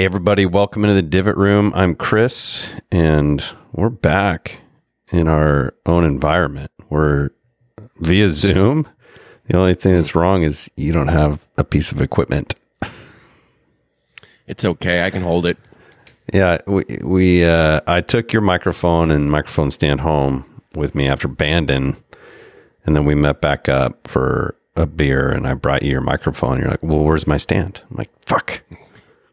Hey, 0.00 0.06
everybody, 0.06 0.46
welcome 0.46 0.82
into 0.82 0.94
the 0.94 1.02
Divot 1.02 1.36
Room. 1.36 1.74
I'm 1.76 1.94
Chris, 1.94 2.70
and 2.90 3.44
we're 3.72 3.90
back 3.90 4.62
in 5.12 5.28
our 5.28 5.74
own 5.84 6.04
environment. 6.04 6.70
We're 6.88 7.32
via 7.98 8.30
Zoom. 8.30 8.88
The 9.48 9.58
only 9.58 9.74
thing 9.74 9.92
that's 9.92 10.14
wrong 10.14 10.42
is 10.42 10.70
you 10.74 10.94
don't 10.94 11.08
have 11.08 11.46
a 11.58 11.64
piece 11.64 11.92
of 11.92 12.00
equipment. 12.00 12.54
It's 14.46 14.64
okay. 14.64 15.04
I 15.04 15.10
can 15.10 15.20
hold 15.20 15.44
it. 15.44 15.58
Yeah, 16.32 16.62
we, 16.66 16.84
we 17.04 17.44
uh, 17.44 17.82
I 17.86 18.00
took 18.00 18.32
your 18.32 18.40
microphone 18.40 19.10
and 19.10 19.30
microphone 19.30 19.70
stand 19.70 20.00
home 20.00 20.62
with 20.74 20.94
me 20.94 21.08
after 21.08 21.28
Bandon, 21.28 21.94
and 22.86 22.96
then 22.96 23.04
we 23.04 23.14
met 23.14 23.42
back 23.42 23.68
up 23.68 24.08
for 24.08 24.56
a 24.76 24.86
beer, 24.86 25.28
and 25.28 25.46
I 25.46 25.52
brought 25.52 25.82
you 25.82 25.90
your 25.90 26.00
microphone. 26.00 26.58
You're 26.58 26.70
like, 26.70 26.82
"Well, 26.82 27.04
where's 27.04 27.26
my 27.26 27.36
stand?" 27.36 27.82
I'm 27.90 27.98
like, 27.98 28.10
"Fuck, 28.24 28.62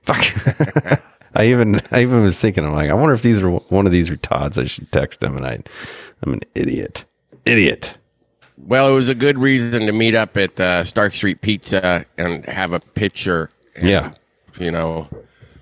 fuck." 0.08 1.02
I 1.36 1.46
even 1.48 1.80
I 1.92 2.02
even 2.02 2.24
was 2.24 2.40
thinking, 2.40 2.66
I'm 2.66 2.74
like, 2.74 2.90
I 2.90 2.94
wonder 2.94 3.14
if 3.14 3.22
these 3.22 3.42
are 3.42 3.50
one 3.50 3.86
of 3.86 3.92
these 3.92 4.10
retards. 4.10 4.58
I 4.58 4.66
should 4.66 4.92
text 4.92 5.20
them, 5.20 5.38
and 5.38 5.46
I, 5.46 5.60
I'm 6.24 6.34
an 6.34 6.42
idiot, 6.56 7.06
idiot. 7.46 7.98
Well, 8.58 8.90
it 8.90 8.94
was 8.94 9.08
a 9.08 9.16
good 9.16 9.38
reason 9.38 9.86
to 9.86 9.92
meet 9.92 10.16
up 10.16 10.36
at 10.36 10.60
uh, 10.60 10.84
Stark 10.84 11.14
Street 11.14 11.42
Pizza 11.42 12.06
and 12.18 12.44
have 12.46 12.74
a 12.74 12.80
picture. 12.80 13.50
And, 13.76 13.88
Yeah. 13.88 14.14
You 14.60 14.72
know, 14.72 15.08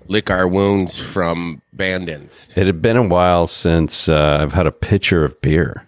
lick 0.08 0.30
our 0.30 0.48
wounds 0.48 0.98
from 0.98 1.60
Bandons. 1.76 2.48
It 2.56 2.64
had 2.64 2.80
been 2.80 2.96
a 2.96 3.06
while 3.06 3.46
since 3.46 4.08
uh, 4.08 4.38
I've 4.40 4.54
had 4.54 4.66
a 4.66 4.72
pitcher 4.72 5.24
of 5.24 5.38
beer. 5.42 5.86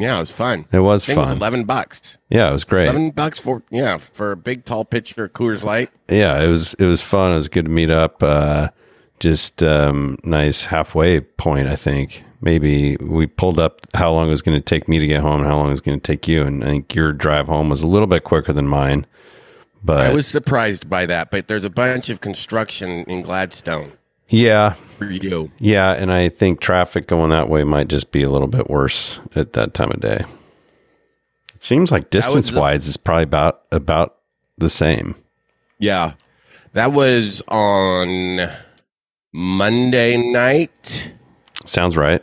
Yeah, 0.00 0.16
it 0.16 0.20
was 0.20 0.30
fun. 0.30 0.66
It 0.72 0.80
was 0.80 1.08
it 1.08 1.16
was 1.16 1.28
fun. 1.28 1.36
eleven 1.36 1.64
bucks. 1.64 2.18
Yeah, 2.28 2.48
it 2.48 2.52
was 2.52 2.64
great. 2.64 2.84
Eleven 2.84 3.10
bucks 3.10 3.38
for 3.38 3.62
yeah 3.70 3.98
for 3.98 4.32
a 4.32 4.36
big 4.36 4.64
tall 4.64 4.84
pitcher 4.84 5.28
Coors 5.28 5.62
Light. 5.62 5.90
yeah, 6.08 6.40
it 6.42 6.48
was 6.48 6.74
it 6.74 6.86
was 6.86 7.02
fun. 7.02 7.32
It 7.32 7.36
was 7.36 7.48
good 7.48 7.66
to 7.66 7.70
meet 7.70 7.90
up. 7.90 8.22
Uh, 8.22 8.68
just 9.20 9.62
um, 9.62 10.16
nice 10.24 10.64
halfway 10.64 11.20
point. 11.20 11.68
I 11.68 11.76
think 11.76 12.24
maybe 12.40 12.96
we 12.96 13.26
pulled 13.26 13.60
up 13.60 13.80
how 13.94 14.12
long 14.12 14.28
it 14.28 14.30
was 14.30 14.42
going 14.42 14.58
to 14.58 14.64
take 14.64 14.88
me 14.88 14.98
to 14.98 15.06
get 15.06 15.20
home 15.20 15.40
and 15.40 15.46
how 15.46 15.56
long 15.58 15.68
it 15.68 15.72
was 15.72 15.80
going 15.80 16.00
to 16.00 16.04
take 16.04 16.26
you. 16.26 16.42
And 16.42 16.64
I 16.64 16.68
think 16.68 16.94
your 16.94 17.12
drive 17.12 17.46
home 17.46 17.68
was 17.68 17.82
a 17.82 17.86
little 17.86 18.06
bit 18.06 18.24
quicker 18.24 18.52
than 18.52 18.66
mine. 18.66 19.06
But 19.82 20.00
I 20.00 20.12
was 20.12 20.26
surprised 20.26 20.90
by 20.90 21.06
that, 21.06 21.30
but 21.30 21.48
there's 21.48 21.64
a 21.64 21.70
bunch 21.70 22.10
of 22.10 22.20
construction 22.20 23.04
in 23.04 23.22
Gladstone 23.22 23.92
yeah, 24.30 24.76
yeah, 25.58 25.92
and 25.92 26.12
I 26.12 26.28
think 26.28 26.60
traffic 26.60 27.06
going 27.06 27.30
that 27.30 27.48
way 27.48 27.64
might 27.64 27.88
just 27.88 28.10
be 28.12 28.22
a 28.22 28.30
little 28.30 28.48
bit 28.48 28.70
worse 28.70 29.18
at 29.34 29.52
that 29.54 29.74
time 29.74 29.90
of 29.90 30.00
day. 30.00 30.24
It 31.54 31.64
seems 31.64 31.90
like 31.90 32.10
distance 32.10 32.52
wise 32.52 32.86
is 32.86 32.96
probably 32.96 33.24
about 33.24 33.62
about 33.70 34.16
the 34.56 34.70
same. 34.70 35.16
Yeah, 35.78 36.14
that 36.72 36.92
was 36.92 37.42
on 37.48 38.50
Monday 39.32 40.16
night. 40.16 41.12
Sounds 41.64 41.96
right. 41.96 42.22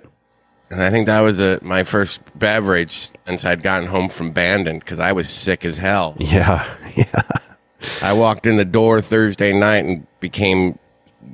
And 0.70 0.82
I 0.84 0.90
think 0.90 1.06
that 1.06 1.22
was 1.22 1.40
a, 1.40 1.60
my 1.62 1.84
first 1.84 2.20
beverage 2.36 3.12
since 3.26 3.46
I'd 3.46 3.64
gotten 3.64 3.88
home 3.88 4.10
from 4.10 4.32
Bandon 4.32 4.80
because 4.80 5.00
I 5.00 5.14
was 5.14 5.30
sick 5.30 5.64
as 5.64 5.78
hell. 5.78 6.16
Yeah, 6.20 6.68
yeah. 6.96 7.22
I 8.02 8.14
walked 8.14 8.46
in 8.46 8.58
the 8.58 8.66
door 8.66 9.02
Thursday 9.02 9.54
night 9.54 9.86
and 9.86 10.08
became 10.20 10.78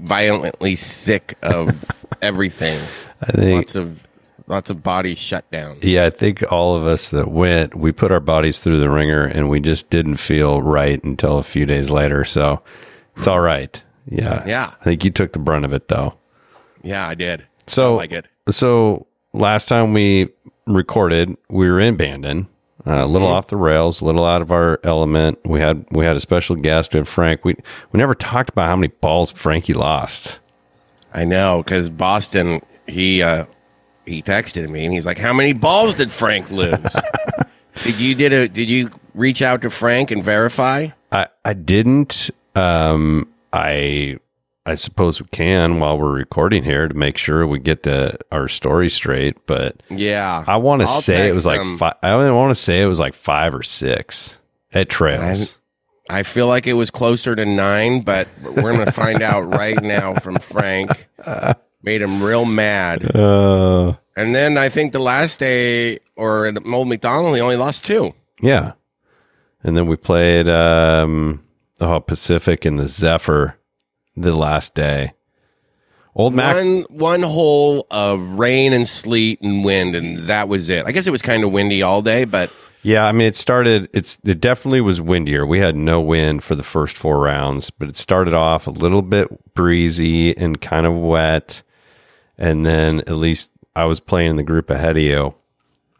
violently 0.02 0.76
sick 0.76 1.38
of 1.42 1.84
everything. 2.22 2.82
I 3.22 3.32
think 3.32 3.56
Lots 3.58 3.76
of 3.76 4.08
lots 4.48 4.70
of 4.70 4.84
bodies 4.84 5.18
shut 5.18 5.50
down. 5.52 5.78
Yeah, 5.82 6.06
I 6.06 6.10
think 6.10 6.44
all 6.52 6.76
of 6.76 6.86
us 6.86 7.10
that 7.12 7.30
went, 7.30 7.76
we 7.76 7.92
put 7.92 8.12
our 8.12 8.20
bodies 8.20 8.60
through 8.60 8.80
the 8.80 8.90
ringer 8.90 9.24
and 9.24 9.50
we 9.50 9.60
just 9.60 9.90
didn't 9.90 10.18
feel 10.18 10.62
right 10.62 11.02
until 11.04 11.38
a 11.38 11.44
few 11.44 11.66
days 11.66 11.90
later. 11.90 12.24
So 12.26 12.62
it's 13.16 13.28
all 13.28 13.40
right. 13.40 13.82
Yeah. 14.06 14.44
Yeah. 14.46 14.72
I 14.82 14.84
think 14.84 15.06
you 15.06 15.12
took 15.12 15.32
the 15.34 15.40
brunt 15.40 15.64
of 15.66 15.72
it 15.74 15.88
though. 15.88 16.16
Yeah, 16.84 17.08
I 17.08 17.16
did. 17.16 17.46
So, 17.68 17.82
Felt 17.84 17.98
like 17.98 18.12
it. 18.12 18.26
so 18.50 19.08
last 19.32 19.70
time 19.70 19.94
we 19.94 20.28
recorded, 20.68 21.38
we 21.50 21.70
were 21.70 21.80
in 21.80 21.96
Bandon, 21.96 22.50
uh, 22.86 23.04
a 23.04 23.06
little 23.06 23.28
Mm-hmm. 23.28 23.38
off 23.38 23.48
the 23.48 23.56
rails, 23.58 24.02
a 24.02 24.06
little 24.06 24.26
out 24.26 24.42
of 24.42 24.52
our 24.52 24.80
element. 24.84 25.40
We 25.46 25.60
had, 25.60 25.86
we 25.92 26.04
had 26.06 26.16
a 26.16 26.20
special 26.20 26.56
guest. 26.56 26.94
We 26.94 26.98
had 27.00 27.08
Frank. 27.08 27.46
We, 27.46 27.56
we 27.92 27.98
never 27.98 28.14
talked 28.16 28.50
about 28.50 28.68
how 28.68 28.76
many 28.76 28.90
balls 28.90 29.32
Frankie 29.32 29.74
lost. 29.74 30.40
I 31.14 31.26
know 31.26 31.62
because 31.64 31.90
Boston 31.90 32.62
he 32.88 33.22
uh, 33.22 33.46
he 34.06 34.22
texted 34.22 34.68
me 34.70 34.84
and 34.86 34.94
he's 34.94 35.06
like, 35.06 35.18
"How 35.20 35.32
many 35.32 35.54
balls 35.54 35.94
did 35.94 36.12
Frank 36.12 36.50
lose?" 36.52 36.96
did 37.84 38.00
you 38.00 38.16
did 38.16 38.34
a 38.34 38.48
did 38.48 38.68
you 38.70 38.90
reach 39.14 39.42
out 39.42 39.62
to 39.62 39.70
Frank 39.70 40.10
and 40.12 40.24
verify? 40.24 40.88
I, 41.12 41.28
I 41.46 41.54
didn't. 41.54 42.32
Um, 42.56 43.32
I 43.54 44.18
I 44.66 44.76
suppose 44.76 45.22
we 45.22 45.28
can 45.30 45.80
while 45.80 45.98
we're 45.98 46.14
recording 46.14 46.64
here 46.64 46.88
to 46.88 46.94
make 46.94 47.18
sure 47.18 47.46
we 47.46 47.60
get 47.60 47.84
the 47.84 48.18
our 48.32 48.48
story 48.48 48.90
straight. 48.90 49.46
But 49.46 49.84
Yeah, 49.90 50.44
I 50.48 50.58
want 50.58 50.82
to 50.82 50.88
say 50.88 51.28
it 51.28 51.34
was 51.36 51.46
like 51.46 51.60
him. 51.62 51.78
fi- 51.78 51.96
I 52.02 52.16
want 52.32 52.52
to 52.52 52.56
say 52.62 52.82
it 52.82 52.86
was 52.86 53.00
like 53.00 53.14
five 53.14 53.54
or 53.54 53.64
six 53.64 54.38
at 54.74 54.88
trails. 54.90 55.58
I 56.10 56.24
feel 56.24 56.48
like 56.48 56.68
it 56.68 56.74
was 56.74 56.92
closer 56.92 57.36
to 57.36 57.46
nine, 57.46 58.02
but 58.02 58.28
we're 58.42 58.74
going 58.74 58.86
to 58.86 58.92
find 58.92 59.22
out 59.22 59.42
right 59.54 59.82
now 59.82 60.14
from 60.16 60.36
Frank. 60.36 60.90
Made 61.82 62.02
him 62.02 62.24
real 62.24 62.46
mad. 62.46 63.14
Uh, 63.16 63.94
And 64.16 64.34
then 64.36 64.58
I 64.58 64.70
think 64.70 64.92
the 64.94 65.00
last 65.00 65.40
day, 65.40 66.00
or 66.16 66.46
at 66.46 66.58
Old 66.66 66.88
Macdonald, 66.88 67.36
he 67.36 67.42
only 67.42 67.58
lost 67.58 67.84
two. 67.86 68.14
yeah, 68.42 68.74
and 69.64 69.76
then 69.76 69.88
we 69.88 69.96
played 69.98 70.48
um, 70.50 71.44
oh 71.82 72.00
Pacific 72.00 72.64
and 72.66 72.78
the 72.80 72.88
Zephyr 72.88 73.58
the 74.16 74.36
last 74.36 74.76
day. 74.76 75.14
Old 76.16 76.36
Mac. 76.36 76.56
One 76.56 76.82
one 76.90 77.24
hole 77.24 77.88
of 77.90 78.22
rain 78.34 78.72
and 78.74 78.88
sleet 78.88 79.42
and 79.42 79.66
wind, 79.66 79.96
and 79.96 80.28
that 80.30 80.48
was 80.48 80.70
it. 80.70 80.86
I 80.86 80.92
guess 80.92 81.08
it 81.08 81.12
was 81.12 81.22
kind 81.24 81.44
of 81.44 81.52
windy 81.52 81.82
all 81.82 82.02
day, 82.04 82.24
but 82.26 82.52
Yeah, 82.84 83.06
I 83.06 83.12
mean, 83.14 83.28
it 83.28 83.36
started. 83.36 83.90
It's 83.94 84.20
it 84.24 84.40
definitely 84.40 84.82
was 84.82 85.02
windier. 85.02 85.46
We 85.46 85.60
had 85.60 85.76
no 85.76 86.00
wind 86.02 86.44
for 86.44 86.54
the 86.54 86.64
first 86.64 86.98
four 86.98 87.20
rounds, 87.20 87.72
but 87.72 87.90
it 87.90 87.98
started 87.98 88.36
off 88.36 88.68
a 88.68 88.72
little 88.72 89.02
bit 89.02 89.56
breezy 89.56 90.38
and 90.38 90.62
kind 90.62 90.86
of 90.86 90.94
wet, 90.94 91.64
and 92.38 92.64
then 92.64 93.00
at 93.02 93.16
least 93.16 93.50
I 93.76 93.86
was 93.86 94.00
playing 94.00 94.32
in 94.32 94.36
the 94.36 94.44
group 94.44 94.70
ahead 94.70 94.98
of 94.98 95.04
you, 95.04 95.34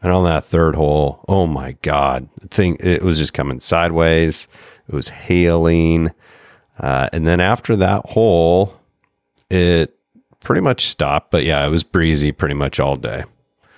and 0.00 0.12
on 0.12 0.22
that 0.26 0.44
third 0.44 0.76
hole, 0.76 1.24
oh 1.26 1.48
my 1.48 1.72
god, 1.82 2.28
the 2.40 2.46
thing 2.46 2.76
it 2.78 3.02
was 3.02 3.18
just 3.18 3.34
coming 3.34 3.58
sideways. 3.58 4.46
It 4.88 4.94
was 4.94 5.08
hailing, 5.08 6.12
uh, 6.78 7.08
and 7.12 7.26
then 7.26 7.40
after 7.40 7.76
that 7.76 8.06
hole, 8.06 8.78
it 9.50 9.96
pretty 10.40 10.60
much 10.60 10.86
stopped. 10.86 11.30
But 11.30 11.44
yeah, 11.44 11.66
it 11.66 11.70
was 11.70 11.84
breezy 11.84 12.32
pretty 12.32 12.54
much 12.54 12.80
all 12.80 12.96
day. 12.96 13.24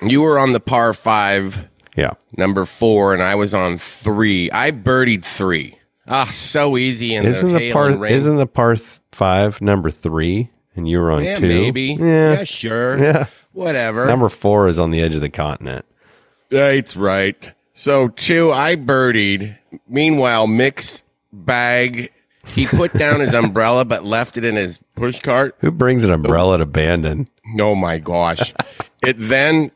you 0.03 0.21
were 0.23 0.39
on 0.39 0.53
the 0.53 0.61
par 0.61 0.93
five, 0.95 1.69
Yeah. 1.97 2.13
number 2.37 2.65
four, 2.65 3.13
and 3.15 3.23
I 3.23 3.35
was 3.35 3.55
on 3.55 3.79
three. 3.79 4.51
I 4.51 4.71
birdied 4.71 5.25
three. 5.25 5.79
Ah, 6.09 6.31
so 6.33 6.77
easy 6.77 7.15
in 7.15 7.25
Isn't 7.25 7.53
the, 7.53 7.59
the 7.59 7.73
par 7.73 7.93
rain. 7.97 8.13
isn't 8.13 8.37
the 8.37 8.47
par 8.47 8.77
th- 8.77 9.01
five 9.11 9.61
number 9.61 9.91
three 9.91 10.51
and 10.77 10.89
you 10.89 11.01
were 11.01 11.11
on 11.11 11.25
yeah, 11.25 11.37
two? 11.39 11.49
maybe. 11.49 11.97
Yeah. 11.99 12.33
yeah, 12.35 12.45
sure. 12.45 12.99
Yeah. 13.03 13.27
Whatever. 13.53 14.07
Number 14.07 14.29
four 14.29 14.69
is 14.69 14.79
on 14.79 14.91
the 14.93 15.01
edge 15.01 15.15
of 15.15 15.21
the 15.21 15.31
continent. 15.31 15.85
That's 16.51 16.95
right. 16.97 17.51
So 17.73 18.09
two, 18.09 18.53
I 18.53 18.77
birdied. 18.77 19.57
Meanwhile, 19.89 20.47
Mick's 20.47 21.03
bag, 21.33 22.13
he 22.55 22.67
put 22.67 22.93
down 22.93 23.21
his 23.21 23.35
umbrella 23.35 23.85
but 23.85 24.05
left 24.05 24.37
it 24.37 24.45
in 24.45 24.57
his 24.57 24.79
push 24.95 25.21
cart. 25.21 25.55
Who 25.61 25.71
brings 25.71 26.05
an 26.05 26.11
umbrella 26.13 26.59
to 26.59 26.67
Bandon? 26.67 27.29
Oh 27.61 27.75
my 27.75 27.99
gosh. 27.99 28.53
it 29.03 29.17
then 29.19 29.71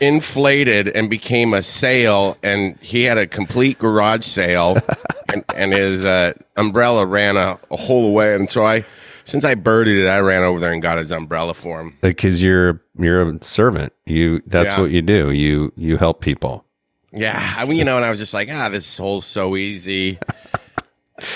inflated 0.00 0.88
and 0.88 1.10
became 1.10 1.52
a 1.54 1.62
sail 1.62 2.36
and 2.42 2.76
he 2.80 3.04
had 3.04 3.18
a 3.18 3.26
complete 3.26 3.78
garage 3.78 4.24
sale 4.24 4.76
and, 5.32 5.44
and 5.54 5.72
his 5.72 6.04
uh, 6.04 6.32
umbrella 6.56 7.04
ran 7.04 7.36
a, 7.36 7.58
a 7.70 7.76
hole 7.76 8.06
away 8.06 8.34
and 8.34 8.50
so 8.50 8.64
I 8.64 8.84
since 9.24 9.44
I 9.44 9.54
birdied 9.54 10.02
it 10.02 10.08
I 10.08 10.18
ran 10.20 10.42
over 10.42 10.58
there 10.58 10.72
and 10.72 10.80
got 10.82 10.98
his 10.98 11.12
umbrella 11.12 11.54
for 11.54 11.80
him. 11.80 11.96
Because 12.00 12.42
you're 12.42 12.82
you're 12.98 13.22
a 13.28 13.44
servant. 13.44 13.92
You 14.06 14.40
that's 14.46 14.70
Yeah. 14.70 14.80
what 14.80 14.90
you 14.90 15.02
do. 15.02 15.30
You 15.30 15.72
you 15.76 15.98
help 15.98 16.20
people. 16.20 16.64
Yeah, 17.12 17.54
I 17.56 17.64
mean, 17.64 17.76
you 17.76 17.84
know, 17.84 17.96
and 17.96 18.04
I 18.04 18.10
was 18.10 18.20
just 18.20 18.32
like, 18.32 18.48
ah, 18.52 18.68
this 18.68 18.96
hole's 18.96 19.26
so 19.26 19.56
easy. 19.56 20.18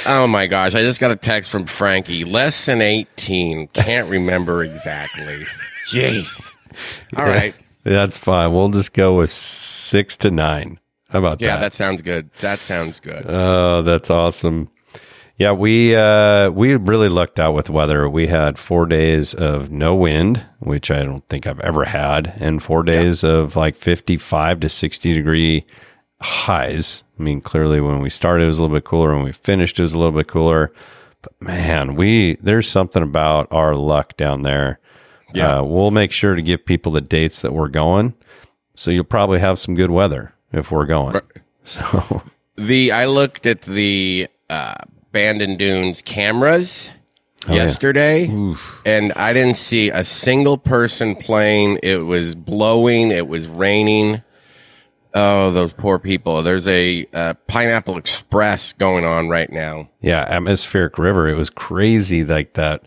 Oh 0.07 0.27
my 0.27 0.47
gosh, 0.47 0.75
I 0.75 0.81
just 0.83 1.01
got 1.01 1.11
a 1.11 1.17
text 1.17 1.51
from 1.51 1.67
Frankie. 1.67 2.25
Less 2.25 2.67
than 2.67 2.81
18. 2.81 3.69
Can't 3.69 4.09
remember 4.09 4.63
exactly. 4.65 5.45
Jeez. 5.89 6.53
All 7.17 7.25
right. 7.27 7.55
That's 7.83 8.17
fine. 8.17 8.53
We'll 8.53 8.71
just 8.71 8.95
go 8.95 9.19
with 9.19 9.31
six 9.31 10.17
to 10.17 10.31
nine. 10.31 10.81
How 11.11 11.19
about 11.19 11.41
Yeah, 11.41 11.49
that? 11.49 11.55
Yeah, 11.55 11.61
that 11.61 11.73
sounds 11.75 12.03
good. 12.03 12.31
That 12.41 12.61
sounds 12.61 12.99
good. 12.99 13.27
Oh, 13.29 13.83
that's 13.83 14.09
awesome. 14.11 14.71
Yeah, 15.37 15.53
we 15.53 15.95
uh, 15.95 16.51
we 16.51 16.77
really 16.77 17.09
lucked 17.09 17.39
out 17.39 17.55
with 17.55 17.69
weather. 17.69 18.09
We 18.09 18.29
had 18.29 18.59
four 18.59 18.87
days 18.87 19.35
of 19.35 19.71
no 19.71 19.95
wind, 19.95 20.47
which 20.61 20.91
I 20.91 21.03
don't 21.03 21.27
think 21.29 21.47
I've 21.47 21.61
ever 21.61 21.85
had, 21.85 22.35
and 22.41 22.63
four 22.63 22.83
days 22.85 23.23
of 23.23 23.55
like 23.55 23.77
fifty-five 23.77 24.61
to 24.61 24.69
sixty 24.69 25.13
degree 25.13 25.67
highs. 26.21 27.03
I 27.19 27.23
mean, 27.23 27.41
clearly 27.41 27.81
when 27.81 28.01
we 28.01 28.11
started 28.11 28.45
it 28.45 28.47
was 28.49 28.59
a 28.59 28.63
little 28.63 28.77
bit 28.77 28.85
cooler, 28.85 29.15
when 29.15 29.25
we 29.25 29.33
finished 29.33 29.79
it 29.79 29.83
was 29.83 29.95
a 29.95 29.99
little 29.99 30.13
bit 30.17 30.27
cooler, 30.29 30.73
But 31.23 31.33
man, 31.41 31.95
we 31.95 32.37
there's 32.41 32.69
something 32.69 33.03
about 33.03 33.49
our 33.51 33.75
luck 33.75 34.17
down 34.17 34.43
there. 34.43 34.79
Yeah. 35.33 35.59
Uh, 35.59 35.63
we'll 35.65 35.91
make 35.91 36.13
sure 36.13 36.35
to 36.35 36.43
give 36.43 36.65
people 36.65 36.93
the 36.93 37.01
dates 37.01 37.43
that 37.43 37.53
we're 37.53 37.69
going. 37.69 38.15
So 38.77 38.91
you'll 38.91 39.05
probably 39.05 39.41
have 39.41 39.59
some 39.59 39.75
good 39.75 39.91
weather 39.91 40.33
if 40.53 40.71
we're 40.71 40.87
going. 40.87 41.15
Right. 41.15 41.23
So 41.67 42.23
The 42.57 42.93
I 42.93 43.07
looked 43.07 43.47
at 43.47 43.63
the 43.63 44.29
uh, 44.51 44.75
Bandon 45.13 45.57
Dunes 45.57 46.03
cameras 46.03 46.91
Oh, 47.49 47.55
yeah. 47.55 47.65
yesterday, 47.65 48.27
and 48.87 49.13
I 49.15 49.33
didn't 49.35 49.57
see 49.59 49.91
a 49.91 50.03
single 50.05 50.57
person 50.57 51.15
playing. 51.15 51.79
It 51.83 52.05
was 52.05 52.35
blowing. 52.35 53.11
It 53.11 53.29
was 53.29 53.47
raining. 53.49 54.23
Oh, 55.17 55.51
those 55.53 55.73
poor 55.73 55.99
people! 56.01 56.43
There's 56.43 56.67
a 56.67 57.07
uh, 57.13 57.35
Pineapple 57.47 57.97
Express 57.99 58.73
going 58.73 59.05
on 59.05 59.29
right 59.29 59.51
now. 59.51 59.89
yeah, 60.01 60.23
atmospheric 60.29 60.99
river. 60.99 61.29
It 61.29 61.37
was 61.37 61.51
crazy 61.51 62.25
like 62.25 62.55
that. 62.55 62.83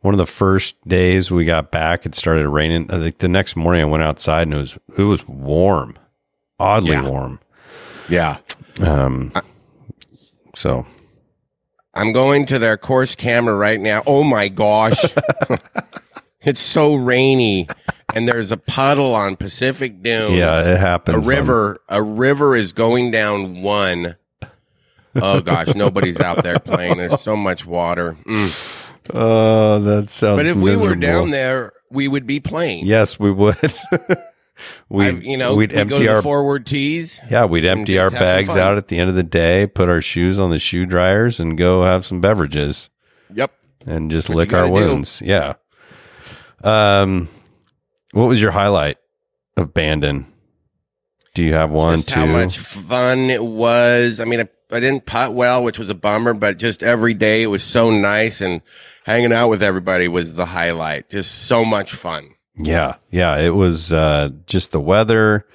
One 0.00 0.14
of 0.14 0.18
the 0.18 0.26
first 0.26 0.76
days 0.88 1.30
we 1.30 1.44
got 1.44 1.70
back, 1.70 2.06
it 2.06 2.14
started 2.14 2.48
raining. 2.48 2.90
I 2.90 2.98
think 2.98 3.18
the 3.18 3.28
next 3.28 3.54
morning 3.54 3.82
I 3.82 3.84
went 3.84 4.02
outside 4.02 4.42
and 4.44 4.54
it 4.54 4.56
was 4.56 4.78
it 4.98 5.02
was 5.02 5.28
warm, 5.28 5.96
oddly 6.58 6.90
Yeah. 6.92 7.06
warm. 7.08 7.38
Yeah, 8.08 8.38
Um, 8.80 9.32
so 10.56 10.86
I'm 11.94 12.12
going 12.12 12.46
to 12.46 12.58
their 12.58 12.76
course 12.76 13.14
camera 13.14 13.54
right 13.54 13.78
now. 13.80 14.02
Oh 14.06 14.24
my 14.24 14.48
gosh. 14.48 15.00
it's 16.40 16.60
so 16.60 16.94
rainy 16.96 17.68
and 18.14 18.28
there's 18.28 18.50
a 18.52 18.56
puddle 18.56 19.14
on 19.14 19.36
Pacific 19.36 20.02
Dunes. 20.02 20.36
yeah, 20.36 20.60
it 20.68 20.74
a 20.74 20.78
happens. 20.78 21.24
on- 21.26 21.26
river 21.28 21.78
a 21.88 22.02
river 22.02 22.54
is 22.56 22.72
going 22.72 23.10
down 23.10 23.62
one. 23.62 24.16
Oh 25.16 25.40
gosh, 25.40 25.74
nobody's 25.74 26.20
out 26.20 26.42
there 26.44 26.58
playing. 26.60 26.96
There's 26.98 27.20
so 27.20 27.36
much 27.36 27.66
water. 27.66 28.16
Mm. 28.26 28.76
Oh, 29.12 29.78
that 29.80 30.10
sounds. 30.10 30.38
But 30.38 30.46
if 30.46 30.56
we 30.56 30.76
were 30.76 30.94
down 30.94 31.30
there, 31.30 31.72
we 31.90 32.06
would 32.06 32.26
be 32.26 32.38
playing. 32.38 32.86
yes, 32.86 33.18
we 33.18 33.32
would. 33.32 33.56
we, 34.88 35.06
I- 35.06 35.10
you 35.10 35.36
know, 35.36 35.56
we'd 35.56 35.72
we'd 35.72 35.78
empty 35.78 36.04
go 36.04 36.14
our 36.16 36.22
forward 36.22 36.64
tees. 36.66 37.18
yeah, 37.28 37.44
we'd 37.44 37.64
empty 37.64 37.98
our 37.98 38.10
bags 38.10 38.54
out 38.56 38.76
at 38.76 38.86
the 38.88 38.98
end 38.98 39.10
of 39.10 39.16
the 39.16 39.22
day, 39.24 39.66
put 39.66 39.88
our 39.88 40.00
shoes 40.00 40.38
on 40.38 40.50
the 40.50 40.58
shoe 40.60 40.86
dryers, 40.86 41.40
and 41.40 41.58
go 41.58 41.82
have 41.82 42.04
some 42.06 42.20
beverages 42.20 42.88
Yep. 43.34 43.52
and 43.86 44.10
just 44.12 44.28
What 44.28 44.36
lick 44.36 44.52
our 44.52 44.68
gotta 44.68 44.80
do. 44.80 44.88
wounds. 44.90 45.20
Yeah. 45.24 45.54
Um, 46.62 47.28
what 48.12 48.26
was 48.26 48.40
your 48.40 48.50
highlight 48.50 48.98
of 49.56 49.74
Bandon? 49.74 50.26
Do 51.34 51.44
you 51.44 51.54
have 51.54 51.70
one, 51.70 51.98
just 51.98 52.08
two? 52.08 52.20
how 52.20 52.26
much 52.26 52.58
fun 52.58 53.30
it 53.30 53.42
was. 53.42 54.18
I 54.18 54.24
mean, 54.24 54.40
I, 54.40 54.48
I 54.70 54.80
didn't 54.80 55.06
putt 55.06 55.32
well, 55.32 55.62
which 55.62 55.78
was 55.78 55.88
a 55.88 55.94
bummer, 55.94 56.34
but 56.34 56.58
just 56.58 56.82
every 56.82 57.14
day 57.14 57.42
it 57.42 57.46
was 57.46 57.62
so 57.62 57.90
nice 57.90 58.40
and 58.40 58.62
hanging 59.04 59.32
out 59.32 59.48
with 59.48 59.62
everybody 59.62 60.08
was 60.08 60.34
the 60.34 60.46
highlight. 60.46 61.08
Just 61.08 61.46
so 61.46 61.64
much 61.64 61.92
fun. 61.92 62.34
Yeah, 62.56 62.96
yeah. 63.10 63.36
It 63.38 63.54
was 63.54 63.92
uh, 63.92 64.30
just 64.46 64.72
the 64.72 64.80
weather, 64.80 65.46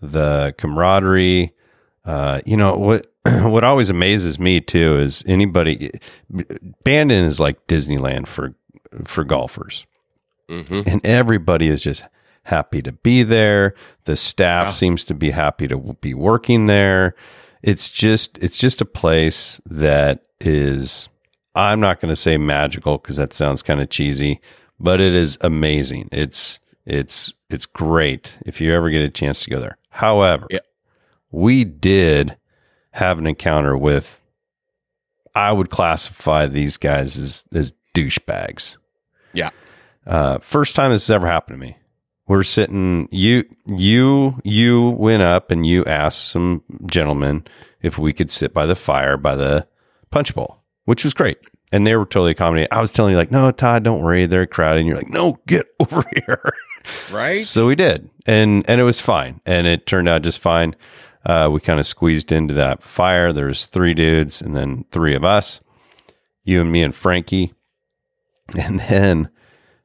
the 0.00 0.54
camaraderie. 0.58 1.52
Uh, 2.04 2.40
you 2.44 2.56
know 2.56 2.76
what? 2.76 3.08
What 3.24 3.62
always 3.62 3.88
amazes 3.88 4.40
me 4.40 4.60
too 4.60 4.98
is 4.98 5.22
anybody. 5.28 5.92
Bandon 6.82 7.24
is 7.24 7.38
like 7.38 7.68
Disneyland 7.68 8.26
for 8.26 8.56
for 9.04 9.22
golfers, 9.22 9.86
hmm 10.60 10.82
and 10.86 11.04
everybody 11.04 11.68
is 11.68 11.82
just 11.82 12.04
happy 12.44 12.82
to 12.82 12.92
be 12.92 13.22
there. 13.22 13.74
The 14.04 14.16
staff 14.16 14.66
Yeah. 14.66 14.70
seems 14.72 15.04
to 15.04 15.14
be 15.14 15.30
happy 15.30 15.68
to 15.68 15.78
be 16.00 16.12
working 16.14 16.66
there. 16.66 17.14
It's 17.62 17.88
just 17.88 18.38
it's 18.38 18.58
just 18.58 18.80
a 18.80 18.84
place 18.84 19.60
that 19.66 20.24
is. 20.40 21.08
I'm 21.54 21.80
not 21.80 22.00
going 22.00 22.08
to 22.08 22.16
say 22.16 22.38
magical 22.38 22.96
because 22.98 23.16
that 23.16 23.32
sounds 23.34 23.62
kind 23.62 23.80
of 23.80 23.90
cheesy, 23.90 24.40
but 24.80 25.00
it 25.00 25.14
is 25.14 25.36
amazing. 25.42 26.08
It's 26.10 26.58
it's 26.86 27.32
it's 27.50 27.66
great 27.66 28.38
if 28.46 28.60
you 28.60 28.72
ever 28.74 28.90
get 28.90 29.02
a 29.04 29.10
chance 29.10 29.44
to 29.44 29.50
go 29.50 29.60
there. 29.60 29.76
However, 29.90 30.46
Yeah. 30.50 30.60
we 31.30 31.64
did 31.64 32.36
have 32.92 33.18
an 33.18 33.26
encounter 33.26 33.76
with 33.76 34.20
I 35.34 35.52
would 35.52 35.70
classify 35.70 36.46
these 36.46 36.76
guys 36.76 37.16
as 37.18 37.44
as 37.54 37.72
douchebags. 37.94 38.76
Yeah. 39.32 39.50
Uh, 40.06 40.38
first 40.38 40.76
time 40.76 40.90
this 40.90 41.06
has 41.06 41.14
ever 41.14 41.26
happened 41.26 41.60
to 41.60 41.66
me. 41.66 41.76
We're 42.26 42.44
sitting 42.44 43.08
you 43.10 43.44
you 43.66 44.38
you 44.44 44.90
went 44.90 45.22
up 45.22 45.50
and 45.50 45.66
you 45.66 45.84
asked 45.84 46.28
some 46.28 46.62
gentlemen 46.86 47.44
if 47.82 47.98
we 47.98 48.12
could 48.12 48.30
sit 48.30 48.54
by 48.54 48.64
the 48.64 48.74
fire 48.76 49.16
by 49.16 49.34
the 49.36 49.66
punch 50.10 50.34
bowl, 50.34 50.62
which 50.84 51.04
was 51.04 51.14
great. 51.14 51.38
And 51.72 51.86
they 51.86 51.96
were 51.96 52.04
totally 52.04 52.32
accommodating. 52.32 52.68
I 52.70 52.80
was 52.80 52.92
telling 52.92 53.12
you 53.12 53.16
like, 53.16 53.30
no, 53.30 53.50
Todd, 53.50 53.82
don't 53.82 54.02
worry, 54.02 54.26
they're 54.26 54.46
crowded. 54.46 54.80
And 54.80 54.88
you're 54.88 54.96
like, 54.96 55.08
no, 55.08 55.40
get 55.46 55.66
over 55.80 56.04
here. 56.14 56.52
Right? 57.10 57.42
So 57.42 57.66
we 57.66 57.74
did, 57.74 58.10
and 58.26 58.68
and 58.68 58.80
it 58.80 58.84
was 58.84 59.00
fine, 59.00 59.40
and 59.46 59.66
it 59.66 59.86
turned 59.86 60.08
out 60.08 60.22
just 60.22 60.38
fine. 60.38 60.74
Uh, 61.24 61.48
we 61.52 61.60
kind 61.60 61.78
of 61.78 61.86
squeezed 61.86 62.32
into 62.32 62.54
that 62.54 62.82
fire. 62.82 63.32
There's 63.32 63.66
three 63.66 63.94
dudes, 63.94 64.42
and 64.42 64.56
then 64.56 64.84
three 64.90 65.14
of 65.14 65.24
us, 65.24 65.60
you 66.44 66.60
and 66.60 66.72
me 66.72 66.82
and 66.82 66.94
Frankie, 66.94 67.54
and 68.58 68.80
then 68.80 69.30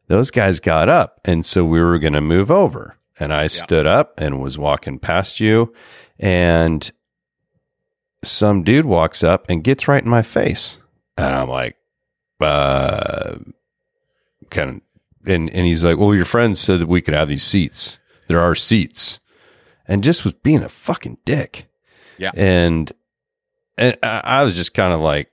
those 0.08 0.32
guys 0.32 0.60
got 0.60 0.90
up, 0.90 1.20
and 1.26 1.46
so 1.46 1.64
we 1.66 1.82
were 1.82 2.00
going 2.00 2.14
to 2.14 2.22
move 2.22 2.50
over, 2.52 2.98
and 3.20 3.34
I 3.34 3.48
stood 3.48 3.86
up 3.88 4.20
and 4.20 4.42
was 4.42 4.58
walking 4.58 5.00
past 5.00 5.40
you, 5.40 5.74
and 6.20 6.90
some 8.24 8.64
dude 8.64 8.86
walks 8.86 9.24
up 9.24 9.46
and 9.50 9.64
gets 9.64 9.88
right 9.88 10.04
in 10.04 10.10
my 10.10 10.22
face, 10.22 10.78
and 11.18 11.34
I'm 11.34 11.50
like, 11.50 11.76
uh, 12.40 13.38
kind 14.50 14.70
of 14.70 14.82
and 15.30 15.50
and 15.50 15.66
he's 15.66 15.84
like, 15.84 15.98
"Well, 15.98 16.16
your 16.16 16.26
friends 16.26 16.60
said 16.60 16.80
that 16.80 16.88
we 16.88 17.02
could 17.02 17.14
have 17.14 17.28
these 17.28 17.44
seats. 17.44 18.00
There 18.28 18.40
are 18.40 18.56
seats," 18.56 19.20
and 19.88 20.04
just 20.04 20.24
was 20.24 20.34
being 20.34 20.64
a 20.64 20.70
fucking 20.70 21.18
dick. 21.26 21.68
Yeah. 22.18 22.32
and 22.36 22.92
and 23.78 23.98
I, 24.02 24.22
I 24.24 24.44
was 24.44 24.56
just 24.56 24.74
kind 24.74 24.92
of 24.94 25.02
like, 25.02 25.30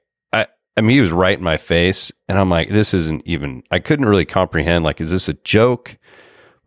I 0.76 0.81
mean, 0.81 0.90
he 0.90 1.00
was 1.00 1.12
right 1.12 1.38
in 1.38 1.45
my 1.45 1.57
face, 1.57 2.11
and 2.28 2.37
I'm 2.37 2.50
like, 2.50 2.69
this 2.69 2.95
isn't 2.95 3.23
even. 3.26 3.62
I 3.71 3.78
couldn't 3.78 4.07
really 4.07 4.25
comprehend. 4.25 4.85
Like, 4.85 5.00
is 5.00 5.11
this 5.11 5.28
a 5.28 5.35
joke? 5.35 5.97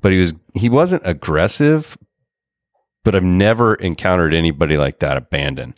But 0.02 0.12
he 0.12 0.20
was 0.20 0.36
he 0.54 0.70
wasn't 0.70 1.02
aggressive, 1.06 1.98
but 3.04 3.16
I've 3.16 3.24
never 3.24 3.76
encountered 3.76 4.34
anybody 4.34 4.78
like 4.78 5.00
that 5.00 5.18
abandon. 5.18 5.76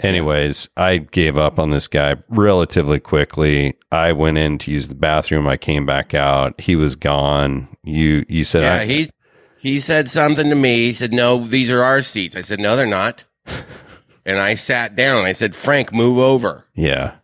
Anyways, 0.00 0.68
I 0.76 0.98
gave 0.98 1.38
up 1.38 1.58
on 1.58 1.70
this 1.70 1.86
guy 1.86 2.16
relatively 2.28 2.98
quickly. 2.98 3.74
I 3.92 4.12
went 4.12 4.38
in 4.38 4.58
to 4.58 4.72
use 4.72 4.88
the 4.88 4.94
bathroom. 4.94 5.46
I 5.46 5.56
came 5.56 5.86
back 5.86 6.14
out. 6.14 6.60
He 6.60 6.76
was 6.76 6.96
gone. 6.96 7.68
You 7.82 8.24
you 8.28 8.44
said 8.44 8.62
yeah, 8.62 8.84
he 8.84 9.10
he 9.58 9.80
said 9.80 10.08
something 10.08 10.48
to 10.48 10.56
me. 10.56 10.86
He 10.86 10.92
said, 10.92 11.12
"No, 11.12 11.44
these 11.44 11.70
are 11.70 11.82
our 11.82 12.02
seats." 12.02 12.36
I 12.36 12.40
said, 12.40 12.60
"No, 12.60 12.76
they're 12.76 12.86
not." 12.86 13.24
and 14.26 14.38
I 14.38 14.54
sat 14.54 14.96
down. 14.96 15.24
I 15.24 15.32
said, 15.32 15.54
"Frank, 15.54 15.92
move 15.92 16.18
over." 16.18 16.66
yeah. 16.74 17.16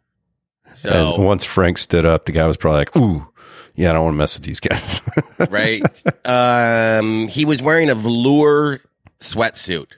So 0.74 1.14
and 1.16 1.24
once 1.24 1.44
Frank 1.44 1.78
stood 1.78 2.04
up, 2.06 2.26
the 2.26 2.32
guy 2.32 2.46
was 2.46 2.56
probably 2.56 2.78
like, 2.80 2.96
"Ooh, 2.96 3.26
yeah, 3.74 3.90
I 3.90 3.92
don't 3.94 4.04
want 4.04 4.14
to 4.14 4.18
mess 4.18 4.36
with 4.36 4.44
these 4.44 4.60
guys." 4.60 5.02
right, 5.50 5.82
um, 6.24 7.28
he 7.28 7.44
was 7.44 7.62
wearing 7.62 7.90
a 7.90 7.94
velour 7.94 8.80
sweatsuit. 9.18 9.92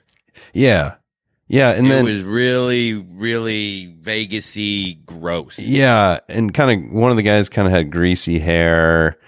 yeah, 0.52 0.94
yeah, 1.48 1.70
and 1.70 1.86
it 1.86 1.90
then 1.90 2.06
it 2.06 2.12
was 2.12 2.24
really, 2.24 2.94
really 2.94 3.94
Vegasy 4.00 5.04
gross. 5.04 5.58
Yeah, 5.58 6.20
and 6.28 6.52
kind 6.54 6.86
of 6.86 6.92
one 6.92 7.10
of 7.10 7.16
the 7.16 7.22
guys 7.22 7.48
kind 7.48 7.68
of 7.68 7.72
had 7.74 7.90
greasy 7.92 8.38
hair, 8.38 9.18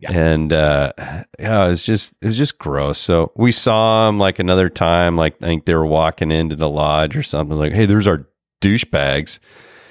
Yeah. 0.00 0.12
and 0.12 0.52
uh, 0.52 0.92
yeah, 1.38 1.66
it 1.66 1.68
was 1.68 1.84
just 1.84 2.12
it 2.22 2.26
was 2.26 2.36
just 2.38 2.58
gross. 2.58 2.98
So 2.98 3.32
we 3.36 3.52
saw 3.52 4.08
him 4.08 4.18
like 4.18 4.38
another 4.38 4.68
time, 4.68 5.16
like 5.16 5.36
I 5.42 5.46
think 5.46 5.66
they 5.66 5.74
were 5.74 5.86
walking 5.86 6.30
into 6.30 6.56
the 6.56 6.68
lodge 6.70 7.16
or 7.16 7.22
something. 7.22 7.56
Like, 7.58 7.72
hey, 7.72 7.86
there's 7.86 8.06
our 8.06 8.26
douchebags. 8.62 9.38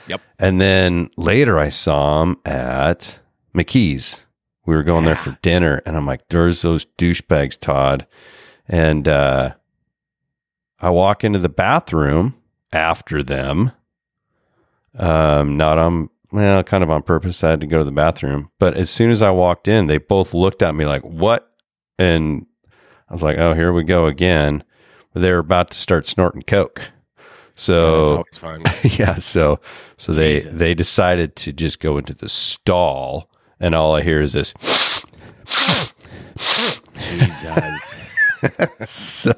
Yep. 0.07 0.21
And 0.39 0.61
then 0.61 1.09
later, 1.17 1.59
I 1.59 1.69
saw 1.69 2.23
him 2.23 2.37
at 2.45 3.19
McKee's. 3.55 4.21
We 4.65 4.75
were 4.75 4.83
going 4.83 5.05
there 5.05 5.15
for 5.15 5.37
dinner, 5.41 5.81
and 5.85 5.95
I'm 5.95 6.05
like, 6.05 6.27
"There's 6.29 6.61
those 6.61 6.85
douchebags, 6.97 7.59
Todd." 7.59 8.07
And 8.67 9.07
uh, 9.07 9.53
I 10.79 10.89
walk 10.89 11.23
into 11.23 11.39
the 11.39 11.49
bathroom 11.49 12.35
after 12.71 13.21
them. 13.21 13.71
Um, 14.97 15.57
not 15.57 15.77
on 15.77 16.09
well, 16.31 16.63
kind 16.63 16.83
of 16.83 16.89
on 16.89 17.03
purpose. 17.03 17.43
I 17.43 17.51
had 17.51 17.61
to 17.61 17.67
go 17.67 17.79
to 17.79 17.83
the 17.83 17.91
bathroom, 17.91 18.49
but 18.59 18.75
as 18.75 18.89
soon 18.89 19.11
as 19.11 19.21
I 19.21 19.29
walked 19.31 19.67
in, 19.67 19.87
they 19.87 19.97
both 19.99 20.33
looked 20.33 20.61
at 20.61 20.75
me 20.75 20.85
like, 20.85 21.03
"What?" 21.03 21.51
And 21.99 22.47
I 23.09 23.13
was 23.13 23.23
like, 23.23 23.37
"Oh, 23.37 23.53
here 23.53 23.71
we 23.71 23.83
go 23.83 24.07
again." 24.07 24.63
They 25.13 25.31
were 25.31 25.39
about 25.39 25.71
to 25.71 25.77
start 25.77 26.07
snorting 26.07 26.41
coke. 26.41 26.91
So 27.55 28.17
always 28.17 28.37
fun. 28.37 28.63
yeah, 28.99 29.15
so 29.15 29.59
so 29.97 30.13
they 30.13 30.35
Jesus. 30.35 30.53
they 30.53 30.73
decided 30.73 31.35
to 31.37 31.53
just 31.53 31.79
go 31.79 31.97
into 31.97 32.13
the 32.13 32.29
stall, 32.29 33.29
and 33.59 33.73
all 33.73 33.95
I 33.95 34.03
hear 34.03 34.21
is 34.21 34.33
this. 34.33 34.53
Jesus. 36.99 37.95
so 38.89 39.33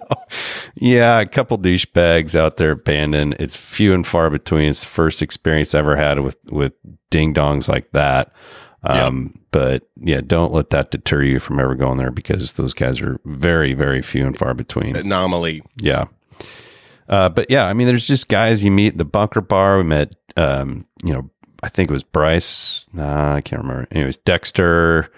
Yeah, 0.76 1.20
a 1.20 1.26
couple 1.26 1.58
douchebags 1.58 2.36
out 2.36 2.58
there 2.58 2.72
abandoned. 2.72 3.36
It's 3.40 3.56
few 3.56 3.94
and 3.94 4.06
far 4.06 4.30
between. 4.30 4.70
It's 4.70 4.82
the 4.82 4.88
first 4.88 5.22
experience 5.22 5.74
I 5.76 5.80
ever 5.80 5.96
had 5.96 6.20
with 6.20 6.38
with 6.46 6.74
ding 7.10 7.34
dongs 7.34 7.70
like 7.70 7.92
that. 7.92 8.34
Um, 8.84 9.34
But 9.52 9.88
yeah, 9.96 10.22
don't 10.26 10.54
let 10.54 10.70
that 10.72 10.92
deter 10.92 11.24
you 11.24 11.40
from 11.40 11.60
ever 11.60 11.76
going 11.76 11.98
there 11.98 12.12
because 12.12 12.54
those 12.54 12.74
guys 12.74 13.02
are 13.02 13.20
very, 13.26 13.74
very 13.74 14.02
few 14.02 14.26
and 14.26 14.38
far 14.38 14.54
between. 14.54 14.96
Anomaly. 14.96 15.62
Yeah. 15.80 16.06
Uh, 17.10 17.30
but 17.30 17.50
yeah, 17.50 17.66
I 17.66 17.74
mean, 17.74 17.88
there's 17.88 18.08
just 18.08 18.28
guys 18.28 18.64
you 18.64 18.72
meet 18.72 18.98
the 18.98 19.06
bunker 19.06 19.42
bar. 19.42 19.78
We 19.78 19.84
met, 19.84 20.16
um, 20.36 20.86
you 21.04 21.14
know, 21.14 21.30
I 21.64 21.70
think 21.70 21.90
it 21.90 21.94
was 21.94 22.04
Bryce. 22.04 22.86
Nah, 22.94 23.36
I 23.36 23.42
can't 23.42 23.62
remember. 23.62 23.88
Anyways, 23.92 24.18
Dexter. 24.18 25.12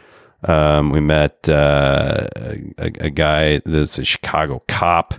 Um, 0.43 0.89
we 0.89 1.01
met 1.01 1.49
uh, 1.49 2.27
a, 2.37 2.91
a 2.99 3.09
guy 3.09 3.61
that's 3.65 3.99
a 3.99 4.05
Chicago 4.05 4.61
cop. 4.67 5.15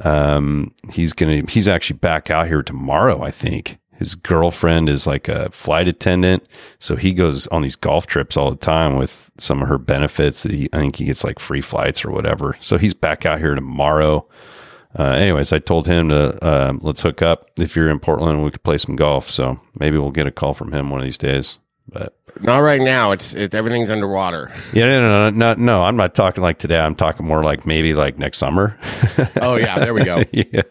Um, 0.00 0.74
he's 0.90 1.12
gonna. 1.12 1.42
He's 1.48 1.68
actually 1.68 1.98
back 1.98 2.30
out 2.30 2.48
here 2.48 2.62
tomorrow. 2.62 3.22
I 3.22 3.30
think 3.30 3.78
his 3.92 4.14
girlfriend 4.14 4.88
is 4.88 5.06
like 5.06 5.28
a 5.28 5.50
flight 5.50 5.88
attendant, 5.88 6.46
so 6.78 6.96
he 6.96 7.12
goes 7.12 7.46
on 7.48 7.62
these 7.62 7.76
golf 7.76 8.06
trips 8.06 8.36
all 8.36 8.50
the 8.50 8.56
time 8.56 8.96
with 8.96 9.30
some 9.38 9.62
of 9.62 9.68
her 9.68 9.78
benefits. 9.78 10.44
He, 10.44 10.68
I 10.72 10.78
think 10.78 10.96
he 10.96 11.04
gets 11.04 11.24
like 11.24 11.38
free 11.38 11.60
flights 11.60 12.04
or 12.04 12.10
whatever. 12.10 12.56
So 12.60 12.78
he's 12.78 12.94
back 12.94 13.26
out 13.26 13.38
here 13.38 13.54
tomorrow. 13.54 14.26
Uh, 14.98 15.02
anyways, 15.04 15.52
I 15.52 15.58
told 15.58 15.86
him 15.86 16.08
to 16.10 16.44
uh, 16.44 16.72
let's 16.80 17.02
hook 17.02 17.20
up. 17.22 17.50
If 17.58 17.76
you're 17.76 17.90
in 17.90 17.98
Portland, 18.00 18.44
we 18.44 18.50
could 18.50 18.62
play 18.62 18.78
some 18.78 18.96
golf. 18.96 19.30
So 19.30 19.60
maybe 19.78 19.98
we'll 19.98 20.10
get 20.10 20.26
a 20.26 20.30
call 20.30 20.54
from 20.54 20.72
him 20.72 20.90
one 20.90 21.00
of 21.00 21.04
these 21.04 21.18
days. 21.18 21.58
But 21.90 22.16
Not 22.40 22.58
right 22.58 22.80
now. 22.80 23.12
It's 23.12 23.34
it, 23.34 23.54
everything's 23.54 23.90
underwater. 23.90 24.50
yeah, 24.72 24.86
no, 24.88 25.00
no, 25.00 25.30
no, 25.30 25.54
no, 25.54 25.54
no. 25.62 25.82
I'm 25.84 25.96
not 25.96 26.14
talking 26.14 26.42
like 26.42 26.58
today. 26.58 26.78
I'm 26.78 26.94
talking 26.94 27.26
more 27.26 27.42
like 27.42 27.66
maybe 27.66 27.94
like 27.94 28.18
next 28.18 28.38
summer. 28.38 28.78
Oh 29.40 29.56
yeah, 29.56 29.78
there 29.78 29.94
we 29.94 30.04
go. 30.04 30.22
yeah. 30.32 30.62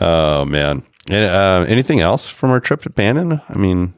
Oh 0.00 0.44
man. 0.44 0.82
And, 1.10 1.24
uh, 1.24 1.64
anything 1.68 2.00
else 2.00 2.28
from 2.28 2.50
our 2.50 2.60
trip 2.60 2.82
to 2.82 2.90
Bandon? 2.90 3.40
I 3.48 3.56
mean, 3.56 3.94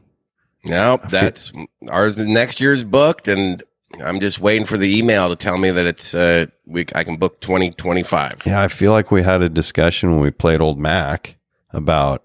Nope, 0.64 1.02
that's 1.08 1.52
ours. 1.88 2.18
Next 2.18 2.60
year's 2.60 2.84
booked, 2.84 3.28
and 3.28 3.62
I'm 4.04 4.20
just 4.20 4.38
waiting 4.40 4.64
for 4.66 4.76
the 4.76 4.96
email 4.98 5.28
to 5.30 5.36
tell 5.36 5.56
me 5.58 5.70
that 5.70 5.86
it's 5.86 6.14
uh 6.14 6.46
we 6.66 6.84
I 6.94 7.04
can 7.04 7.16
book 7.16 7.40
2025. 7.40 8.42
yeah, 8.46 8.62
I 8.62 8.68
feel 8.68 8.92
like 8.92 9.10
we 9.10 9.22
had 9.22 9.42
a 9.42 9.48
discussion 9.48 10.12
when 10.12 10.20
we 10.20 10.30
played 10.30 10.60
Old 10.60 10.78
Mac 10.78 11.36
about 11.70 12.24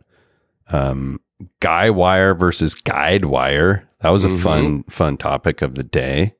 um, 0.72 1.20
guy 1.60 1.90
wire 1.90 2.34
versus 2.34 2.76
guide 2.76 3.26
wire. 3.26 3.88
That 4.02 4.10
was 4.10 4.26
a 4.26 4.30
Mhm. 4.30 4.40
fun, 4.40 4.84
fun 4.84 5.18
topic 5.18 5.62
of 5.62 5.76
the 5.76 5.84
day. 5.84 6.36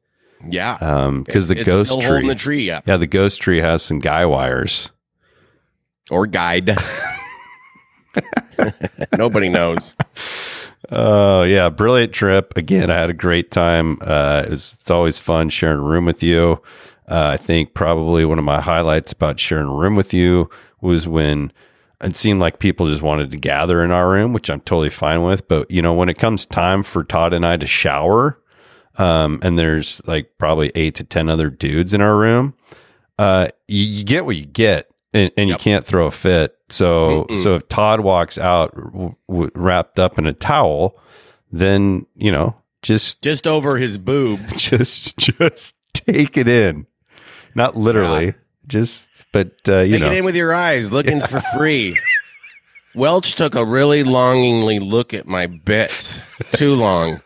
Yeah, 0.46 0.78
Um, 0.82 1.24
because 1.24 1.48
the 1.48 1.58
It's 1.58 1.66
ghost 1.66 2.02
tree, 2.02 2.28
the 2.28 2.36
tree 2.36 2.70
up 2.70 2.86
yeah, 2.88 2.98
the 2.98 3.08
ghost 3.08 3.42
tree 3.42 3.62
has 3.62 3.82
some 3.82 4.00
guy 4.00 4.26
wires. 4.26 4.92
or 6.12 6.28
guide. 6.28 6.78
Nobody 9.18 9.50
knows. 9.50 9.96
Oh 10.92 11.44
yeah, 11.44 11.70
brilliant 11.70 12.14
trip. 12.14 12.54
Again, 12.58 12.92
I 12.92 13.00
had 13.00 13.10
a 13.10 13.14
great 13.14 13.52
time. 13.52 13.98
Uh, 14.02 14.44
it 14.46 14.50
was, 14.50 14.78
it's 14.80 14.92
always 14.92 15.18
fun 15.18 15.50
sharing 15.50 15.80
a 15.80 15.84
room 15.84 16.06
with 16.06 16.22
you. 16.22 16.62
Uh, 17.10 17.32
I 17.34 17.38
think 17.38 17.74
probably 17.74 18.26
one 18.26 18.40
of 18.40 18.46
my 18.46 18.62
highlights 18.62 19.12
about 19.12 19.40
sharing 19.40 19.68
a 19.68 19.74
room 19.74 19.96
with 19.96 20.14
you 20.14 20.50
was 20.82 21.08
when 21.08 21.52
it 22.02 22.18
seemed 22.18 22.40
like 22.40 22.60
people 22.60 22.88
just 22.88 23.02
wanted 23.02 23.32
to 23.32 23.38
gather 23.38 23.84
in 23.84 23.92
our 23.92 24.10
room, 24.10 24.34
which 24.34 24.50
I'm 24.50 24.60
totally 24.62 24.90
fine 24.90 25.24
with. 25.24 25.48
But 25.48 25.70
you 25.72 25.82
know, 25.82 25.94
when 25.94 26.10
it 26.10 26.18
comes 26.18 26.46
time 26.46 26.84
for 26.84 27.04
Todd 27.04 27.34
and 27.34 27.46
I 27.46 27.58
to 27.58 27.66
shower, 27.66 28.40
um, 28.98 29.40
and 29.42 29.58
there's 29.58 30.02
like 30.06 30.32
probably 30.38 30.72
eight 30.76 30.96
to 30.96 31.04
ten 31.04 31.30
other 31.30 31.50
dudes 31.50 31.94
in 31.94 32.02
our 32.02 32.18
room, 32.18 32.56
uh, 33.18 33.48
you, 33.68 33.84
you 33.86 34.04
get 34.04 34.26
what 34.26 34.36
you 34.36 34.46
get, 34.46 34.90
and, 35.14 35.32
and 35.38 35.48
you 35.50 35.54
Yep. 35.54 35.60
can't 35.62 35.86
throw 35.86 36.08
a 36.08 36.12
fit. 36.12 36.56
So, 36.70 37.26
Mm-mm. 37.30 37.38
so 37.38 37.56
if 37.56 37.68
Todd 37.68 38.00
walks 38.02 38.38
out 38.38 38.74
w- 38.76 39.16
w- 39.30 39.52
wrapped 39.56 40.00
up 40.00 40.18
in 40.18 40.26
a 40.26 40.34
towel, 40.34 41.00
then 41.52 42.06
you 42.16 42.32
know, 42.32 42.56
just 42.82 43.22
Just 43.22 43.46
over 43.48 43.78
his 43.78 43.98
boobs. 43.98 44.58
just 44.70 45.18
just 45.18 45.76
take 45.94 46.36
it 46.38 46.48
in, 46.48 46.88
not 47.56 47.76
literally, 47.78 48.34
just 48.68 49.08
but 49.32 49.52
uh, 49.68 49.80
you 49.80 49.94
Take 49.94 50.02
know, 50.02 50.12
it 50.12 50.18
in 50.18 50.26
with 50.26 50.36
your 50.36 50.54
eyes. 50.54 50.92
Looking's 50.92 51.26
for 51.26 51.40
free. 51.56 51.96
Welch 52.96 53.34
took 53.34 53.56
a 53.56 53.66
really 53.66 54.04
longingly 54.04 54.78
look 54.80 55.16
at 55.16 55.26
my 55.28 55.48
bits. 55.48 56.20
Too 56.54 56.76
long. 56.76 57.22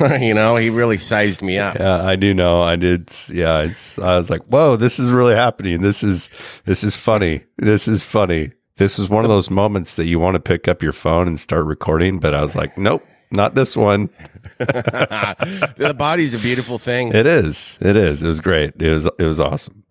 you 0.20 0.34
know, 0.34 0.56
he 0.56 0.70
really 0.70 0.98
sized 0.98 1.42
me 1.42 1.58
up. 1.58 1.76
Yeah, 1.78 2.04
I 2.04 2.16
do 2.16 2.34
know. 2.34 2.62
I 2.62 2.76
did. 2.76 3.10
Yeah, 3.28 3.62
it's. 3.62 3.98
I 3.98 4.16
was 4.16 4.30
like, 4.30 4.42
"Whoa, 4.44 4.76
this 4.76 4.98
is 4.98 5.10
really 5.10 5.34
happening. 5.34 5.82
This 5.82 6.02
is 6.02 6.30
this 6.64 6.82
is 6.82 6.96
funny. 6.96 7.44
This 7.58 7.86
is 7.86 8.02
funny. 8.02 8.52
This 8.76 8.98
is 8.98 9.08
one 9.08 9.24
of 9.24 9.28
those 9.30 9.50
moments 9.50 9.94
that 9.94 10.06
you 10.06 10.18
want 10.18 10.34
to 10.34 10.40
pick 10.40 10.66
up 10.66 10.82
your 10.82 10.92
phone 10.92 11.28
and 11.28 11.38
start 11.38 11.64
recording." 11.66 12.18
But 12.18 12.34
I 12.34 12.40
was 12.40 12.56
like, 12.56 12.76
"Nope, 12.76 13.06
not 13.30 13.54
this 13.54 13.76
one." 13.76 14.10
the 14.58 15.94
body's 15.96 16.34
a 16.34 16.38
beautiful 16.38 16.78
thing. 16.78 17.14
It 17.14 17.26
is. 17.26 17.78
It 17.80 17.96
is. 17.96 18.22
It 18.22 18.28
was 18.28 18.40
great. 18.40 18.74
It 18.80 18.90
was. 18.90 19.06
It 19.18 19.24
was 19.24 19.38
awesome. 19.38 19.84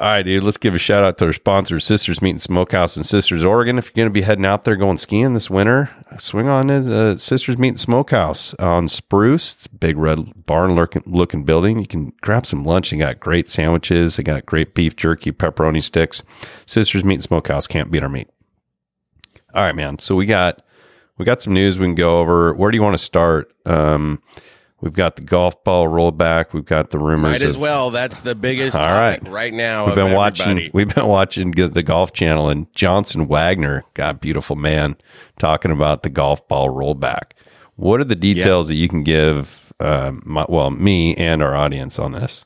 All 0.00 0.06
right, 0.06 0.22
dude. 0.22 0.44
Let's 0.44 0.58
give 0.58 0.76
a 0.76 0.78
shout 0.78 1.02
out 1.02 1.18
to 1.18 1.24
our 1.24 1.32
sponsors, 1.32 1.84
Sisters 1.84 2.22
Meat 2.22 2.30
and 2.30 2.40
Smokehouse 2.40 2.96
in 2.96 3.02
Sisters, 3.02 3.44
Oregon. 3.44 3.78
If 3.78 3.86
you're 3.86 4.04
going 4.04 4.08
to 4.08 4.12
be 4.12 4.22
heading 4.22 4.46
out 4.46 4.62
there 4.62 4.76
going 4.76 4.96
skiing 4.96 5.34
this 5.34 5.50
winter, 5.50 5.90
swing 6.20 6.46
on 6.46 6.68
to 6.68 6.94
uh, 6.96 7.16
Sisters 7.16 7.58
Meat 7.58 7.70
and 7.70 7.80
Smokehouse 7.80 8.54
on 8.60 8.86
Spruce. 8.86 9.54
It's 9.54 9.66
big 9.66 9.96
red 9.96 10.46
barn 10.46 10.76
looking, 10.76 11.42
building. 11.42 11.80
You 11.80 11.88
can 11.88 12.12
grab 12.20 12.46
some 12.46 12.64
lunch. 12.64 12.90
They 12.90 12.96
got 12.98 13.18
great 13.18 13.50
sandwiches. 13.50 14.14
They 14.14 14.22
got 14.22 14.46
great 14.46 14.72
beef 14.72 14.94
jerky, 14.94 15.32
pepperoni 15.32 15.82
sticks. 15.82 16.22
Sisters 16.64 17.02
Meat 17.02 17.14
and 17.14 17.24
Smokehouse 17.24 17.66
can't 17.66 17.90
beat 17.90 18.04
our 18.04 18.08
meat. 18.08 18.28
All 19.52 19.64
right, 19.64 19.74
man. 19.74 19.98
So 19.98 20.14
we 20.14 20.26
got 20.26 20.62
we 21.16 21.24
got 21.24 21.42
some 21.42 21.54
news 21.54 21.76
we 21.76 21.86
can 21.86 21.96
go 21.96 22.20
over. 22.20 22.54
Where 22.54 22.70
do 22.70 22.76
you 22.76 22.82
want 22.82 22.94
to 22.94 23.02
start? 23.02 23.52
Um, 23.66 24.22
we've 24.80 24.92
got 24.92 25.16
the 25.16 25.22
golf 25.22 25.62
ball 25.64 25.86
rollback. 25.88 26.52
We've 26.52 26.64
got 26.64 26.90
the 26.90 26.98
rumors. 26.98 27.40
Might 27.40 27.42
as 27.42 27.56
of- 27.56 27.60
well. 27.60 27.90
That's 27.90 28.20
the 28.20 28.34
biggest 28.34 28.76
All 28.76 28.86
right. 28.86 29.26
right 29.28 29.52
now. 29.52 29.86
We've 29.86 29.94
been 29.94 30.14
watching. 30.14 30.70
We've 30.74 30.92
been 30.94 31.06
watching 31.06 31.50
the 31.52 31.82
Golf 31.82 32.12
Channel 32.12 32.48
and 32.48 32.72
Johnson 32.74 33.26
Wagner, 33.28 33.84
God, 33.94 34.20
beautiful 34.20 34.56
man, 34.56 34.96
talking 35.38 35.70
about 35.70 36.02
the 36.02 36.10
golf 36.10 36.46
ball 36.48 36.68
rollback. 36.68 37.32
What 37.76 38.00
are 38.00 38.04
the 38.04 38.16
details 38.16 38.68
that 38.68 38.74
you 38.74 38.88
can 38.88 39.02
give? 39.04 39.72
Um, 39.80 40.22
my, 40.24 40.44
well, 40.48 40.70
me 40.70 41.14
and 41.14 41.40
our 41.42 41.54
audience 41.54 41.98
on 41.98 42.12
this. 42.12 42.44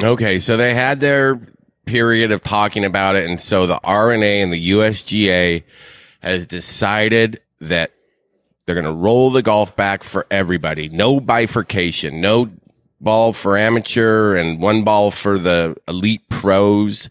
Okay, 0.00 0.38
so 0.38 0.56
they 0.56 0.74
had 0.74 1.00
their 1.00 1.40
period 1.86 2.30
of 2.30 2.42
talking 2.42 2.84
about 2.84 3.16
it, 3.16 3.28
and 3.28 3.40
so 3.40 3.66
the 3.66 3.80
R&A 3.82 4.40
and 4.40 4.52
the 4.52 4.70
USGA 4.70 5.64
has 6.20 6.46
decided 6.46 7.40
that 7.60 7.92
they're 8.68 8.74
going 8.74 8.84
to 8.84 8.92
roll 8.92 9.30
the 9.30 9.40
golf 9.40 9.74
back 9.76 10.04
for 10.04 10.26
everybody. 10.30 10.90
No 10.90 11.20
bifurcation, 11.20 12.20
no 12.20 12.50
ball 13.00 13.32
for 13.32 13.56
amateur 13.56 14.36
and 14.36 14.60
one 14.60 14.84
ball 14.84 15.10
for 15.10 15.38
the 15.38 15.74
elite 15.88 16.28
pros. 16.28 17.08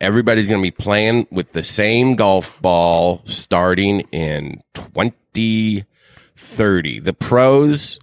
Everybody's 0.00 0.48
going 0.48 0.60
to 0.60 0.66
be 0.66 0.72
playing 0.72 1.28
with 1.30 1.52
the 1.52 1.62
same 1.62 2.16
golf 2.16 2.60
ball 2.60 3.22
starting 3.24 4.00
in 4.10 4.64
2030. 4.74 6.98
The 7.00 7.12
pros, 7.12 8.00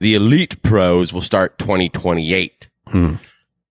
the 0.00 0.14
elite 0.14 0.60
pros 0.62 1.14
will 1.14 1.22
start 1.22 1.58
2028 1.58 2.68
Hmm. 2.88 3.14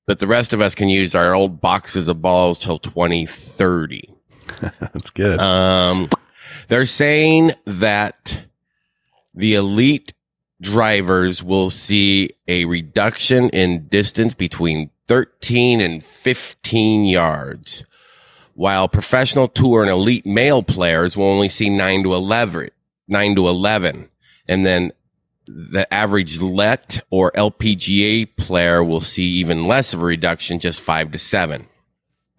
but 0.08 0.18
the 0.18 0.26
rest 0.26 0.52
of 0.54 0.62
us 0.62 0.74
can 0.74 0.90
use 0.90 1.14
our 1.14 1.36
old 1.36 1.62
boxes 1.62 2.08
of 2.08 2.24
balls 2.24 2.58
till 2.58 2.80
2030. 2.80 4.10
That's 4.60 5.12
good. 5.12 5.40
Um, 5.40 6.10
they're 6.70 6.88
saying 6.88 7.52
that 7.66 8.46
the 9.34 9.56
elite 9.56 10.14
drivers 10.62 11.44
will 11.44 11.70
see 11.70 12.32
a 12.48 12.66
reduction 12.66 13.50
in 13.50 13.88
distance 13.88 14.34
between 14.34 14.90
13 15.08 15.82
and 15.82 16.04
15 16.04 17.06
yards, 17.06 17.84
while 18.54 18.88
professional 18.88 19.48
tour 19.48 19.82
and 19.82 19.90
elite 19.90 20.26
male 20.26 20.64
players 20.64 21.18
will 21.18 21.26
only 21.26 21.50
see 21.50 21.70
9 21.70 22.04
to 22.04 22.14
11, 22.14 22.70
9 23.08 23.36
to 23.36 23.48
11. 23.48 24.10
And 24.48 24.66
then 24.66 24.94
the 25.46 25.92
average 25.94 26.40
let 26.40 27.02
or 27.10 27.32
LPGA 27.32 28.36
player 28.38 28.84
will 28.84 29.02
see 29.02 29.26
even 29.26 29.68
less 29.68 29.94
of 29.94 30.02
a 30.02 30.06
reduction, 30.06 30.60
just 30.60 30.80
5 30.80 31.12
to 31.12 31.20
7. 31.20 31.68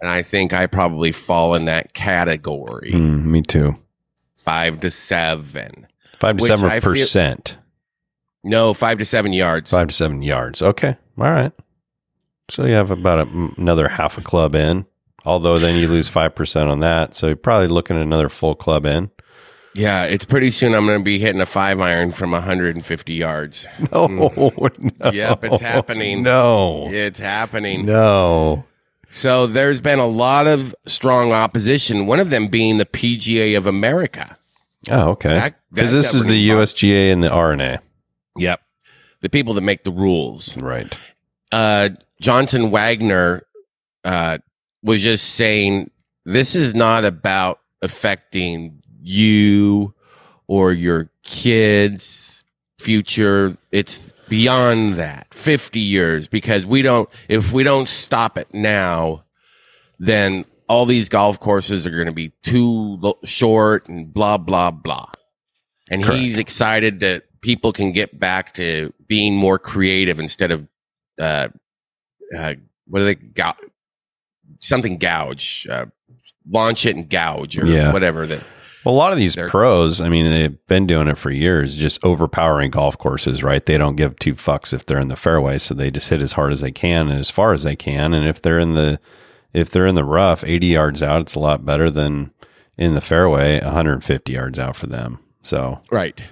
And 0.01 0.11
I 0.11 0.23
think 0.23 0.53
I 0.53 0.67
probably 0.67 1.13
fall 1.13 1.55
in 1.55 1.65
that 1.65 1.95
category. 1.95 2.93
Mm, 2.93 3.25
me 3.25 3.41
too. 3.41 3.79
Five 4.37 4.81
to 4.81 4.91
seven. 4.91 5.87
Five 6.21 6.37
to 6.39 6.45
seven 6.45 6.67
I 6.71 6.81
feel- 6.81 6.93
percent. 6.93 7.57
No, 8.43 8.75
five 8.75 8.99
to 8.99 9.05
seven 9.05 9.33
yards. 9.33 9.71
Five 9.71 9.89
to 9.89 9.95
seven 9.95 10.23
yards. 10.23 10.61
Okay. 10.63 10.97
All 11.19 11.25
right. 11.25 11.53
So 12.51 12.67
you 12.67 12.75
have 12.75 12.91
about 12.91 13.27
a, 13.27 13.51
another 13.57 13.89
half 13.89 14.19
a 14.19 14.21
club 14.21 14.55
in. 14.55 14.85
Although 15.25 15.57
then 15.57 15.79
you 15.81 15.89
lose 15.89 16.09
five 16.09 16.35
percent 16.35 16.69
on 16.69 16.81
that, 16.81 17.15
so 17.15 17.29
you're 17.29 17.37
probably 17.37 17.69
looking 17.69 17.97
at 17.97 18.03
another 18.03 18.29
full 18.29 18.55
club 18.55 18.85
in. 18.85 19.11
Yeah, 19.75 20.05
it's 20.05 20.25
pretty 20.27 20.51
soon 20.53 20.73
I'm 20.75 20.87
going 20.87 20.99
to 21.01 21.05
be 21.05 21.19
hitting 21.19 21.41
a 21.41 21.47
five 21.47 21.81
iron 21.81 22.13
from 22.13 22.31
150 22.31 23.13
yards. 23.15 23.67
No, 23.93 24.07
no. 24.07 24.53
Yep, 25.11 25.45
it's 25.45 25.61
happening. 25.61 26.23
No, 26.23 26.89
It's 26.93 27.19
happening. 27.19 27.85
no. 27.87 28.65
So 29.11 29.47
there's 29.49 29.81
been 29.81 29.99
a 29.99 30.07
lot 30.07 30.47
of 30.47 30.75
strong 30.87 31.33
opposition. 31.33 32.07
One 32.07 32.21
of 32.21 32.31
them 32.31 32.47
being 32.49 32.77
the 32.79 32.87
PGA 32.87 33.57
of 33.57 33.67
America. 33.67 34.37
Oh, 34.91 35.11
okay. 35.11 35.53
Because 35.73 35.93
this 35.93 36.15
is 36.15 36.27
the. 36.27 36.51
USGA 36.51 37.13
and 37.13 37.23
the 37.23 37.31
R&A. 37.31 37.81
Yep. 38.37 38.61
The 39.21 39.29
people 39.29 39.55
that 39.55 39.63
make 39.63 39.85
the 39.85 39.91
rules. 39.91 40.57
Right. 40.57 40.95
uh, 41.53 41.91
Johnson 42.21 42.71
Wagner 42.71 43.43
uh, 44.05 44.39
was 44.83 45.03
just 45.03 45.35
saying 45.35 45.91
this 46.25 46.55
is 46.55 46.75
not 46.75 47.05
about 47.05 47.61
affecting 47.83 48.83
you 49.03 49.95
or 50.47 50.73
your 50.73 51.11
kids' 51.23 52.45
future. 52.79 53.57
It's 53.73 54.13
beyond 54.29 54.95
that, 54.97 55.33
fifty 55.33 55.81
years, 55.81 56.29
because 56.29 56.67
we 56.67 56.83
don't. 56.83 57.09
If 57.29 57.53
we 57.53 57.63
don't 57.63 57.89
stop 57.89 58.37
it 58.39 58.53
now, 58.53 59.25
then 59.99 60.45
all 60.69 60.87
these 60.87 61.09
golf 61.09 61.39
courses 61.41 61.87
are 61.87 61.91
going 61.91 62.07
to 62.07 62.13
be 62.13 62.31
too 62.43 62.97
lo- 63.01 63.19
short 63.25 63.89
and 63.89 64.13
blah 64.13 64.39
blah 64.39 64.71
blah. 64.71 65.07
And 65.91 66.03
Correct. 66.03 66.21
he's 66.23 66.39
excited 66.39 67.01
that 67.01 67.25
people 67.43 67.73
can 67.73 67.93
get 67.93 68.19
back 68.19 68.55
to 68.55 68.93
being 69.07 69.37
more 69.37 69.59
creative 69.59 70.19
instead 70.19 70.51
of 70.51 70.67
uh, 71.21 71.49
uh, 72.37 72.55
what 72.87 73.01
do 73.01 73.05
they 73.05 73.15
got? 73.15 73.57
Something 74.61 74.99
gouge, 74.99 75.67
uh, 75.71 75.87
launch 76.49 76.87
it 76.87 76.97
and 76.97 77.09
gouge 77.09 77.59
or 77.59 77.67
Yeah. 77.67 77.93
whatever. 77.93 78.27
That 78.27 78.43
Well, 78.85 78.95
a 78.95 78.97
lot 78.97 79.13
of 79.13 79.19
these 79.19 79.37
pros, 79.37 80.01
I 80.01 80.09
mean, 80.09 80.31
they've 80.31 80.57
been 80.67 80.87
doing 80.87 81.09
it 81.09 81.19
for 81.19 81.31
years, 81.31 81.77
just 81.77 82.03
overpowering 82.05 82.71
golf 82.71 82.97
courses, 82.99 83.43
right? 83.43 83.65
They 83.65 83.79
don't 83.79 83.97
give 83.97 84.19
two 84.19 84.35
fucks 84.35 84.73
if 84.73 84.85
they're 84.87 85.01
in 85.01 85.09
the 85.09 85.17
fairway, 85.17 85.59
so 85.59 85.75
they 85.75 85.91
just 85.91 86.09
hit 86.11 86.21
as 86.23 86.33
hard 86.33 86.53
as 86.53 86.61
they 86.63 86.73
can 86.73 87.09
and 87.09 87.19
as 87.19 87.31
far 87.31 87.53
as 87.53 87.63
they 87.63 87.77
can. 87.77 88.15
And 88.15 88.27
if 88.27 88.41
they're 88.43 88.59
in 88.59 88.75
the 88.75 88.99
if 89.55 89.71
they're 89.71 89.87
in 89.87 89.95
the 89.95 90.05
rough, 90.05 90.45
80 90.45 90.67
yards 90.67 91.03
out, 91.03 91.23
it's 91.23 91.37
a 91.37 91.41
lot 91.41 91.65
better 91.65 91.91
than 91.91 92.33
in 92.77 92.95
the 92.95 93.01
fairway, 93.01 93.61
150 93.63 94.33
yards 94.33 94.59
out 94.59 94.77
for 94.77 94.89
them. 94.89 95.21
So, 95.43 95.81
right. 95.91 96.23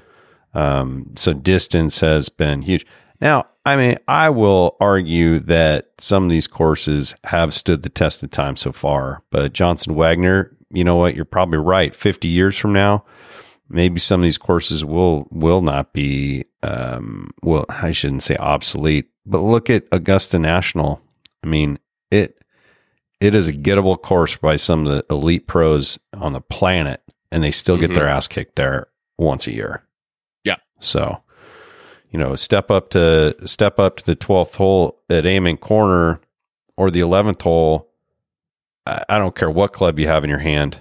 um, 0.53 1.13
so 1.17 1.33
distance 1.33 2.01
has 2.01 2.29
been 2.29 2.63
huge. 2.63 2.85
Now, 3.21 3.47
I 3.65 3.77
mean, 3.77 3.99
I 4.09 4.31
will 4.31 4.77
argue 4.81 5.39
that 5.41 5.93
some 5.99 6.25
of 6.25 6.31
these 6.31 6.49
courses 6.49 7.15
have 7.25 7.55
stood 7.55 7.83
the 7.83 7.89
test 7.89 8.23
of 8.25 8.33
time 8.33 8.57
so 8.57 8.73
far, 8.73 9.23
but 9.31 9.53
Johnson 9.53 9.95
Wagner, 9.95 10.57
you 10.73 10.83
know 10.83 10.97
what? 10.97 11.15
You're 11.15 11.25
probably 11.25 11.59
right. 11.59 11.95
50 11.95 12.27
years 12.27 12.59
from 12.59 12.73
now, 12.73 13.05
maybe 13.69 14.01
some 14.01 14.21
of 14.21 14.25
these 14.25 14.39
courses 14.39 14.85
will 14.85 15.29
will 15.31 15.63
not 15.63 15.93
be 15.93 16.45
um 16.63 17.31
well, 17.43 17.67
I 17.69 17.93
shouldn't 17.93 18.25
say 18.25 18.37
obsolete, 18.37 19.09
but 19.25 19.39
look 19.39 19.71
at 19.71 19.85
Augusta 19.93 20.39
National. 20.41 21.01
I 21.45 21.47
mean, 21.47 21.79
it 22.11 22.42
it 23.23 23.35
is 23.35 23.47
a 23.49 23.53
gettable 23.53 24.01
course 24.01 24.37
by 24.37 24.57
some 24.57 24.87
of 24.87 24.93
the 24.93 25.05
elite 25.15 25.47
pros 25.47 25.99
on 26.15 26.33
the 26.33 26.41
planet 26.41 27.01
and 27.31 27.43
they 27.43 27.51
still 27.51 27.77
get 27.77 27.91
Mhm. 27.91 27.95
their 27.95 28.09
ass 28.09 28.27
kicked 28.29 28.57
there 28.57 28.89
once 29.19 29.47
a 29.47 29.53
year. 29.53 29.85
Yeah. 30.45 30.57
So, 30.81 31.23
you 32.11 32.19
know, 32.19 32.35
step 32.37 32.71
up 32.71 32.91
to 32.91 33.35
step 33.47 33.79
up 33.79 33.97
to 33.99 34.05
the 34.05 34.17
12th 34.17 34.57
hole 34.57 34.99
at 35.09 35.25
Amen 35.25 35.57
Corner 35.57 36.21
or 36.77 36.91
the 36.91 37.01
11th 37.01 37.43
hole. 37.43 37.89
I, 38.87 39.05
I 39.09 39.19
don't 39.19 39.37
care 39.37 39.51
what 39.51 39.73
club 39.73 39.99
you 39.99 40.09
have 40.09 40.25
in 40.25 40.31
your 40.31 40.41
hand. 40.41 40.81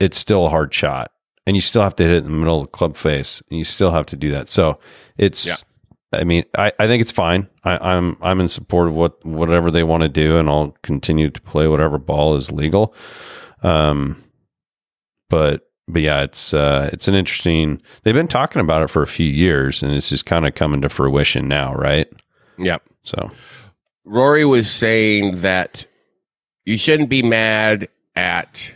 It's 0.00 0.18
still 0.18 0.46
a 0.46 0.50
hard 0.50 0.72
shot. 0.72 1.12
And 1.46 1.54
you 1.54 1.62
still 1.62 1.82
have 1.82 1.94
to 1.96 2.02
hit 2.02 2.12
it 2.12 2.24
in 2.24 2.32
the 2.32 2.38
middle 2.38 2.60
of 2.60 2.66
the 2.66 2.70
club 2.72 2.96
face. 2.96 3.42
And 3.50 3.58
you 3.58 3.64
still 3.64 3.92
have 3.92 4.06
to 4.06 4.16
do 4.16 4.30
that. 4.32 4.48
So 4.48 4.78
it's 5.16 5.46
Yeah. 5.46 5.54
I 6.12 6.24
mean, 6.24 6.44
I, 6.56 6.72
I 6.78 6.86
think 6.86 7.00
it's 7.00 7.12
fine. 7.12 7.48
I, 7.64 7.94
I'm 7.94 8.16
I'm 8.20 8.40
in 8.40 8.48
support 8.48 8.88
of 8.88 8.96
what 8.96 9.24
whatever 9.24 9.70
they 9.70 9.82
want 9.82 10.02
to 10.02 10.08
do, 10.08 10.38
and 10.38 10.48
I'll 10.48 10.76
continue 10.82 11.30
to 11.30 11.40
play 11.40 11.66
whatever 11.66 11.98
ball 11.98 12.36
is 12.36 12.52
legal. 12.52 12.94
Um, 13.62 14.22
but 15.28 15.68
but 15.88 16.02
yeah, 16.02 16.22
it's 16.22 16.54
uh, 16.54 16.90
it's 16.92 17.08
an 17.08 17.14
interesting. 17.14 17.82
They've 18.02 18.14
been 18.14 18.28
talking 18.28 18.60
about 18.60 18.82
it 18.82 18.90
for 18.90 19.02
a 19.02 19.06
few 19.06 19.28
years, 19.28 19.82
and 19.82 19.92
it's 19.92 20.08
just 20.08 20.26
kind 20.26 20.46
of 20.46 20.54
coming 20.54 20.80
to 20.82 20.88
fruition 20.88 21.48
now, 21.48 21.74
right? 21.74 22.08
Yep. 22.58 22.82
So 23.02 23.30
Rory 24.04 24.44
was 24.44 24.70
saying 24.70 25.40
that 25.40 25.86
you 26.64 26.78
shouldn't 26.78 27.08
be 27.08 27.22
mad 27.22 27.88
at 28.14 28.72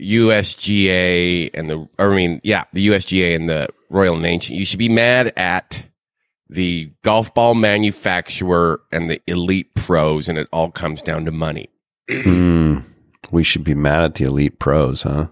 USGA 0.00 1.50
and 1.54 1.70
the, 1.70 1.88
I 1.98 2.08
mean, 2.08 2.40
yeah, 2.42 2.64
the 2.72 2.88
USGA 2.88 3.36
and 3.36 3.48
the 3.48 3.68
Royal 3.90 4.16
Nation. 4.16 4.56
You 4.56 4.64
should 4.64 4.78
be 4.78 4.88
mad 4.88 5.32
at 5.36 5.84
the 6.48 6.90
golf 7.02 7.34
ball 7.34 7.54
manufacturer 7.54 8.80
and 8.90 9.10
the 9.10 9.20
elite 9.26 9.74
pros, 9.74 10.28
and 10.28 10.38
it 10.38 10.48
all 10.52 10.70
comes 10.70 11.02
down 11.02 11.24
to 11.26 11.30
money. 11.30 11.68
hmm, 12.10 12.78
we 13.30 13.42
should 13.42 13.64
be 13.64 13.74
mad 13.74 14.02
at 14.02 14.14
the 14.14 14.24
elite 14.24 14.58
pros, 14.58 15.02
huh? 15.02 15.28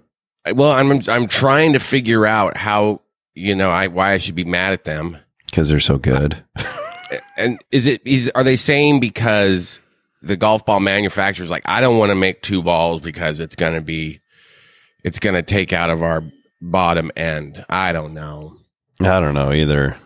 Well, 0.53 0.73
I'm 0.73 1.01
I'm 1.09 1.27
trying 1.27 1.73
to 1.73 1.79
figure 1.81 2.27
out 2.27 2.57
how 2.57 3.01
you 3.35 3.55
know 3.55 3.71
I 3.71 3.89
why 3.89 4.13
I 4.13 4.19
should 4.19 4.35
be 4.35 4.45
mad 4.45 4.73
at 4.73 4.85
them. 4.85 5.17
Because 5.47 5.69
they're 5.71 5.81
so 5.81 5.99
good. 5.99 6.45
And 7.37 7.59
is 7.71 7.87
it 7.87 8.03
is 8.05 8.31
are 8.35 8.45
they 8.45 8.57
saying 8.57 9.01
because 9.01 9.81
the 10.21 10.37
golf 10.37 10.67
ball 10.67 10.81
manufacturer's 10.81 11.51
like 11.51 11.63
I 11.67 11.81
don't 11.81 11.99
want 11.99 12.11
to 12.11 12.15
make 12.15 12.43
two 12.43 12.63
balls 12.63 13.01
because 13.01 13.41
it's 13.41 13.57
going 13.57 13.75
to 13.75 13.81
be 13.81 14.21
it's 15.05 15.19
going 15.19 15.35
to 15.35 15.43
take 15.43 15.73
out 15.73 15.91
of 15.91 16.03
our 16.03 16.23
bottom 16.61 17.11
end. 17.17 17.65
I 17.69 17.93
don't 17.93 18.15
know. 18.15 18.57
I 19.01 19.21
don't 19.21 19.35
know 19.35 19.53
either. 19.53 19.97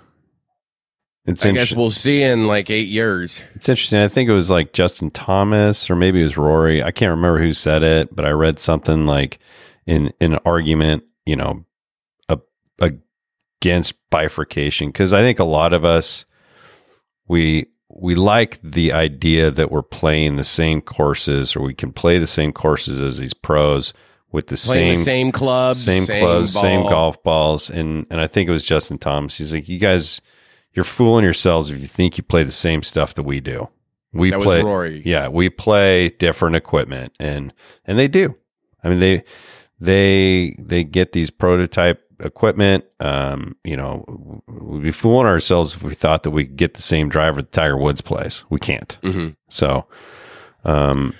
It's 1.24 1.46
I 1.46 1.52
guess 1.52 1.72
we'll 1.72 1.90
see 1.90 2.22
in 2.22 2.46
like 2.46 2.68
8 2.68 2.88
years. 2.88 3.40
It's 3.54 3.68
interesting. 3.68 4.00
I 4.00 4.08
think 4.08 4.28
it 4.28 4.34
was 4.34 4.50
like 4.50 4.72
Justin 4.72 5.10
Thomas 5.10 5.88
or 5.88 5.94
maybe 5.94 6.20
it 6.20 6.24
was 6.24 6.36
Rory. 6.36 6.82
I 6.82 6.90
can't 6.90 7.10
remember 7.10 7.40
who 7.40 7.52
said 7.52 7.82
it, 7.84 8.14
but 8.14 8.24
I 8.24 8.30
read 8.30 8.58
something 8.58 9.06
like 9.06 9.38
in, 9.86 10.12
in 10.20 10.34
an 10.34 10.40
argument, 10.44 11.04
you 11.24 11.36
know, 11.36 11.64
a, 12.28 12.40
against 12.80 13.94
bifurcation. 14.10 14.92
Cause 14.92 15.12
I 15.12 15.20
think 15.20 15.38
a 15.38 15.44
lot 15.44 15.72
of 15.72 15.84
us, 15.84 16.24
we, 17.28 17.66
we 17.88 18.16
like 18.16 18.58
the 18.60 18.92
idea 18.92 19.52
that 19.52 19.70
we're 19.70 19.82
playing 19.82 20.36
the 20.36 20.44
same 20.44 20.80
courses 20.80 21.54
or 21.54 21.60
we 21.60 21.74
can 21.74 21.92
play 21.92 22.18
the 22.18 22.26
same 22.26 22.52
courses 22.52 23.00
as 23.00 23.18
these 23.18 23.34
pros 23.34 23.92
with 24.32 24.48
the 24.48 24.56
same 24.56 24.96
the 24.96 25.00
same 25.02 25.30
clubs, 25.32 25.84
same, 25.84 26.06
clubs, 26.06 26.52
same 26.52 26.82
golf 26.86 27.22
balls, 27.22 27.70
and 27.70 28.06
and 28.10 28.20
I 28.20 28.26
think 28.26 28.48
it 28.48 28.52
was 28.52 28.64
Justin 28.64 28.96
Thomas. 28.98 29.38
He's 29.38 29.54
like, 29.54 29.68
you 29.68 29.78
guys, 29.78 30.20
you're 30.72 30.84
fooling 30.84 31.24
yourselves 31.24 31.70
if 31.70 31.80
you 31.80 31.86
think 31.86 32.16
you 32.18 32.24
play 32.24 32.42
the 32.42 32.50
same 32.50 32.82
stuff 32.82 33.14
that 33.14 33.22
we 33.24 33.40
do. 33.40 33.68
We 34.14 34.30
That 34.30 34.38
was 34.40 34.46
play, 34.46 34.62
Rory. 34.62 35.02
yeah, 35.04 35.28
we 35.28 35.48
play 35.50 36.08
different 36.10 36.56
equipment, 36.56 37.12
and 37.20 37.52
and 37.86 37.98
they 37.98 38.08
do. 38.08 38.36
I 38.82 38.88
mean, 38.88 38.98
they 38.98 39.22
they 39.80 40.54
they 40.58 40.84
get 40.84 41.12
these 41.12 41.30
prototype 41.30 42.02
equipment. 42.20 42.84
Um, 43.00 43.56
you 43.64 43.76
know, 43.76 44.42
we'd 44.46 44.82
be 44.82 44.92
fooling 44.92 45.26
ourselves 45.26 45.74
if 45.74 45.82
we 45.82 45.94
thought 45.94 46.22
that 46.22 46.30
we 46.30 46.44
could 46.46 46.56
get 46.56 46.74
the 46.74 46.82
same 46.82 47.08
driver 47.08 47.42
that 47.42 47.52
Tiger 47.52 47.76
Woods 47.76 48.00
plays. 48.00 48.44
We 48.50 48.58
can't. 48.60 48.98
Mhm. 49.02 49.36
So, 49.48 49.86
um, 50.64 51.14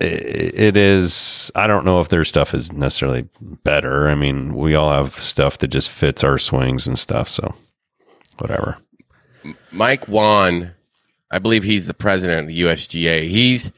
it 0.00 0.76
is. 0.76 1.50
I 1.54 1.66
don't 1.66 1.84
know 1.84 2.00
if 2.00 2.08
their 2.08 2.24
stuff 2.24 2.54
is 2.54 2.72
necessarily 2.72 3.28
better. 3.40 4.08
I 4.08 4.14
mean, 4.14 4.54
we 4.54 4.74
all 4.74 4.90
have 4.92 5.14
stuff 5.14 5.58
that 5.58 5.68
just 5.68 5.90
fits 5.90 6.24
our 6.24 6.38
swings 6.38 6.86
and 6.86 6.98
stuff. 6.98 7.28
So, 7.28 7.54
whatever. 8.38 8.78
Mike 9.70 10.06
Whan, 10.06 10.72
I 11.30 11.38
believe 11.38 11.64
he's 11.64 11.86
the 11.86 11.94
president 11.94 12.40
of 12.40 12.46
the 12.48 12.62
USGA. 12.62 13.28
He's 13.28 13.70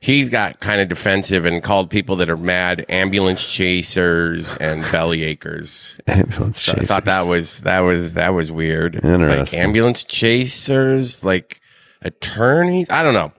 he's 0.00 0.30
got 0.30 0.60
kind 0.60 0.80
of 0.80 0.88
defensive 0.88 1.44
and 1.44 1.62
called 1.62 1.90
people 1.90 2.16
that 2.16 2.30
are 2.30 2.36
mad 2.36 2.84
ambulance 2.88 3.46
chasers 3.46 4.54
and 4.54 4.82
belly 4.92 5.20
achers. 5.20 5.98
Ambulance 6.06 6.62
So 6.62 6.72
I 6.72 6.84
thought 6.84 7.04
that 7.06 7.26
was 7.26 7.60
that 7.62 7.80
was 7.80 8.14
that 8.14 8.30
was 8.30 8.50
weird. 8.50 8.96
Like 8.96 9.04
Interesting. 9.04 9.60
ambulance 9.60 10.04
chasers, 10.04 11.24
like 11.24 11.60
attorneys. 12.02 12.88
I 12.90 13.02
don't 13.02 13.14
know. 13.14 13.32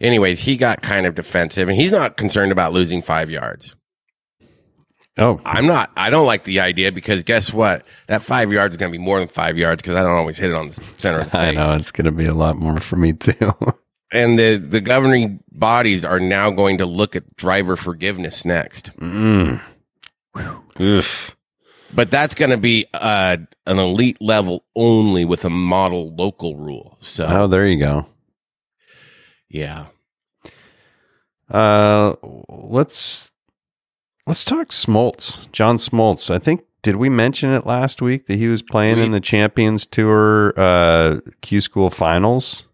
Anyways, 0.00 0.40
he 0.40 0.56
got 0.56 0.82
kind 0.82 1.06
of 1.06 1.14
defensive, 1.14 1.68
and 1.68 1.76
he's 1.78 1.92
not 1.92 2.16
concerned 2.16 2.52
about 2.52 2.72
losing 2.72 3.02
five 3.02 3.30
yards. 3.30 3.74
oh, 5.18 5.40
I'm 5.44 5.66
not. 5.66 5.90
I 5.96 6.10
don't 6.10 6.26
like 6.26 6.44
the 6.44 6.60
idea 6.60 6.92
because 6.92 7.22
guess 7.22 7.52
what? 7.52 7.84
That 8.06 8.22
five 8.22 8.52
yards 8.52 8.74
is 8.74 8.76
going 8.78 8.92
to 8.92 8.98
be 8.98 9.02
more 9.02 9.18
than 9.18 9.28
five 9.28 9.56
yards 9.56 9.82
because 9.82 9.94
I 9.94 10.02
don't 10.02 10.12
always 10.16 10.36
hit 10.36 10.50
it 10.50 10.54
on 10.56 10.66
the 10.68 10.82
center 10.96 11.20
of 11.20 11.24
the 11.26 11.30
face. 11.38 11.38
I 11.40 11.50
know 11.52 11.76
it's 11.76 11.92
going 11.92 12.04
to 12.06 12.12
be 12.12 12.26
a 12.26 12.34
lot 12.34 12.56
more 12.56 12.78
for 12.80 12.96
me 12.96 13.12
too. 13.12 13.52
And 14.12 14.38
the 14.38 14.56
the 14.56 14.80
governing 14.80 15.40
bodies 15.50 16.04
are 16.04 16.20
now 16.20 16.50
going 16.52 16.78
to 16.78 16.86
look 16.86 17.16
at 17.16 17.34
driver 17.36 17.74
forgiveness 17.74 18.44
next. 18.44 18.96
mm. 18.98 19.60
Oof. 20.80 21.35
But 21.94 22.10
that's 22.10 22.34
going 22.34 22.50
to 22.50 22.56
be 22.56 22.86
uh, 22.92 23.36
an 23.66 23.78
elite 23.78 24.20
level 24.20 24.64
only 24.74 25.24
with 25.24 25.44
a 25.44 25.50
model 25.50 26.14
local 26.14 26.56
rule. 26.56 26.98
So 27.00 27.26
Oh, 27.26 27.46
there 27.46 27.66
you 27.66 27.78
go. 27.78 28.06
yeah. 29.48 29.86
Uh, 31.50 32.16
let's 32.48 33.30
let's 34.26 34.44
talk 34.44 34.68
Smoltz. 34.70 35.50
John 35.52 35.76
Smoltz. 35.76 36.28
I 36.34 36.38
think 36.38 36.62
did 36.82 36.96
we 36.96 37.08
mention 37.08 37.52
it 37.52 37.64
last 37.66 38.02
week 38.02 38.26
that 38.26 38.36
he 38.36 38.48
was 38.48 38.62
playing 38.62 38.96
We- 38.98 39.04
in 39.04 39.10
the 39.12 39.20
Champions 39.20 39.86
Tour 39.86 40.52
uh, 40.58 41.20
Q 41.42 41.60
School 41.60 41.90
Finals? 41.90 42.66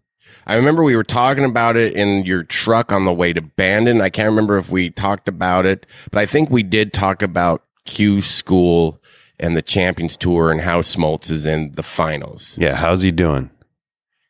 I 0.45 0.55
remember 0.55 0.83
we 0.83 0.95
were 0.97 1.05
talking 1.05 1.45
about 1.45 1.77
it 1.77 1.93
in 1.93 2.25
your 2.25 2.43
truck 2.43 2.91
on 2.91 3.05
the 3.05 3.13
way 3.13 3.31
to 3.31 3.41
Bandon. 3.41 4.01
I 4.01 4.09
can't 4.09 4.27
remember 4.27 4.57
if 4.57 4.69
we 4.69 4.89
talked 4.89 5.29
about 5.29 5.65
it, 5.65 5.85
but 6.11 6.19
I 6.19 6.25
think 6.25 6.49
we 6.49 6.63
did 6.63 6.91
talk 6.91 7.21
about 7.21 7.63
Q 7.85 8.21
School 8.21 8.99
and 9.43 9.57
the 9.57 9.61
Champions 9.61 10.15
Tour 10.17 10.51
and 10.51 10.61
how 10.61 10.81
Smoltz 10.81 11.29
is 11.29 11.45
in 11.45 11.73
the 11.73 11.83
finals. 11.83 12.57
Yeah, 12.57 12.75
how's 12.75 13.01
he 13.01 13.11
doing? 13.11 13.51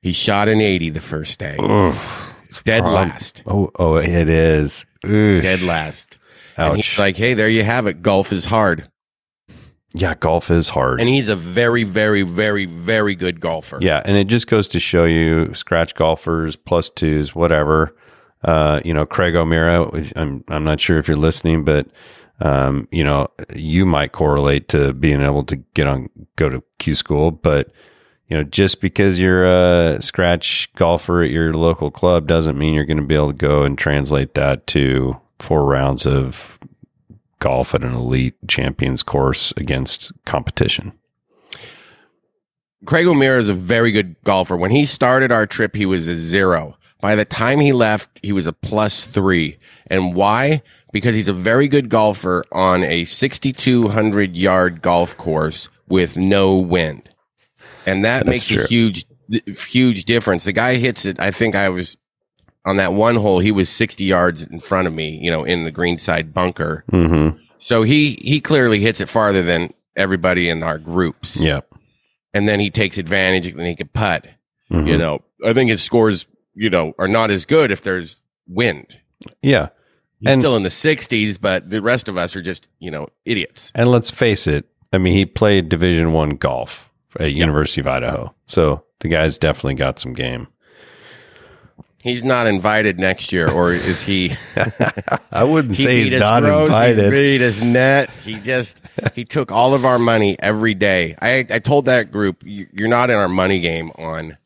He 0.02 0.12
shot 0.12 0.49
an 0.49 0.60
80 0.60 0.89
the 0.89 0.99
first 0.99 1.39
day. 1.39 1.56
Dead 2.65 2.82
Prob- 2.84 2.93
last. 2.93 3.43
Oh, 3.45 3.71
oh, 3.80 3.95
it 3.97 4.28
is. 4.28 4.86
Oof. 5.06 5.41
Dead 5.41 5.62
last. 5.62 6.17
And 6.58 6.73
Ouch. 6.73 6.76
he's 6.88 6.99
like, 6.99 7.15
hey, 7.15 7.34
there 7.34 7.49
you 7.49 7.63
have 7.63 7.88
it. 7.88 8.02
Golf 8.02 8.34
is 8.34 8.45
hard. 8.45 8.89
yeah, 9.93 10.15
golf 10.15 10.52
is 10.52 10.69
hard. 10.69 10.99
And 10.99 11.08
he's 11.10 11.30
a 11.30 11.36
very, 11.36 11.84
very, 11.84 12.23
very, 12.23 12.65
very 12.65 13.15
good 13.15 13.39
golfer. 13.39 13.78
Yeah, 13.82 14.02
and 14.04 14.17
it 14.17 14.26
just 14.26 14.47
goes 14.47 14.67
to 14.69 14.80
show 14.80 15.06
you 15.06 15.54
scratch 15.54 15.95
golfers, 15.95 16.56
plus 16.56 16.89
twos, 16.89 17.34
whatever. 17.36 17.95
Uh, 18.43 18.82
you 18.84 18.93
know, 18.93 19.06
Craig 19.06 19.36
O'Meara. 19.36 19.89
I'm 20.15 20.43
I'm 20.49 20.63
not 20.63 20.82
sure 20.82 20.97
if 20.97 21.08
you're 21.08 21.15
listening, 21.15 21.63
but 21.63 21.88
um, 22.43 22.89
you 22.91 23.06
know, 23.06 23.29
you 23.56 23.86
might 23.86 24.12
correlate 24.12 24.67
to 24.67 24.93
being 24.93 25.21
able 25.21 25.45
to 25.45 25.56
get 25.56 25.88
on 25.88 26.10
go 26.36 26.49
to 26.49 26.62
Q 26.77 26.93
school, 26.93 27.32
but 27.32 27.71
you 28.27 28.36
know, 28.36 28.43
just 28.43 28.82
because 28.82 29.17
you're 29.17 29.45
a 29.45 30.01
scratch 30.01 30.69
golfer 30.75 31.23
at 31.23 31.32
your 31.32 31.53
local 31.53 31.89
club 31.89 32.27
doesn't 32.27 32.58
mean 32.58 32.73
you're 32.73 32.86
going 32.86 32.97
to 32.97 33.06
be 33.06 33.15
able 33.15 33.32
to 33.32 33.34
go 33.34 33.63
and 33.63 33.77
translate 33.77 34.34
that 34.34 34.67
to 34.67 35.19
four 35.39 35.65
rounds 35.65 36.06
of 36.06 36.60
golf 37.39 37.73
at 37.73 37.84
an 37.86 37.93
elite 37.93 38.36
champions 38.47 39.03
course 39.03 39.53
against 39.56 40.12
competition. 40.25 40.91
Craig 42.86 43.08
O'Meara 43.08 43.39
is 43.39 43.47
a 43.47 43.53
very 43.53 43.93
good 43.93 44.17
golfer. 44.25 44.58
When 44.58 44.71
he 44.71 44.86
started 44.86 45.32
our 45.32 45.47
trip, 45.47 45.77
he 45.77 45.86
was 45.86 46.08
a 46.08 46.17
zero. 46.17 46.75
By 47.04 47.16
the 47.16 47.26
time 47.26 47.60
he 47.60 47.74
left, 47.74 48.18
he 48.24 48.32
was 48.32 48.48
a 48.48 48.54
plus 48.54 49.06
three. 49.06 49.58
And 49.88 50.16
why? 50.16 50.62
Because 50.94 51.13
he's 51.16 51.28
a 51.28 51.34
very 51.34 51.68
good 51.68 51.89
golfer 51.89 52.46
on 52.52 52.82
a 52.84 53.04
6,200 53.04 54.38
yard 54.38 54.82
golf 54.82 55.18
course 55.18 55.68
with 55.89 56.16
no 56.16 56.56
wind. 56.56 57.10
And 57.86 58.06
that 58.06 58.26
That's 58.26 58.28
makes 58.30 58.46
true. 58.48 58.63
a 58.63 58.68
huge, 58.68 59.06
huge 59.46 60.06
difference. 60.06 60.46
The 60.46 60.54
guy 60.54 60.76
hits 60.76 61.04
it. 61.06 61.20
I 61.20 61.32
think 61.32 61.56
I 61.56 61.68
was 61.68 61.98
on 62.66 62.78
that 62.78 62.94
one 62.94 63.16
hole. 63.16 63.39
He 63.39 63.52
was 63.52 63.68
60 63.70 64.06
yards 64.06 64.42
in 64.42 64.62
front 64.62 64.88
of 64.88 64.94
me, 64.94 65.20
you 65.22 65.30
know, 65.30 65.44
in 65.44 65.66
the 65.66 65.72
greenside 65.72 66.34
bunker. 66.34 66.86
Mm-hmm. 66.89 67.38
So 67.58 67.84
he, 67.84 68.18
he 68.22 68.39
clearly 68.39 68.80
hits 68.80 69.02
it 69.02 69.10
farther 69.10 69.42
than 69.42 69.74
everybody 69.98 70.48
in 70.48 70.63
our 70.63 70.78
groups 70.78 71.39
Yeah. 71.42 71.60
and 72.34 72.48
then 72.48 72.62
he 72.62 72.70
takes 72.72 72.98
advantage 72.98 73.48
and 73.48 73.62
he 73.62 73.76
can 73.76 73.89
putt. 73.89 74.26
Mhm. 74.72 74.88
You 74.88 74.98
know, 74.98 75.22
I 75.46 75.52
think 75.54 75.70
his 75.70 75.84
scores, 75.84 76.26
you 76.56 76.70
know, 76.70 76.94
are 77.00 77.08
not 77.08 77.32
as 77.32 77.46
good 77.46 77.72
if 77.72 77.82
there's 77.84 78.18
wind. 78.48 79.00
Yeah. 79.42 79.70
He's 80.20 80.30
And- 80.34 80.42
still 80.42 80.56
in 80.56 80.63
the 80.63 80.70
60s, 80.70 81.38
but 81.39 81.70
the 81.70 81.82
rest 81.82 82.08
of 82.08 82.18
us 82.18 82.36
are 82.36 82.42
just, 82.42 82.68
you 82.80 82.92
know, 82.92 83.08
idiots. 83.26 83.72
And 83.76 83.89
let's 83.89 84.12
face 84.12 84.48
it, 84.48 84.66
I 84.94 84.98
mean, 84.98 85.13
he 85.13 85.26
played 85.26 85.70
Division 85.70 86.13
One 86.13 86.32
golf 86.32 86.92
at 87.20 87.34
University 87.34 87.82
of 87.82 87.88
Idaho, 87.88 88.34
so 88.46 88.84
the 89.00 89.08
guy's 89.08 89.38
definitely 89.38 89.76
got 89.76 90.00
some 90.00 90.13
game. 90.13 90.48
He's 92.02 92.26
not 92.26 92.48
invited 92.48 93.00
next 93.00 93.32
year, 93.32 93.50
or 93.50 93.72
is 93.74 94.02
he? 94.02 94.34
I 95.32 95.46
wouldn't 95.46 95.78
he 95.78 95.84
say 95.84 96.02
he's 96.04 96.13
not 96.20 96.44
gross, 96.44 96.60
He 96.70 96.76
invited. 96.76 97.12
beat 97.12 97.39
his 97.42 97.62
net. 97.62 98.10
He 98.26 98.36
just 98.39 98.78
he 99.16 99.24
took 99.24 99.52
all 99.54 99.74
of 99.74 99.86
our 99.86 99.98
money 99.98 100.36
every 100.39 100.74
day. 100.74 101.16
I 101.22 101.46
I 101.50 101.60
told 101.60 101.86
that 101.86 102.12
group, 102.12 102.44
you're 102.46 102.89
not 102.89 103.10
in 103.10 103.16
our 103.16 103.30
money 103.30 103.62
game 103.62 103.89
on 103.98 104.38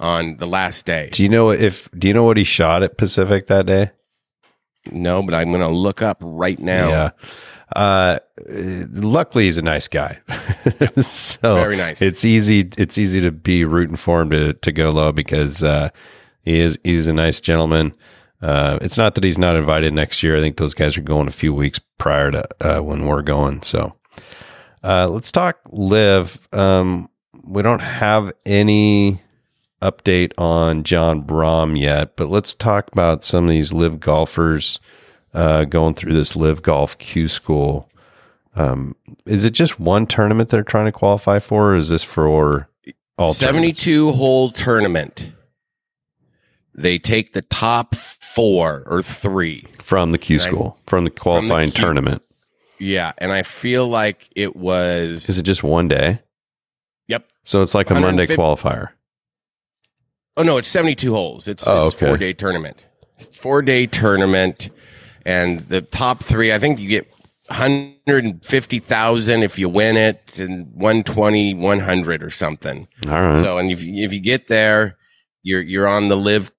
on 0.00 0.36
the 0.36 0.46
last 0.46 0.86
day. 0.86 1.08
Do 1.12 1.22
you 1.22 1.28
know 1.28 1.50
if? 1.50 1.90
Do 1.92 2.08
you 2.08 2.14
know 2.14 2.24
what 2.24 2.36
he 2.36 2.44
shot 2.44 2.82
at 2.82 2.96
Pacific 2.98 3.46
that 3.48 3.66
day? 3.66 3.90
No, 4.90 5.22
but 5.22 5.34
I'm 5.34 5.50
going 5.50 5.60
to 5.60 5.68
look 5.68 6.02
up 6.02 6.18
right 6.20 6.58
now. 6.58 6.88
Yeah. 6.88 7.10
Uh, 7.74 8.18
luckily, 8.48 9.44
he's 9.44 9.58
a 9.58 9.62
nice 9.62 9.88
guy. 9.88 10.18
so 11.00 11.56
Very 11.56 11.76
nice. 11.76 12.00
It's 12.00 12.24
easy. 12.24 12.68
It's 12.78 12.96
easy 12.96 13.20
to 13.20 13.30
be 13.30 13.64
rooting 13.64 13.96
for 13.96 14.22
him 14.22 14.30
to 14.30 14.54
to 14.54 14.72
go 14.72 14.90
low 14.90 15.12
because 15.12 15.62
uh, 15.62 15.90
he 16.42 16.60
is 16.60 16.78
he's 16.82 17.08
a 17.08 17.12
nice 17.12 17.40
gentleman. 17.40 17.94
Uh, 18.40 18.78
it's 18.80 18.96
not 18.96 19.14
that 19.16 19.24
he's 19.24 19.38
not 19.38 19.56
invited 19.56 19.92
next 19.92 20.22
year. 20.22 20.36
I 20.36 20.40
think 20.40 20.56
those 20.56 20.74
guys 20.74 20.96
are 20.96 21.02
going 21.02 21.26
a 21.26 21.32
few 21.32 21.52
weeks 21.52 21.80
prior 21.98 22.30
to 22.30 22.48
uh, 22.60 22.80
when 22.80 23.04
we're 23.04 23.22
going. 23.22 23.62
So 23.62 23.96
uh, 24.82 25.08
let's 25.08 25.32
talk 25.32 25.58
LIV. 25.70 26.48
Um, 26.52 27.10
we 27.44 27.62
don't 27.62 27.80
have 27.80 28.32
any 28.46 29.20
update 29.80 30.32
on 30.38 30.82
Jon 30.82 31.22
Rahm 31.24 31.78
yet, 31.78 32.16
but 32.16 32.28
let's 32.28 32.54
talk 32.54 32.90
about 32.92 33.24
some 33.24 33.44
of 33.44 33.50
these 33.50 33.72
LIV 33.72 34.00
golfers 34.00 34.80
uh, 35.34 35.64
going 35.64 35.94
through 35.94 36.14
this 36.14 36.34
LIV 36.34 36.62
golf 36.62 36.98
Q 36.98 37.28
school. 37.28 37.88
Um, 38.54 38.96
is 39.24 39.44
it 39.44 39.50
just 39.50 39.78
one 39.78 40.06
tournament 40.06 40.48
they're 40.48 40.62
trying 40.62 40.86
to 40.86 40.92
qualify 40.92 41.38
for, 41.38 41.72
or 41.72 41.76
is 41.76 41.90
this 41.90 42.02
for 42.02 42.68
all 43.16 43.32
tournaments? 43.34 43.78
72 43.80 44.12
hole 44.12 44.50
tournament. 44.50 45.32
They 46.74 46.98
take 46.98 47.32
the 47.32 47.42
top 47.42 47.94
four 47.94 48.84
or 48.86 49.02
three. 49.02 49.66
from 49.80 50.12
the 50.12 50.18
Q 50.18 50.38
school 50.38 50.78
from 50.86 51.04
the 51.04 51.10
qualifying 51.10 51.70
Q. 51.70 51.82
tournament? 51.84 52.22
Yeah. 52.78 53.12
And 53.18 53.32
I 53.32 53.42
feel 53.42 53.88
like 53.88 54.28
it 54.36 54.54
was. 54.54 55.28
Is 55.28 55.38
it 55.38 55.42
just 55.42 55.62
one 55.62 55.88
day? 55.88 56.20
Yep. 57.08 57.26
So 57.42 57.62
it's 57.62 57.74
like 57.74 57.90
a 57.90 57.98
Monday 57.98 58.26
qualifier. 58.26 58.90
Oh, 60.38 60.42
no, 60.42 60.56
it's 60.56 60.68
72 60.68 61.12
holes. 61.12 61.48
It's, 61.48 61.66
Oh, 61.66 61.82
it's 61.88 61.96
okay. 61.96 62.06
four 62.06 62.16
day 62.16 62.32
tournament. 62.32 62.76
Four 63.36 63.60
day 63.62 63.86
tournament. 63.86 64.70
And 65.26 65.68
the 65.68 65.82
top 65.82 66.22
three, 66.22 66.52
I 66.52 66.58
think 66.58 66.78
you 66.78 66.88
get 66.88 67.06
150,000 67.48 69.42
if 69.42 69.58
you 69.58 69.68
win 69.68 69.96
it 69.96 70.38
and 70.38 70.66
120, 70.74 71.54
100 71.54 72.22
or 72.22 72.30
something. 72.30 72.88
All 73.06 73.12
right. 73.12 73.42
So, 73.44 73.58
and 73.58 73.70
if 73.70 73.84
you, 73.84 74.04
if 74.04 74.12
you 74.12 74.20
get 74.20 74.46
there, 74.48 74.96
you're 75.42 75.60
you're 75.62 75.86
on 75.86 76.08
the 76.08 76.16
LIV 76.16 76.52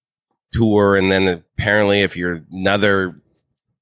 tour, 0.51 0.95
and 0.95 1.11
then 1.11 1.27
apparently, 1.27 2.01
if 2.01 2.15
you're 2.15 2.43
another 2.51 3.21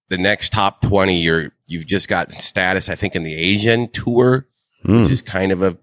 the 0.09 0.17
next 0.17 0.51
top 0.51 0.81
twenty, 0.81 1.19
you're 1.21 1.51
you've 1.65 1.85
just 1.85 2.07
got 2.07 2.31
status. 2.31 2.89
I 2.89 2.95
think 2.95 3.15
in 3.15 3.23
the 3.23 3.35
Asian 3.35 3.89
tour, 3.89 4.47
Hmm. 4.83 5.01
which 5.01 5.09
is 5.11 5.21
kind 5.21 5.51
of 5.51 5.61
a 5.61 5.77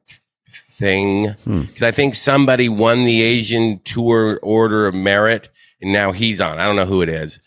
thing 0.74 1.34
Hmm. 1.44 1.62
because 1.62 1.82
I 1.82 1.90
think 1.92 2.14
somebody 2.14 2.68
won 2.68 3.04
the 3.04 3.22
Asian 3.22 3.80
tour 3.84 4.38
order 4.42 4.86
of 4.86 4.94
merit, 4.94 5.48
and 5.80 5.92
now 5.92 6.12
he's 6.12 6.40
on. 6.40 6.58
I 6.58 6.64
don't 6.66 6.76
know 6.76 6.86
who 6.86 7.02
it 7.02 7.08
is, 7.08 7.38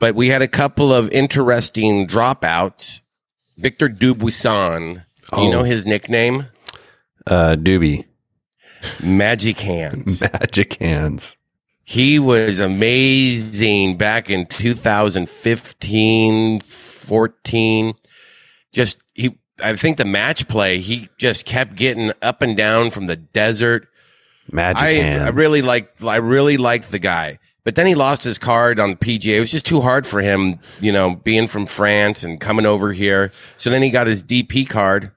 but 0.00 0.14
we 0.14 0.28
had 0.28 0.42
a 0.42 0.48
couple 0.48 0.92
of 0.92 1.10
interesting 1.12 2.06
dropouts. 2.06 3.00
Victor 3.58 3.88
Dubuisson, 3.88 5.04
Oh. 5.32 5.44
you 5.44 5.50
know 5.50 5.62
his 5.64 5.86
nickname, 5.86 6.46
Uh, 7.26 7.56
Doobie, 7.56 8.04
Magic 9.02 9.58
Hands. 9.60 10.20
magic 10.32 10.74
hands. 10.74 11.36
He 11.88 12.18
was 12.18 12.58
amazing 12.60 13.96
back 13.96 14.28
in 14.28 14.44
2015, 14.46 16.60
14. 16.60 17.94
Just 18.72 18.96
I 19.62 19.74
think 19.74 19.96
the 19.96 20.04
match 20.04 20.48
play, 20.48 20.80
he 20.80 21.08
just 21.18 21.46
kept 21.46 21.76
getting 21.76 22.12
up 22.22 22.42
and 22.42 22.56
down 22.56 22.90
from 22.90 23.06
the 23.06 23.16
desert. 23.16 23.88
Magic 24.52 24.82
I, 24.82 24.92
hands. 24.92 25.24
I 25.24 25.28
really 25.30 25.62
like 25.62 25.90
I 26.02 26.16
really 26.16 26.56
liked 26.56 26.90
the 26.90 26.98
guy. 26.98 27.38
But 27.64 27.74
then 27.74 27.86
he 27.86 27.96
lost 27.96 28.22
his 28.22 28.38
card 28.38 28.78
on 28.78 28.90
the 28.90 28.96
PGA. 28.96 29.36
It 29.36 29.40
was 29.40 29.50
just 29.50 29.66
too 29.66 29.80
hard 29.80 30.06
for 30.06 30.20
him, 30.20 30.60
you 30.80 30.92
know, 30.92 31.16
being 31.16 31.48
from 31.48 31.66
France 31.66 32.22
and 32.22 32.40
coming 32.40 32.64
over 32.64 32.92
here. 32.92 33.32
So 33.56 33.70
then 33.70 33.82
he 33.82 33.90
got 33.90 34.06
his 34.06 34.22
DP 34.22 34.68
card. 34.68 35.10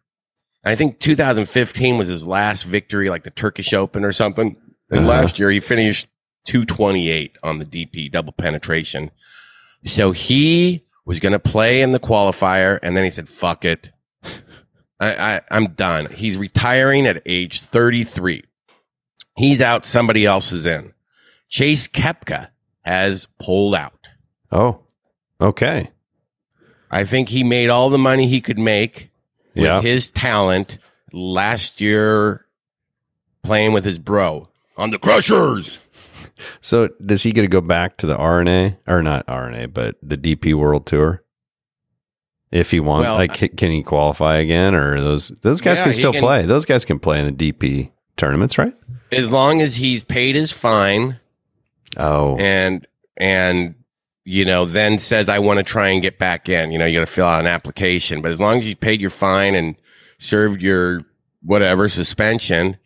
I 0.65 0.73
think 0.73 0.99
2015 0.99 1.99
was 1.99 2.07
his 2.07 2.25
last 2.25 2.63
victory, 2.63 3.09
like 3.11 3.23
the 3.23 3.29
Turkish 3.29 3.71
Open 3.71 4.03
or 4.03 4.11
something. 4.11 4.55
And 4.89 5.01
Uh-huh. 5.01 5.09
last 5.09 5.37
year 5.37 5.51
he 5.51 5.59
finished 5.59 6.07
228 6.45 7.37
on 7.43 7.59
the 7.59 7.65
DP 7.65 8.11
double 8.11 8.33
penetration. 8.33 9.11
So 9.85 10.11
he 10.11 10.85
was 11.05 11.19
going 11.19 11.33
to 11.33 11.39
play 11.39 11.81
in 11.83 11.91
the 11.91 11.99
qualifier, 11.99 12.79
and 12.81 12.97
then 12.97 13.03
he 13.03 13.09
said, 13.11 13.29
"Fuck 13.29 13.63
it, 13.63 13.91
I, 14.99 15.35
I 15.35 15.41
I'm 15.51 15.67
done." 15.73 16.07
He's 16.11 16.37
retiring 16.37 17.05
at 17.07 17.21
age 17.25 17.61
33. 17.61 18.43
He's 19.35 19.61
out. 19.61 19.85
Somebody 19.85 20.25
else 20.25 20.51
is 20.51 20.65
in. 20.65 20.93
Chase 21.47 21.87
Koepka 21.87 22.49
has 22.81 23.27
pulled 23.39 23.75
out. 23.75 24.09
Oh, 24.51 24.81
okay. 25.39 25.89
I 26.91 27.05
think 27.05 27.29
he 27.29 27.43
made 27.43 27.69
all 27.69 27.89
the 27.89 27.97
money 27.97 28.27
he 28.27 28.41
could 28.41 28.59
make 28.59 29.11
with 29.55 29.65
Yeah. 29.65 29.81
his 29.81 30.09
talent 30.09 30.77
last 31.13 31.79
year 31.81 32.45
playing 33.43 33.73
with 33.73 33.85
his 33.85 33.99
bro 33.99 34.49
on 34.75 34.89
the 34.91 34.97
Crushers. 34.99 35.79
So 36.61 36.87
does 37.05 37.23
he 37.23 37.31
get 37.31 37.41
to 37.41 37.47
go 37.47 37.61
back 37.61 37.97
to 37.97 38.07
the 38.07 38.15
R&A 38.15 38.77
or 38.87 39.01
not 39.03 39.25
R&A, 39.27 39.67
but 39.67 39.95
the 40.01 40.17
DP 40.17 40.53
World 40.53 40.85
Tour? 40.85 41.21
If 42.51 42.71
he 42.71 42.79
wants, 42.79 43.07
Well, 43.07 43.15
like, 43.17 43.55
can, 43.55 43.69
he 43.71 43.83
qualify 43.83 44.37
again, 44.37 44.73
or 44.73 44.99
those 45.01 45.29
those 45.41 45.61
guys 45.61 45.77
Yeah, 45.77 45.83
can 45.83 45.93
still 45.93 46.13
can- 46.13 46.21
play? 46.21 46.45
Those 46.45 46.65
guys 46.65 46.83
can 46.85 46.97
play 46.99 47.19
in 47.19 47.25
the 47.35 47.51
DP 47.51 47.91
tournaments, 48.17 48.57
right? 48.57 48.73
As 49.11 49.31
long 49.31 49.61
as 49.61 49.75
he's 49.75 50.03
paid 50.03 50.35
his 50.35 50.51
fine 50.51 51.19
Oh, 51.97 52.37
and 52.37 52.85
and 53.17 53.75
you 54.25 54.45
know 54.45 54.65
then 54.65 54.99
says 54.99 55.29
I 55.29 55.39
want 55.39 55.57
to 55.57 55.63
try 55.63 55.89
and 55.89 56.01
get 56.01 56.17
back 56.19 56.49
in. 56.49 56.71
You 56.71 56.77
know, 56.79 56.85
you 56.85 56.99
got 56.99 57.05
to 57.07 57.11
fill 57.11 57.25
out 57.27 57.39
an 57.39 57.47
application, 57.47 58.21
but 58.21 58.31
as 58.31 58.39
long 58.39 58.57
as 58.59 58.67
you 58.67 58.75
paid 58.75 59.01
your 59.01 59.09
fine 59.09 59.55
and 59.55 59.75
served 60.19 60.61
your 60.61 61.01
whatever 61.41 61.87
suspension, 61.89 62.77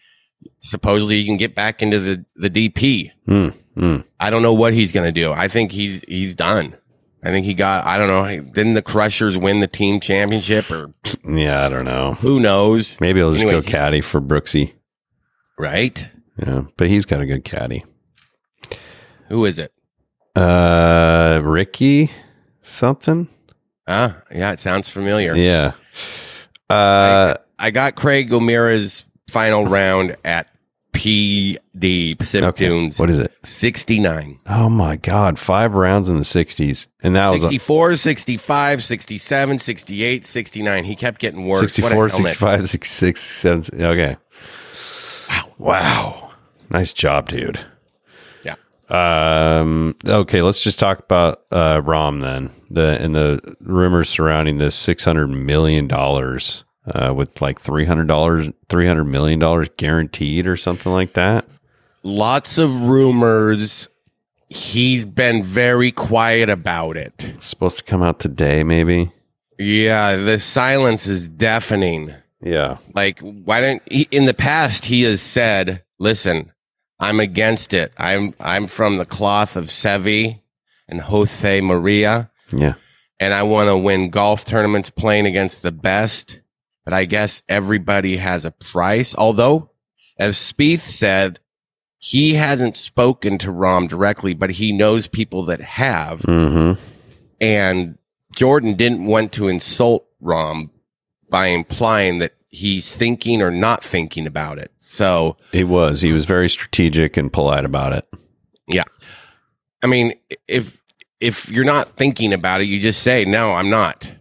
supposedly 0.59 1.17
you 1.17 1.25
can 1.25 1.37
get 1.37 1.55
back 1.55 1.81
into 1.81 1.99
the 1.99 2.25
the 2.35 2.49
DP. 2.49 3.11
Hmm, 3.25 3.49
hmm. 3.77 3.97
I 4.19 4.29
don't 4.29 4.41
know 4.41 4.53
what 4.53 4.73
he's 4.73 4.91
going 4.91 5.05
to 5.13 5.21
do. 5.21 5.31
I 5.31 5.47
think 5.47 5.71
he's 5.71 6.01
he's 6.07 6.33
done. 6.33 6.75
I 7.23 7.29
think 7.29 7.45
he 7.45 7.53
got. 7.53 7.85
I 7.85 7.97
don't 7.97 8.07
know. 8.07 8.51
Didn't 8.51 8.73
the 8.73 8.81
Crushers 8.81 9.37
win 9.37 9.59
the 9.59 9.67
team 9.67 9.99
championship, 9.99 10.69
or 10.69 10.93
yeah, 11.25 11.65
I 11.65 11.69
don't 11.69 11.85
know. 11.85 12.15
who 12.15 12.39
knows? 12.39 12.99
Maybe 12.99 13.19
he'll 13.19 13.31
just 13.31 13.43
Anyways, 13.43 13.65
go 13.65 13.71
caddy 13.71 14.01
for 14.01 14.19
Brooksy. 14.19 14.73
Right? 15.57 16.07
Yeah, 16.37 16.63
but 16.77 16.87
he's 16.87 17.05
got 17.05 17.21
a 17.21 17.25
good 17.25 17.43
caddy. 17.45 17.85
Who 19.29 19.45
is 19.45 19.57
it? 19.57 19.71
Uh, 20.35 21.41
Ricky 21.43 22.11
something. 22.61 23.29
Ah, 23.87 24.21
yeah, 24.33 24.51
it 24.51 24.59
sounds 24.59 24.89
familiar. 24.89 25.35
Yeah. 25.35 25.73
Uh, 26.69 27.35
I 27.59 27.71
got 27.71 27.95
Craig 27.95 28.33
O'Meara's 28.33 29.05
final 29.29 29.65
round 29.65 30.17
at 30.25 30.47
PD 30.93 32.17
Pacific 32.17 32.49
okay. 32.49 32.67
Dunes. 32.67 32.99
What 32.99 33.09
is 33.09 33.17
it? 33.17 33.33
69. 33.43 34.39
Oh 34.47 34.69
my 34.69 34.95
God! 34.95 35.39
Five 35.39 35.73
rounds 35.73 36.07
in 36.07 36.17
the 36.17 36.23
'60s, 36.23 36.87
and 37.01 37.15
that 37.15 37.31
was 37.31 37.41
a 37.41 37.45
64, 37.45 37.95
65, 37.97 38.83
67, 38.83 39.59
68, 39.59 40.25
69. 40.25 40.83
He 40.85 40.95
kept 40.95 41.19
getting 41.19 41.47
worse. 41.47 41.61
What 41.61 41.71
64, 41.71 42.09
65, 42.09 42.69
66, 42.69 43.21
67. 43.21 43.85
Okay. 43.85 44.17
Wow. 45.29 45.53
Wow. 45.57 46.31
Nice 46.69 46.93
job, 46.93 47.29
dude. 47.29 47.59
Yeah. 48.43 48.55
Um. 48.89 49.95
Okay, 50.05 50.41
let's 50.41 50.63
just 50.63 50.79
talk 50.79 50.99
about 50.99 51.43
uh, 51.51 51.81
Rahm 51.81 52.21
then. 52.21 52.51
The 52.69 52.97
and 53.01 53.15
the 53.15 53.55
rumors 53.61 54.09
surrounding 54.09 54.57
this 54.57 54.75
six 54.75 55.05
hundred 55.05 55.27
million 55.27 55.87
dollars, 55.87 56.63
uh, 56.85 57.13
with 57.13 57.41
like 57.41 57.59
three 57.61 57.85
hundred 57.85 58.07
dollars, 58.07 58.49
three 58.69 58.87
hundred 58.87 59.05
million 59.05 59.39
dollars 59.39 59.69
guaranteed 59.77 60.47
or 60.47 60.57
something 60.57 60.91
like 60.91 61.13
that. 61.13 61.45
Lots 62.03 62.57
of 62.57 62.81
rumors. 62.81 63.87
He's 64.49 65.05
been 65.05 65.41
very 65.41 65.91
quiet 65.91 66.49
about 66.49 66.95
it. 66.97 67.13
It's 67.19 67.47
supposed 67.47 67.77
to 67.79 67.83
come 67.83 68.03
out 68.03 68.19
today, 68.19 68.61
maybe. 68.63 69.11
Yeah, 69.57 70.15
the 70.17 70.37
silence 70.39 71.07
is 71.07 71.27
deafening. 71.27 72.13
Yeah. 72.41 72.77
Like, 72.93 73.19
why 73.19 73.61
don't 73.61 73.81
he, 73.91 74.07
in 74.11 74.25
the 74.25 74.33
past 74.33 74.85
he 74.85 75.03
has 75.03 75.21
said, 75.21 75.83
"Listen, 75.97 76.51
I'm 76.99 77.19
against 77.19 77.73
it. 77.73 77.93
I'm 77.97 78.33
I'm 78.39 78.67
from 78.67 78.97
the 78.97 79.05
cloth 79.05 79.55
of 79.55 79.67
Seve 79.67 80.39
and 80.89 81.01
Jose 81.01 81.61
Maria, 81.61 82.29
Yeah. 82.51 82.73
and 83.19 83.33
I 83.33 83.43
want 83.43 83.69
to 83.69 83.77
win 83.77 84.09
golf 84.09 84.43
tournaments 84.45 84.89
playing 84.89 85.25
against 85.25 85.61
the 85.61 85.71
best." 85.71 86.39
But 86.85 86.93
I 86.93 87.05
guess 87.05 87.43
everybody 87.47 88.17
has 88.17 88.45
a 88.45 88.51
price. 88.51 89.15
Although, 89.15 89.69
as 90.17 90.35
Spieth 90.37 90.81
said, 90.81 91.39
he 91.97 92.33
hasn't 92.33 92.75
spoken 92.75 93.37
to 93.39 93.47
Rahm 93.47 93.87
directly, 93.87 94.33
but 94.33 94.51
he 94.51 94.71
knows 94.73 95.07
people 95.07 95.45
that 95.45 95.61
have. 95.61 96.21
Mm-hmm. 96.23 96.79
And 97.39 97.97
Jordan 98.35 98.73
didn't 98.75 99.05
want 99.05 99.31
to 99.33 99.47
insult 99.47 100.05
Rahm 100.21 100.69
by 101.29 101.47
implying 101.47 102.19
that 102.19 102.33
he's 102.49 102.93
thinking 102.95 103.41
or 103.41 103.49
not 103.51 103.83
thinking 103.83 104.27
about 104.27 104.59
it. 104.59 104.71
So, 104.79 105.37
He 105.51 105.63
was. 105.63 106.01
He 106.01 106.11
was 106.11 106.25
very 106.25 106.49
strategic 106.49 107.15
and 107.17 107.31
polite 107.31 107.65
about 107.65 107.93
it. 107.93 108.07
yeah. 108.67 108.83
I 109.81 109.87
mean, 109.87 110.13
if 110.47 110.81
if 111.19 111.49
you're 111.49 111.65
not 111.65 111.97
thinking 111.97 112.31
about 112.33 112.61
it, 112.61 112.65
you 112.65 112.79
just 112.79 113.01
say, 113.03 113.25
"No, 113.25 113.53
I'm 113.53 113.69
not." 113.69 114.11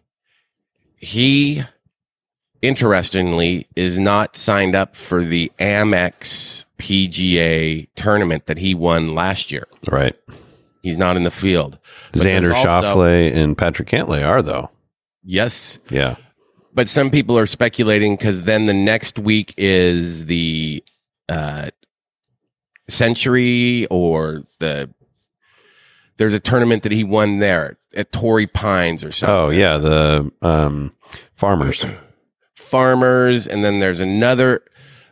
He 0.96 1.62
interestingly 2.62 3.66
is 3.77 3.98
not 3.98 4.37
signed 4.37 4.75
up 4.75 4.94
for 4.96 5.22
the 5.22 5.51
Amex 5.59 6.64
PGA 6.79 7.88
tournament 7.94 8.46
that 8.46 8.59
he 8.59 8.75
won 8.75 9.14
last 9.14 9.51
year. 9.51 9.66
Right. 9.90 10.16
He's 10.83 10.98
not 10.98 11.16
in 11.16 11.25
the 11.25 11.31
field. 11.31 11.79
But 12.12 12.22
Xander 12.22 12.55
also- 12.55 12.68
Schauffele 12.68 13.35
and 13.35 13.59
Patrick 13.59 13.88
Cantlay 13.88 14.27
are 14.27 14.42
though. 14.42 14.70
Yes, 15.25 15.79
Yeah. 15.90 16.16
but 16.75 16.88
some 16.88 17.11
people 17.11 17.38
are 17.38 17.46
speculating 17.46 18.16
because 18.16 18.42
then 18.42 18.66
the 18.66 18.75
next 18.75 19.18
week 19.18 19.55
is 19.57 20.27
the 20.27 20.83
uh, 21.29 21.70
Sentry 22.88 23.87
or 23.87 24.42
the 24.59 24.90
there's 26.18 26.35
a 26.35 26.40
tournament 26.40 26.83
that 26.83 26.92
he 26.92 27.05
won 27.05 27.38
there 27.38 27.79
at 27.94 28.12
Torrey 28.12 28.46
Pines 28.46 29.03
or 29.05 29.12
something. 29.12 29.35
Oh 29.35 29.48
yeah, 29.51 29.79
the 29.79 30.31
um, 30.42 30.92
farmers. 31.35 31.85
Farmers, 32.73 33.47
and 33.47 33.63
then 33.63 33.81
there's 33.81 34.01
another 34.01 34.63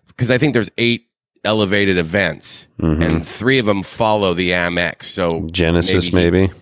because 0.07 0.31
I 0.31 0.39
think 0.39 0.55
there's 0.55 0.71
eight 0.79 1.03
elevated 1.45 1.99
events, 1.99 2.67
Mhm. 2.81 3.05
and 3.05 3.29
three 3.29 3.59
of 3.59 3.67
them 3.67 3.83
follow 3.83 4.33
the 4.33 4.51
Amex. 4.53 5.03
So 5.05 5.47
Genesis, 5.53 6.11
maybe 6.11 6.39
he- 6.39 6.47
maybe. 6.47 6.53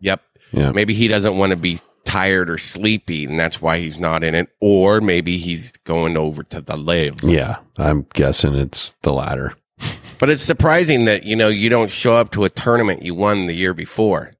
Yep. 0.00 0.20
Yeah. 0.52 0.70
Maybe 0.72 0.94
he 0.94 1.08
doesn't 1.08 1.36
want 1.36 1.50
to 1.50 1.56
be 1.56 1.78
tired 2.06 2.48
or 2.48 2.56
sleepy, 2.56 3.26
and 3.26 3.38
that's 3.38 3.60
why 3.60 3.78
he's 3.80 3.98
not 3.98 4.24
in 4.24 4.34
it. 4.34 4.48
Or 4.60 5.02
maybe 5.02 5.36
he's 5.36 5.72
going 5.84 6.16
over 6.16 6.42
to 6.44 6.62
the 6.62 6.76
LIV. 6.76 7.22
Yeah, 7.22 7.56
I'm 7.76 8.06
guessing 8.14 8.54
it's 8.54 8.94
the 9.02 9.12
latter. 9.12 9.54
But 10.18 10.30
it's 10.30 10.42
surprising 10.42 11.04
that 11.04 11.24
you 11.24 11.36
know 11.36 11.48
you 11.48 11.68
don't 11.68 11.90
show 11.90 12.16
up 12.16 12.30
to 12.30 12.44
a 12.44 12.48
tournament 12.48 13.02
you 13.02 13.14
won 13.14 13.44
the 13.46 13.52
year 13.52 13.74
before. 13.74 14.32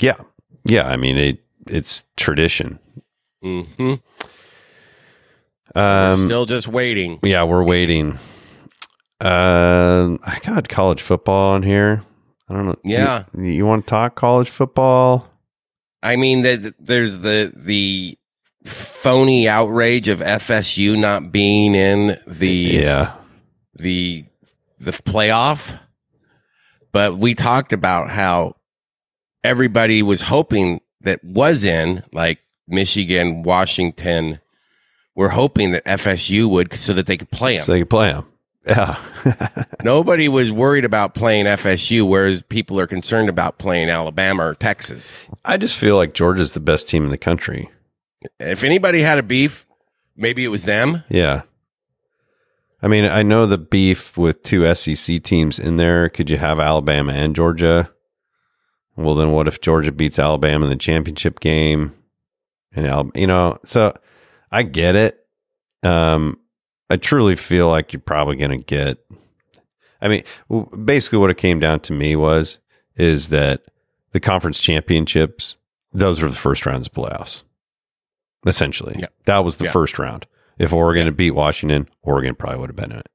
Yeah, 0.00 0.14
yeah. 0.64 0.86
I 0.86 0.96
mean, 0.96 1.16
it 1.18 1.38
it's 1.66 2.04
tradition. 2.16 2.78
hmm 3.42 3.94
Um, 5.78 6.26
Still 6.26 6.46
just 6.46 6.68
waiting. 6.68 7.18
yeah, 7.22 7.44
we're 7.44 7.62
waiting. 7.64 8.18
Um, 9.20 10.18
I 10.24 10.38
got 10.44 10.68
college 10.68 11.02
football 11.02 11.52
on 11.54 11.62
here. 11.62 12.04
I 12.48 12.54
don't 12.54 12.66
know. 12.66 12.72
Do 12.74 12.80
you- 12.90 12.96
Yeah. 12.96 13.24
you, 13.36 13.66
want 13.66 13.86
to 13.86 13.90
talk 13.90 14.14
college 14.14 14.48
football? 14.48 15.28
I 16.02 16.16
mean, 16.16 16.42
that 16.42 16.74
there's 16.78 17.18
the 17.20 17.52
the 17.54 18.16
phony 18.64 19.48
outrage 19.48 20.08
of 20.08 20.20
FSU 20.20 20.96
not 20.96 21.32
being 21.32 21.74
in 21.74 22.18
the 22.26 22.48
Yeah, 22.48 23.14
the 23.74 24.24
the 24.78 24.92
playoff. 24.92 25.78
But 26.92 27.18
we 27.18 27.34
talked 27.34 27.72
about 27.72 28.10
how 28.10 28.54
everybody 29.44 30.02
was 30.02 30.22
hoping 30.22 30.80
that 31.02 31.22
was 31.24 31.64
in, 31.64 32.02
like 32.12 32.38
Michigan, 32.66 33.42
Washington, 33.42 34.40
were 35.18 35.30
hoping 35.30 35.72
that 35.72 35.84
FSU 35.84 36.48
would 36.48 36.72
so 36.78 36.92
that 36.92 37.06
they 37.06 37.16
could 37.16 37.30
play 37.32 37.56
them. 37.56 37.64
so 37.64 37.72
they 37.72 37.80
could 37.80 37.90
play 37.90 38.12
them. 38.12 38.24
Yeah, 38.64 39.02
Nobody 39.82 40.28
was 40.28 40.52
worried 40.52 40.84
about 40.84 41.14
playing 41.14 41.46
FSU, 41.46 42.06
whereas 42.06 42.42
people 42.42 42.78
are 42.78 42.86
concerned 42.86 43.28
about 43.28 43.58
playing 43.58 43.88
Alabama 43.88 44.46
or 44.46 44.54
Texas. 44.54 45.12
I 45.44 45.56
just 45.56 45.76
feel 45.76 45.96
like 45.96 46.14
Georgia's 46.14 46.52
the 46.52 46.60
best 46.60 46.88
team 46.88 47.04
in 47.04 47.10
the 47.10 47.18
country. 47.18 47.68
If 48.38 48.62
anybody 48.62 49.00
had 49.00 49.18
a 49.18 49.22
beef, 49.24 49.66
maybe 50.16 50.44
it 50.44 50.48
was 50.48 50.66
them. 50.66 51.02
Yeah. 51.08 51.42
I 52.80 52.86
mean, 52.86 53.06
I 53.06 53.22
know 53.22 53.46
the 53.46 53.58
beef 53.58 54.16
with 54.16 54.44
two 54.44 54.72
SEC 54.72 55.22
teams 55.24 55.58
in 55.58 55.78
there. 55.78 56.08
Could 56.08 56.30
you 56.30 56.36
have 56.36 56.60
Alabama 56.60 57.12
and 57.12 57.34
Georgia? 57.34 57.90
Well, 58.96 59.16
then 59.16 59.32
what 59.32 59.48
if 59.48 59.60
Georgia 59.60 59.90
beats 59.90 60.18
Alabama 60.20 60.66
in 60.66 60.70
the 60.70 60.76
championship 60.76 61.40
game? 61.40 61.94
And 62.72 63.10
you 63.16 63.26
know, 63.26 63.58
so 63.64 63.96
I 64.50 64.62
get 64.62 64.94
it. 64.96 65.26
Um, 65.82 66.38
I 66.90 66.96
truly 66.96 67.36
feel 67.36 67.68
like 67.68 67.92
you're 67.92 68.00
probably 68.00 68.36
going 68.36 68.50
to 68.50 68.56
get. 68.64 68.98
I 70.00 70.08
mean, 70.08 70.24
basically, 70.84 71.18
what 71.18 71.30
it 71.30 71.36
came 71.38 71.60
down 71.60 71.80
to 71.80 71.92
me 71.92 72.16
was 72.16 72.58
is 72.96 73.28
that 73.28 73.62
the 74.12 74.20
conference 74.20 74.60
championships; 74.60 75.56
those 75.92 76.22
were 76.22 76.28
the 76.28 76.34
first 76.36 76.64
rounds 76.66 76.86
of 76.86 76.92
playoffs. 76.94 77.42
Essentially, 78.46 78.96
Yeah. 78.98 79.06
that 79.26 79.44
was 79.44 79.56
the 79.58 79.64
Yeah. 79.66 79.70
first 79.72 79.98
round. 79.98 80.26
If 80.58 80.72
Oregon 80.72 81.04
had 81.06 81.16
beat 81.16 81.32
Washington, 81.32 81.88
Oregon 82.02 82.34
probably 82.34 82.58
would 82.60 82.70
have 82.70 82.76
been 82.76 82.92
in 82.92 82.98
it. 82.98 83.08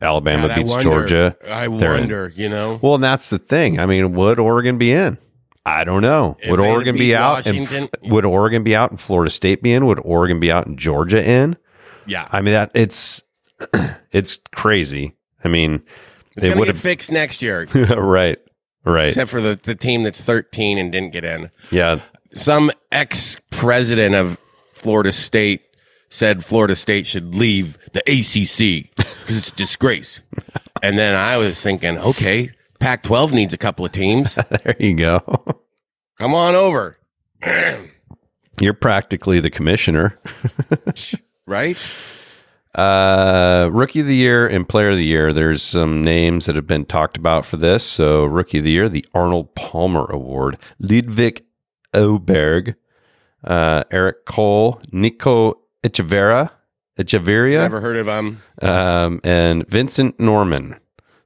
Alabama 0.00 0.48
God, 0.48 0.50
I 0.50 0.54
beats 0.56 0.70
wonder- 0.72 0.84
Georgia. 0.84 1.36
I 1.48 1.68
They're 1.68 1.94
in. 1.94 2.00
wonder, 2.00 2.32
you 2.34 2.48
know. 2.48 2.78
Well, 2.82 2.96
and 2.96 3.04
that's 3.04 3.28
the 3.30 3.38
thing. 3.38 3.78
I 3.78 3.86
mean, 3.86 4.12
would 4.14 4.38
Oregon 4.38 4.76
be 4.78 4.92
in? 4.92 5.16
I 5.64 5.84
don't 5.84 6.02
know. 6.02 6.36
If 6.40 6.50
would 6.50 6.60
Oregon 6.60 6.96
be 6.96 7.14
out? 7.14 7.46
And 7.46 7.88
would 8.02 8.24
Oregon 8.24 8.64
be 8.64 8.74
out 8.74 8.90
and 8.90 9.00
Florida 9.00 9.30
State 9.30 9.62
be 9.62 9.72
in? 9.72 9.86
Would 9.86 10.00
Oregon 10.04 10.40
be 10.40 10.50
out 10.50 10.66
and 10.66 10.78
Georgia 10.78 11.24
in? 11.24 11.56
Yeah, 12.06 12.26
I 12.32 12.40
mean, 12.40 12.54
that 12.54 12.72
it's 12.74 13.22
it's 14.10 14.40
crazy. 14.52 15.14
I 15.44 15.48
mean, 15.48 15.82
it's 16.36 16.44
they 16.44 16.50
would 16.54 16.66
get 16.66 16.74
have 16.74 16.80
fixed 16.80 17.12
next 17.12 17.42
year, 17.42 17.66
right, 17.74 18.38
right, 18.84 19.08
except 19.08 19.30
for 19.30 19.40
the, 19.40 19.58
the 19.62 19.74
team 19.76 20.02
that's 20.02 20.20
13 20.22 20.78
and 20.78 20.90
didn't 20.90 21.12
get 21.12 21.24
in. 21.24 21.50
yeah, 21.70 22.00
Some 22.34 22.72
ex 22.90 23.40
president 23.50 24.14
of 24.16 24.38
Florida 24.72 25.12
State 25.12 25.62
said 26.08 26.44
Florida 26.44 26.74
State 26.74 27.06
should 27.06 27.34
leave 27.36 27.78
the 27.92 28.00
ACC 28.00 28.94
because 28.96 29.38
it's 29.38 29.48
a 29.48 29.54
disgrace. 29.54 30.20
and 30.82 30.98
then 30.98 31.14
I 31.14 31.36
was 31.36 31.62
thinking, 31.62 31.98
okay, 31.98 32.50
Pac 32.82 33.04
12 33.04 33.32
needs 33.32 33.54
a 33.54 33.58
couple 33.58 33.84
of 33.84 33.92
teams. 33.92 34.34
there 34.64 34.74
you 34.80 34.96
go. 34.96 35.20
Come 36.18 36.34
on 36.34 36.56
over. 36.56 36.98
You're 38.60 38.74
practically 38.74 39.38
the 39.38 39.50
commissioner. 39.50 40.18
right? 41.46 41.76
Uh, 42.74 43.68
rookie 43.72 44.00
of 44.00 44.06
the 44.06 44.16
year 44.16 44.48
and 44.48 44.68
player 44.68 44.90
of 44.90 44.96
the 44.96 45.04
year. 45.04 45.32
There's 45.32 45.62
some 45.62 46.02
names 46.02 46.46
that 46.46 46.56
have 46.56 46.66
been 46.66 46.84
talked 46.84 47.16
about 47.16 47.46
for 47.46 47.56
this. 47.56 47.84
So, 47.84 48.24
rookie 48.24 48.58
of 48.58 48.64
the 48.64 48.72
year, 48.72 48.88
the 48.88 49.06
Arnold 49.14 49.54
Palmer 49.54 50.06
Award, 50.10 50.58
Ludvig 50.80 51.44
Åberg, 51.94 52.74
uh, 53.44 53.84
Eric 53.92 54.24
Cole, 54.26 54.80
Nico 54.90 55.60
Echavarria, 55.84 56.50
Echavarria, 56.98 57.58
Never 57.60 57.80
heard 57.80 57.96
of 57.96 58.06
them. 58.06 58.42
um, 58.60 59.20
and 59.22 59.68
Vincent 59.68 60.18
Norrman. 60.18 60.76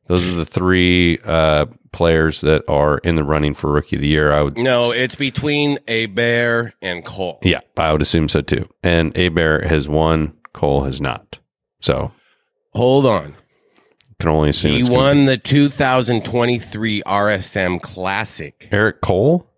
Those 0.09 0.29
are 0.29 0.33
the 0.35 0.45
three 0.47 1.19
uh, 1.25 1.67
players 1.93 2.41
that 2.43 2.63
are 2.69 2.99
in 2.99 3.17
the 3.17 3.25
running 3.25 3.55
for 3.55 3.73
rookie 3.73 3.97
of 3.97 4.03
the 4.03 4.09
year. 4.09 4.33
I 4.33 4.43
would 4.43 4.57
No, 4.57 4.93
it's 4.93 5.15
between 5.17 5.79
Åberg 5.89 6.73
and 6.83 7.05
Cole. 7.05 7.39
yeah, 7.43 7.61
I 7.77 7.93
would 7.93 8.03
assume 8.03 8.29
so 8.29 8.41
too. 8.41 8.69
And 8.83 9.13
Åberg 9.15 9.67
has 9.67 9.89
won, 9.89 10.35
Cole 10.53 10.85
has 10.85 11.01
not. 11.01 11.39
So 11.81 12.13
Hold 12.75 13.07
on. 13.07 13.35
can 14.21 14.29
only 14.31 14.51
assume 14.51 14.73
He 14.85 14.91
won 14.91 15.25
the 15.27 15.39
2023 15.39 17.03
RSM 17.03 17.81
Classic. 17.81 18.69
Eric 18.71 19.01
Cole. 19.01 19.49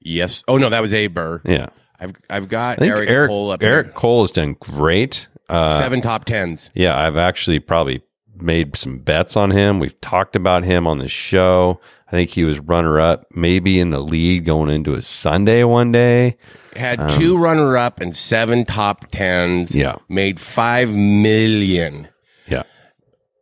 Yes. 0.00 0.42
Oh 0.48 0.58
no, 0.58 0.68
that 0.68 0.82
was 0.82 0.92
Åberg. 0.92 1.42
Yeah, 1.44 1.68
I've 2.00 2.12
I've 2.28 2.48
got 2.48 2.82
Eric, 2.82 3.08
Eric 3.08 3.28
Cole 3.28 3.50
up 3.52 3.62
Eric. 3.62 3.94
Cole 3.94 4.22
has 4.22 4.32
done 4.32 4.54
great. 4.58 5.28
Uh, 5.48 5.78
Seven 5.78 6.00
top 6.00 6.24
tens. 6.24 6.70
Yeah, 6.74 6.98
I've 6.98 7.16
actually 7.16 7.60
probably 7.60 8.02
made 8.34 8.76
some 8.76 8.98
bets 8.98 9.36
on 9.36 9.50
him. 9.50 9.78
We've 9.78 10.00
talked 10.00 10.36
about 10.36 10.64
him 10.64 10.86
on 10.86 10.98
the 10.98 11.08
show. 11.08 11.80
I 12.08 12.10
think 12.12 12.30
he 12.30 12.44
was 12.44 12.58
runner 12.60 13.00
up, 13.00 13.24
maybe 13.34 13.80
in 13.80 13.90
the 13.90 14.00
lead 14.00 14.44
going 14.44 14.68
into 14.68 14.94
a 14.94 15.00
Sunday 15.02 15.64
one 15.64 15.92
day. 15.92 16.36
Had 16.76 17.10
two 17.10 17.36
runner 17.38 17.76
up 17.76 18.00
and 18.00 18.16
seven 18.16 18.64
top 18.64 19.06
tens. 19.10 19.72
Um, 19.74 19.80
Yeah. 19.80 19.96
Made 20.08 20.38
five 20.40 20.90
million. 20.94 22.08
Yeah, 22.46 22.62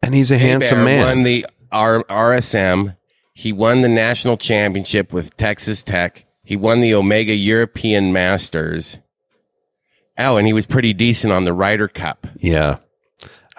and 0.03 0.15
he's 0.15 0.31
a 0.33 0.39
handsome 0.39 0.85
man. 0.85 1.07
Won 1.07 1.23
the 1.25 1.47
R- 1.73 2.05
RSM. 2.05 2.97
He 3.33 3.53
won 3.53 3.81
the 3.81 3.89
national 3.89 4.37
championship 4.37 5.13
with 5.13 5.37
Texas 5.37 5.83
Tech. 5.83 6.27
He 6.45 6.57
won 6.57 6.81
the 6.81 6.95
Omega 6.95 7.35
European 7.35 8.13
Masters. 8.13 8.99
Oh, 10.19 10.37
and 10.37 10.47
he 10.47 10.53
was 10.53 10.67
pretty 10.67 10.93
decent 10.93 11.33
on 11.33 11.45
the 11.45 11.53
Ryder 11.53 11.89
Cup. 11.89 12.27
yeah, 12.37 12.77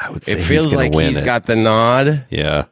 I 0.01 0.09
would 0.09 0.25
say 0.25 0.33
It 0.39 0.43
feels 0.43 0.73
like 0.73 0.93
he's 0.93 1.19
it. 1.19 1.25
got 1.25 1.45
the 1.45 1.55
nod. 1.55 2.25
yeah. 2.29 2.65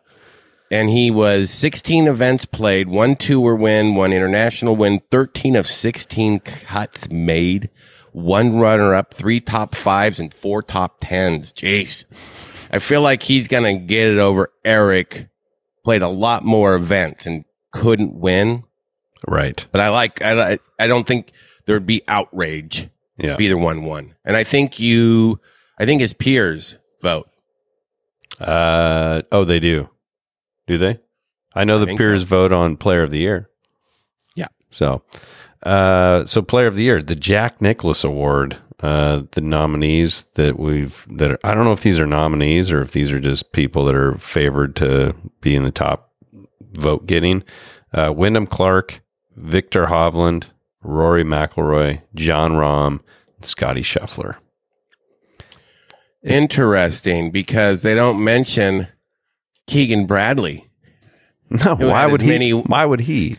and 0.72 0.90
he 0.90 1.12
was 1.12 1.50
16 1.52 2.08
events 2.08 2.46
played, 2.46 2.88
one 2.90 3.16
tour 3.16 3.56
win, 3.56 3.96
one 3.96 4.12
international 4.14 4.76
win, 4.76 5.02
13 5.12 5.56
of 5.56 5.68
16 5.68 6.40
cuts 6.40 7.10
made, 7.10 7.70
one 8.12 8.58
runner 8.58 8.94
up, 8.96 9.14
three 9.14 9.40
top 9.40 9.76
fives, 9.76 10.20
and 10.20 10.34
four 10.34 10.62
top 10.64 10.98
tens. 11.02 11.54
Jeez. 11.54 12.06
I 12.72 12.80
feel 12.80 13.02
like 13.02 13.24
he's 13.24 13.48
going 13.48 13.64
to 13.64 13.84
get 13.86 14.08
it 14.08 14.18
over 14.20 14.52
Eric. 14.66 15.28
Played 15.86 16.02
a 16.02 16.08
lot 16.10 16.44
more 16.44 16.76
events 16.76 17.26
and 17.26 17.46
couldn't 17.72 18.14
win. 18.14 18.64
Right. 19.28 19.66
But 19.72 19.82
I 19.82 19.90
like, 19.90 20.22
I, 20.22 20.60
I 20.80 20.88
don't 20.88 21.06
think 21.08 21.32
there'd 21.66 21.86
be 21.86 22.02
outrage 22.08 22.90
Yeah. 23.18 23.34
if 23.34 23.42
either 23.42 23.58
one 23.58 23.84
won. 23.86 24.16
And 24.26 24.36
I 24.36 24.44
think 24.44 24.80
you, 24.80 25.40
I 25.80 25.86
think 25.86 26.02
his 26.02 26.14
peers 26.14 26.78
vote. 27.02 27.30
Uh 28.40 29.22
oh, 29.32 29.44
they 29.44 29.60
do. 29.60 29.90
Do 30.68 30.78
they? 30.78 31.00
I 31.54 31.64
know 31.64 31.82
I 31.82 31.86
the 31.86 31.96
peers 31.96 32.22
so. 32.22 32.28
vote 32.28 32.54
on 32.54 32.78
player 32.78 33.04
of 33.04 33.12
the 33.12 33.20
year. 33.20 33.50
Yeah. 34.36 34.48
So, 34.70 35.02
uh, 35.64 36.26
so 36.26 36.42
player 36.42 36.68
of 36.68 36.76
the 36.76 36.84
year, 36.84 37.02
the 37.02 37.16
Jack 37.16 37.62
Nicklaus 37.62 38.04
Award. 38.04 38.58
Uh, 38.82 39.24
the 39.32 39.42
nominees 39.42 40.24
that 40.36 40.58
we've 40.58 41.06
that 41.10 41.32
are, 41.32 41.40
I 41.44 41.54
don't 41.54 41.66
know 41.66 41.74
if 41.74 41.82
these 41.82 42.00
are 42.00 42.08
nominees 42.08 42.72
or 42.72 42.82
if 42.82 42.94
these 42.94 43.12
are 43.12 43.20
just 43.20 43.52
people 43.52 43.84
that 43.84 43.96
are 43.96 44.18
favored 44.18 44.78
to 44.78 45.14
be 45.42 45.54
in 45.54 45.64
the 45.66 45.72
top 45.72 46.14
vote 46.72 47.06
getting. 47.06 47.44
Uh, 47.94 48.14
Wyndham 48.16 48.48
Clark, 48.48 49.02
Viktor 49.36 49.88
Hovland, 49.88 50.46
Rory 50.82 51.26
McIlroy, 51.26 52.04
Jon 52.16 52.54
Rahm, 52.54 53.02
Scottie 53.42 53.82
Scheffler. 53.82 54.38
Interesting 56.24 57.32
because 57.32 57.82
they 57.82 57.96
don't 57.96 58.24
mention 58.24 58.88
Keegan 59.68 60.06
Bradley 60.06 60.70
No, 61.50 61.76
why 61.76 62.06
would 62.08 62.22
he? 62.22 62.28
many- 62.28 62.52
why 62.52 62.86
would 62.86 63.00
he? 63.02 63.38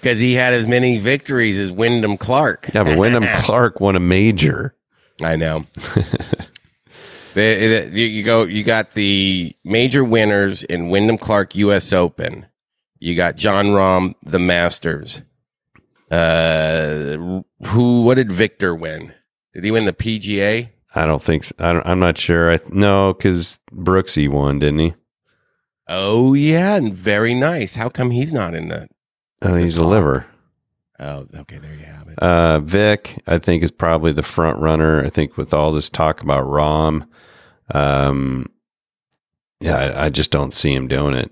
because 0.00 0.18
he 0.18 0.34
had 0.34 0.52
as 0.52 0.66
many 0.66 0.98
victories 0.98 1.58
as 1.58 1.70
Wyndham 1.72 2.16
Clark. 2.18 2.70
Yeah, 2.74 2.84
but 2.84 2.96
Wyndham 2.98 3.24
Clark 3.34 3.80
won 3.80 3.96
a 3.96 4.00
major. 4.00 4.74
I 5.22 5.36
know. 5.36 5.66
They- 7.34 7.66
they- 7.66 7.88
you, 8.00 8.06
you 8.06 8.22
go. 8.22 8.44
You 8.44 8.62
got 8.62 8.92
the 8.92 9.56
major 9.64 10.04
winners 10.04 10.62
in 10.62 10.88
Wyndham 10.88 11.18
Clark 11.18 11.56
U.S. 11.56 11.92
Open. 11.92 12.46
You 13.00 13.16
got 13.16 13.34
Jon 13.34 13.66
Rahm, 13.66 14.14
the 14.22 14.38
Masters. 14.38 15.20
Uh, 16.12 17.42
who? 17.66 18.02
What 18.02 18.14
did 18.14 18.30
Viktor 18.30 18.72
win? 18.72 19.12
Did 19.52 19.64
he 19.64 19.72
win 19.72 19.84
the 19.84 19.92
PGA? 19.92 20.70
I 20.94 21.06
don't 21.06 21.22
think. 21.22 21.44
So. 21.44 21.54
I 21.58 21.72
don't, 21.72 21.86
I'm 21.86 21.98
not 22.00 22.18
sure. 22.18 22.52
I 22.52 22.60
no, 22.68 23.14
because 23.14 23.58
Brooksy 23.72 24.28
won, 24.28 24.58
didn't 24.58 24.78
he? 24.78 24.94
Oh 25.88 26.34
yeah, 26.34 26.76
and 26.76 26.94
very 26.94 27.34
nice. 27.34 27.74
How 27.74 27.88
come 27.88 28.10
he's 28.10 28.32
not 28.32 28.54
in 28.54 28.68
the? 28.68 28.88
Oh, 29.42 29.56
he's 29.56 29.76
a 29.76 29.84
liver. 29.84 30.26
Oh, 30.98 31.26
okay. 31.34 31.58
There 31.58 31.74
you 31.74 31.84
have 31.84 32.08
it. 32.08 32.18
Uh, 32.18 32.60
Vic, 32.60 33.22
I 33.26 33.38
think, 33.38 33.62
is 33.62 33.72
probably 33.72 34.12
the 34.12 34.22
front 34.22 34.58
runner. 34.60 35.04
I 35.04 35.10
think 35.10 35.36
with 35.36 35.52
all 35.52 35.72
this 35.72 35.90
talk 35.90 36.22
about 36.22 36.46
Rahm, 36.46 37.06
um, 37.74 38.48
yeah, 39.60 39.76
I, 39.76 40.06
I 40.06 40.08
just 40.08 40.30
don't 40.30 40.54
see 40.54 40.72
him 40.72 40.88
doing 40.88 41.14
it. 41.14 41.30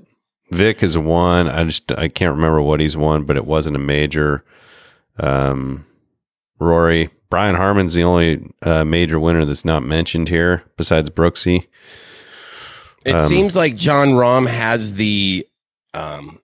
Vic 0.51 0.81
has 0.81 0.99
won. 0.99 1.49
I 1.49 1.65
just 1.65 1.93
I 1.93 2.09
can't 2.09 2.35
remember 2.35 2.61
what 2.61 2.81
he's 2.81 2.97
won, 2.97 3.25
but 3.25 3.37
it 3.37 3.47
wasn't 3.47 3.77
a 3.77 3.81
major. 3.81 4.45
Um, 5.19 5.87
Rory 6.59 7.11
Brian 7.33 7.55
Harman's 7.55 7.95
the 7.95 8.03
only 8.03 8.47
uh, 8.61 8.85
major 8.85 9.19
winner 9.19 9.47
that's 9.47 9.65
not 9.65 9.83
mentioned 9.83 10.29
here 10.29 10.65
besides 10.77 11.09
Brooksy. 11.09 11.67
It 13.07 13.15
Um, 13.19 13.27
seems 13.27 13.57
like 13.57 13.75
Jon 13.75 14.09
Rahm 14.09 14.47
has 14.47 14.97
the 14.97 15.49
um 15.95 16.41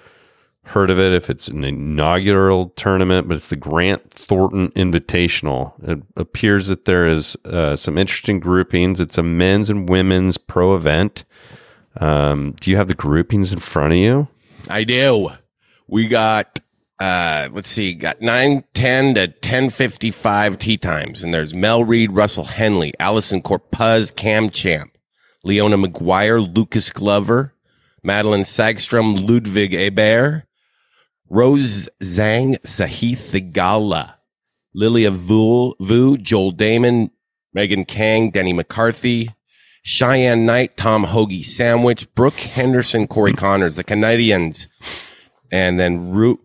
heard 0.68 0.89
of 0.89 0.99
it, 0.99 1.14
if 1.14 1.30
it's 1.30 1.47
an 1.47 1.64
inaugural 1.64 2.70
tournament, 2.70 3.28
but 3.28 3.36
it's 3.36 3.49
the 3.49 3.55
Grant 3.55 4.11
Thornton 4.11 4.70
Invitational. 4.72 5.74
It 5.88 6.03
appears 6.16 6.68
that 6.68 6.86
there 6.86 7.05
is 7.05 7.36
uh, 7.45 7.76
some 7.76 7.97
interesting 7.97 8.39
groupings. 8.39 8.99
It's 8.99 9.18
a 9.18 9.24
men's 9.24 9.70
and 9.70 9.89
women's 9.89 10.38
pro 10.38 10.76
event. 10.76 11.26
Um, 11.99 12.55
do 12.59 12.72
you 12.72 12.78
have 12.78 12.88
the 12.88 12.95
groupings 12.95 13.53
in 13.53 13.59
front 13.59 13.93
of 13.93 13.99
you? 13.99 14.28
I 14.70 14.84
do. 14.84 15.32
We 15.88 16.07
got 16.07 16.59
uh, 16.99 17.49
let's 17.51 17.70
see, 17.70 17.93
got 17.93 18.22
9, 18.22 18.64
10 18.74 19.16
to 19.16 19.28
10.55 19.28 20.59
tee 20.59 20.78
times. 20.78 21.22
And 21.22 21.34
there's 21.34 21.53
Mel 21.53 21.84
Reid, 21.84 22.14
Russell 22.14 22.45
Henley, 22.45 22.93
Allisen 22.97 23.41
Corpuz, 23.41 24.16
Cam 24.16 24.49
Champ, 24.49 24.97
Leona 25.43 25.76
Maguire, 25.76 26.39
Lucas 26.39 26.91
Glover, 26.91 27.53
Madelene 28.05 28.45
Sagström, 28.45 29.28
Ludvig 29.28 29.74
Åberg, 29.74 30.43
Rose 31.34 31.90
Zhang, 32.00 32.60
Sahith 32.62 33.32
Theegala, 33.32 34.18
Lilia 34.76 35.10
Vu, 35.10 35.74
Vu, 35.80 36.16
Joel 36.16 36.54
Dahmen, 36.54 37.10
Megan 37.56 37.86
Kang, 37.86 38.30
Denny 38.30 38.54
McCarthy, 38.54 39.34
Cheyenne 39.82 40.46
Knight, 40.46 40.78
Tom 40.78 41.08
Hoagie 41.08 41.44
Sandwich, 41.44 42.14
Brooke 42.14 42.40
Henderson, 42.40 43.08
Corey 43.08 43.34
Conners, 43.38 43.78
the 43.78 43.84
Canadians, 43.84 44.68
and 45.52 45.80
then 45.80 46.12
Ru- 46.12 46.40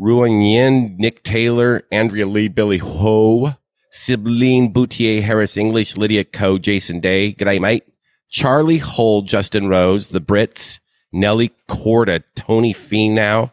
Ruoning 0.00 0.52
Yin, 0.52 0.96
Nick 0.98 1.24
Taylor, 1.24 1.82
Andrea 1.90 2.28
Lee, 2.28 2.46
Billy 2.46 2.78
Ho, 2.78 3.54
Sibylline 3.90 4.72
Boutier, 4.72 5.20
Harris 5.20 5.56
English, 5.56 5.96
Lydia 5.96 6.22
Ko, 6.22 6.58
Jason 6.58 7.00
Day, 7.00 7.32
G'day 7.32 7.60
mate, 7.60 7.82
Charlie 8.30 8.78
Hull, 8.78 9.22
Justin 9.22 9.66
Rose, 9.66 10.08
the 10.08 10.20
Brits, 10.20 10.78
Nelly 11.12 11.50
Korda, 11.68 12.22
Tony 12.36 12.72
Finau, 12.72 13.50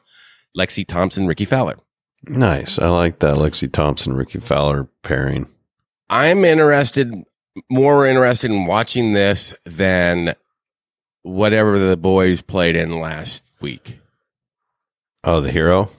Lexi 0.58 0.86
Thompson, 0.88 1.28
Rickie 1.28 1.45
Fowler. 1.45 1.78
Nice. 2.28 2.80
I 2.80 2.88
like 2.88 3.20
that 3.20 3.36
Lexi 3.36 3.72
Thompson, 3.72 4.14
Rickie 4.14 4.39
Fowler 4.39 4.88
pairing. 5.01 5.47
I'm 6.10 6.45
interested, 6.45 7.12
more 7.70 8.06
interested 8.06 8.51
in 8.51 8.66
watching 8.66 9.14
this 9.14 9.54
than 9.66 10.36
whatever 11.24 11.80
the 11.80 11.97
boys 11.97 12.41
played 12.41 12.76
in 12.76 12.99
last 12.99 13.43
week. 13.62 13.99
Oh, 15.24 15.41
the 15.41 15.51
hero? 15.51 15.89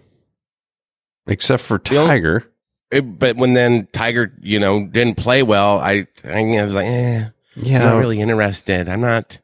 Except 1.27 1.63
for 1.63 1.79
Tiger. 1.79 2.45
It- 2.91 3.19
but 3.19 3.37
when 3.37 3.55
then 3.55 3.89
Tiger, 3.93 4.33
you 4.41 4.61
know, 4.61 4.87
didn't 4.87 5.17
play 5.17 5.43
well, 5.43 5.79
I, 5.79 6.07
I 6.23 6.43
was 6.63 6.75
like, 6.75 6.87
eh, 6.87 7.25
Yeah. 7.57 7.79
I'm 7.79 7.85
not 7.95 7.99
really 7.99 8.21
interested. 8.21 8.89
I'm 8.89 9.01
not. 9.01 9.39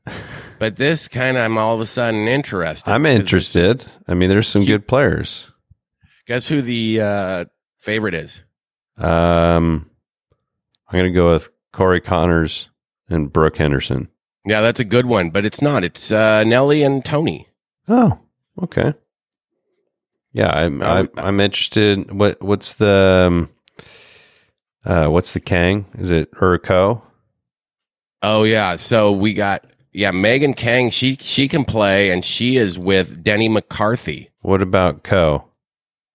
But 0.60 0.76
this 0.76 1.08
kind 1.08 1.38
of, 1.38 1.42
I'm 1.42 1.56
all 1.56 1.74
of 1.74 1.80
a 1.80 1.86
sudden 1.86 2.28
interested. 2.28 2.90
I'm 2.90 3.06
interested. 3.06 3.86
I 4.06 4.12
mean, 4.12 4.28
there's 4.28 4.46
some 4.46 4.66
good 4.66 4.86
players. 4.86 5.50
Guess 6.26 6.48
who 6.48 6.60
the 6.60 7.00
uh, 7.00 7.44
favorite 7.78 8.12
is? 8.12 8.42
Um, 8.98 9.90
I'm 10.86 10.98
going 10.98 11.10
to 11.10 11.16
go 11.16 11.32
with 11.32 11.48
Corey 11.72 12.02
Conners 12.02 12.68
and 13.08 13.32
Brooke 13.32 13.56
Henderson. 13.56 14.08
Yeah, 14.44 14.60
that's 14.60 14.78
a 14.78 14.84
good 14.84 15.06
one, 15.06 15.30
but 15.30 15.46
it's 15.46 15.62
not. 15.62 15.82
It's 15.82 16.12
uh, 16.12 16.44
Nelly 16.44 16.82
and 16.82 17.02
Tony. 17.02 17.48
Oh, 17.88 18.18
okay. 18.62 18.92
Yeah, 20.34 20.50
I'm 20.50 20.82
Uh, 20.82 20.84
I'm, 20.84 21.08
I'm 21.16 21.40
interested. 21.40 22.12
What 22.12 22.40
what's 22.42 22.74
the 22.74 23.24
um, 23.28 23.48
uh 24.84 25.08
what's 25.08 25.32
the 25.32 25.40
Kang? 25.40 25.86
Is 25.98 26.10
it 26.10 26.30
Urko? 26.32 27.00
Oh 28.22 28.44
yeah, 28.44 28.76
so 28.76 29.10
we 29.10 29.32
got 29.34 29.64
yeah 29.92 30.10
Megan 30.10 30.54
Kang. 30.54 30.90
She 30.90 31.16
she 31.20 31.48
can 31.48 31.64
play, 31.64 32.10
and 32.10 32.24
she 32.24 32.56
is 32.56 32.78
with 32.78 33.22
Denny 33.22 33.48
McCarthy. 33.48 34.30
What 34.40 34.62
about 34.62 35.02
Ko? 35.02 35.44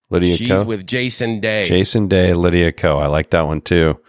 Lydia 0.09 0.38
She's 0.38 0.49
Ko. 0.49 0.63
with 0.63 0.86
Jason 0.86 1.39
Day. 1.39 1.65
Jason 1.65 2.07
Day, 2.07 2.34
Lydia 2.34 2.71
Ko. 2.71 2.97
I 2.97 3.07
like 3.07 3.32
that 3.32 3.47
one 3.47 3.61
too. 3.61 3.99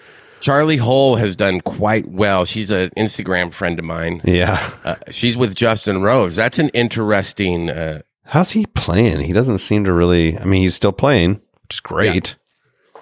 Charlie 0.40 0.76
Hull 0.76 1.16
has 1.16 1.34
done 1.34 1.60
quite 1.62 2.06
well. 2.08 2.44
She's 2.44 2.70
an 2.70 2.90
Instagram 2.96 3.52
friend 3.52 3.78
of 3.78 3.84
mine. 3.84 4.20
Yeah. 4.24 4.72
Uh, 4.84 4.96
she's 5.10 5.36
with 5.36 5.54
Justin 5.54 6.02
Rose. 6.02 6.36
That's 6.36 6.58
an 6.58 6.68
interesting. 6.68 7.70
Uh, 7.70 8.02
How's 8.24 8.50
he 8.52 8.66
playing? 8.66 9.20
He 9.20 9.32
doesn't 9.32 9.58
seem 9.58 9.84
to 9.84 9.92
really. 9.92 10.38
I 10.38 10.44
mean, 10.44 10.60
he's 10.62 10.74
still 10.74 10.92
playing, 10.92 11.40
which 11.62 11.76
is 11.76 11.80
great. 11.80 12.36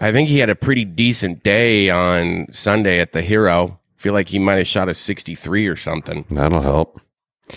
I 0.01 0.13
think 0.13 0.29
he 0.29 0.39
had 0.39 0.51
a 0.51 0.55
pretty 0.55 0.85
decent 0.85 1.43
day 1.43 1.91
on 1.91 2.47
Sunday 2.53 3.01
at 3.01 3.13
the 3.13 3.23
Hero. 3.23 3.81
Feel 4.05 4.13
like 4.13 4.29
he 4.29 4.39
might 4.39 4.59
have 4.59 4.67
shot 4.67 4.91
a 4.91 4.95
63 4.95 5.67
or 5.67 5.77
something. 5.77 6.27
That'll 6.29 6.61
help. 6.61 7.01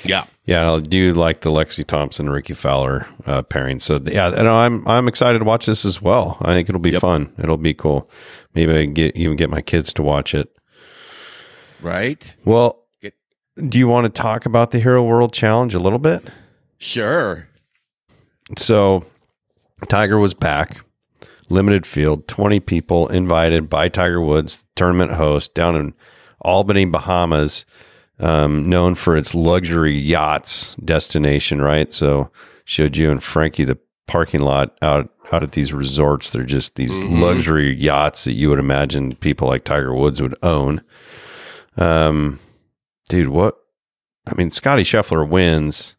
Yeah. 0.06 0.28
Yeah, 0.46 0.72
I 0.72 0.80
do 0.80 1.12
like 1.12 1.42
the 1.42 1.52
Lexi 1.52 1.86
Thompson 1.86 2.30
Rickie 2.30 2.54
Fowler 2.54 3.06
uh, 3.26 3.42
pairing. 3.42 3.82
So 3.82 4.00
yeah, 4.06 4.30
and 4.34 4.48
I'm 4.48 4.88
I'm 4.88 5.10
excited 5.10 5.40
to 5.40 5.44
watch 5.44 5.66
this 5.66 5.84
as 5.84 6.02
well. 6.02 6.38
I 6.40 6.54
think 6.54 6.70
it'll 6.70 6.80
be 6.80 6.92
Yep. 6.92 7.02
fun. 7.02 7.34
It'll 7.38 7.58
be 7.58 7.74
cool. 7.74 8.10
Maybe 8.56 8.72
I 8.72 8.84
can 8.86 8.94
get 8.94 9.18
even 9.18 9.36
get 9.36 9.50
my 9.50 9.62
kids 9.62 9.92
to 9.96 10.04
watch 10.04 10.34
it. 10.34 10.50
Right? 11.82 12.34
Well, 12.46 12.86
Get- 13.02 13.16
do 13.68 13.78
you 13.78 13.90
want 13.90 14.06
to 14.06 14.22
talk 14.22 14.46
about 14.46 14.72
the 14.72 14.80
Hero 14.80 15.04
World 15.04 15.34
Challenge 15.34 15.74
a 15.76 15.80
little 15.80 16.00
bit? 16.00 16.24
Sure. 16.78 17.50
So, 18.58 19.04
Tiger 19.90 20.18
was 20.18 20.34
back, 20.34 20.78
limited 21.50 21.86
field, 21.86 22.26
20 22.30 22.62
people 22.62 23.10
invited 23.10 23.70
by 23.70 23.90
Tiger 23.90 24.22
Woods, 24.22 24.64
tournament 24.78 25.12
host 25.14 25.54
down 25.54 25.76
in 25.76 25.94
Albany, 26.42 26.86
Bahamas, 26.86 27.66
um, 28.20 28.70
known 28.70 28.96
for 28.96 29.16
its 29.16 29.36
luxury 29.36 29.98
yachts 29.98 30.76
destination, 30.84 31.62
right? 31.62 31.92
So, 31.94 32.32
showed 32.66 32.98
you 32.98 33.12
and 33.12 33.24
Frankie 33.24 33.64
the 33.66 33.78
parking 34.08 34.42
lot 34.42 34.76
out 34.82 35.10
out 35.32 35.44
at 35.44 35.52
these 35.52 35.74
resorts. 35.74 36.30
They're 36.32 36.44
just 36.44 36.76
these 36.78 37.00
Mhm. 37.00 37.20
luxury 37.20 37.76
yachts 37.76 38.24
that 38.24 38.34
you 38.34 38.50
would 38.50 38.60
imagine 38.60 39.14
people 39.16 39.48
like 39.50 39.66
Tiger 39.66 39.94
Woods 39.94 40.22
would 40.22 40.36
own. 40.42 40.82
Um, 41.76 42.40
dude, 43.10 43.28
what? 43.28 43.56
I 44.26 44.34
mean, 44.36 44.52
Scottie 44.52 44.84
Scheffler 44.84 45.28
wins. 45.28 45.96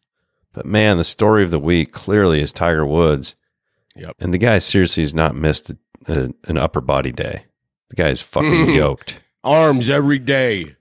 But 0.53 0.65
man, 0.65 0.97
the 0.97 1.03
story 1.03 1.43
of 1.43 1.51
the 1.51 1.59
week 1.59 1.91
clearly 1.91 2.41
is 2.41 2.51
Tiger 2.51 2.85
Woods. 2.85 3.35
Yep. 3.95 4.15
And 4.19 4.33
the 4.33 4.37
guy 4.39 4.57
seriously 4.57 5.03
has 5.03 5.13
not 5.13 5.35
missed 5.35 5.69
a, 5.69 5.77
a, 6.07 6.29
an 6.47 6.57
upper 6.57 6.81
body 6.81 7.11
day. 7.11 7.45
The 7.89 7.95
guy 7.95 8.09
is 8.09 8.21
fucking 8.21 8.69
yoked. 8.73 9.21
Arms 9.43 9.89
every 9.89 10.19
day. 10.19 10.75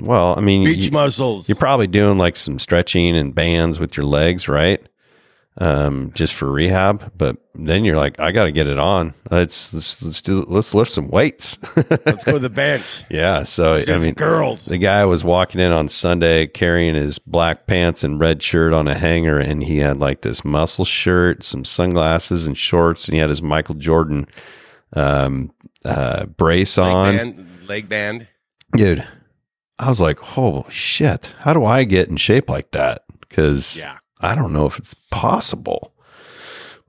Well, 0.00 0.34
I 0.36 0.40
mean, 0.40 0.64
Beach 0.64 0.86
you, 0.86 0.90
muscles. 0.90 1.48
you're 1.48 1.56
probably 1.56 1.86
doing 1.86 2.18
like 2.18 2.36
some 2.36 2.58
stretching 2.58 3.16
and 3.16 3.34
bands 3.34 3.78
with 3.78 3.96
your 3.96 4.06
legs, 4.06 4.48
right? 4.48 4.84
Um, 5.58 6.10
just 6.14 6.34
for 6.34 6.50
rehab. 6.50 7.12
But 7.16 7.36
then 7.54 7.84
you're 7.84 7.96
like, 7.96 8.18
I 8.18 8.32
got 8.32 8.44
to 8.44 8.52
get 8.52 8.66
it 8.66 8.78
on. 8.78 9.14
Let's 9.30 9.72
let's 9.72 10.02
let's 10.02 10.20
do 10.20 10.42
let's 10.48 10.74
lift 10.74 10.90
some 10.90 11.08
weights. 11.08 11.58
Let's 11.76 12.24
go 12.24 12.32
to 12.32 12.38
the 12.38 12.48
bench. 12.50 13.04
yeah. 13.10 13.42
So 13.44 13.74
I 13.74 13.98
mean, 13.98 14.14
girls. 14.14 14.64
the 14.64 14.78
guy 14.78 15.04
was 15.04 15.22
walking 15.22 15.60
in 15.60 15.70
on 15.70 15.86
Sunday 15.88 16.46
carrying 16.46 16.94
his 16.94 17.18
black 17.20 17.66
pants 17.66 18.02
and 18.02 18.18
red 18.18 18.42
shirt 18.42 18.72
on 18.72 18.88
a 18.88 18.94
hanger, 18.94 19.38
and 19.38 19.62
he 19.62 19.78
had 19.78 19.98
like 20.00 20.22
this 20.22 20.44
muscle 20.44 20.84
shirt, 20.84 21.42
some 21.44 21.64
sunglasses 21.64 22.46
and 22.46 22.56
shorts, 22.58 23.06
and 23.06 23.14
he 23.14 23.20
had 23.20 23.28
his 23.28 23.42
Michael 23.42 23.74
Jordan 23.76 24.26
um, 24.94 25.52
uh, 25.84 26.26
brace 26.26 26.76
on. 26.78 27.16
band. 27.16 27.46
Leg 27.70 27.88
band. 27.88 28.26
Dude, 28.74 29.06
I 29.78 29.88
was 29.88 30.00
like, 30.00 30.36
oh 30.36 30.66
shit, 30.68 31.34
how 31.38 31.52
do 31.52 31.64
I 31.64 31.84
get 31.84 32.08
in 32.08 32.16
shape 32.16 32.50
like 32.50 32.72
that? 32.72 33.04
Because 33.20 33.78
Yeah. 33.78 33.98
I 34.20 34.34
don't 34.34 34.52
know 34.52 34.66
if 34.66 34.76
it's 34.76 34.94
possible. 35.12 35.94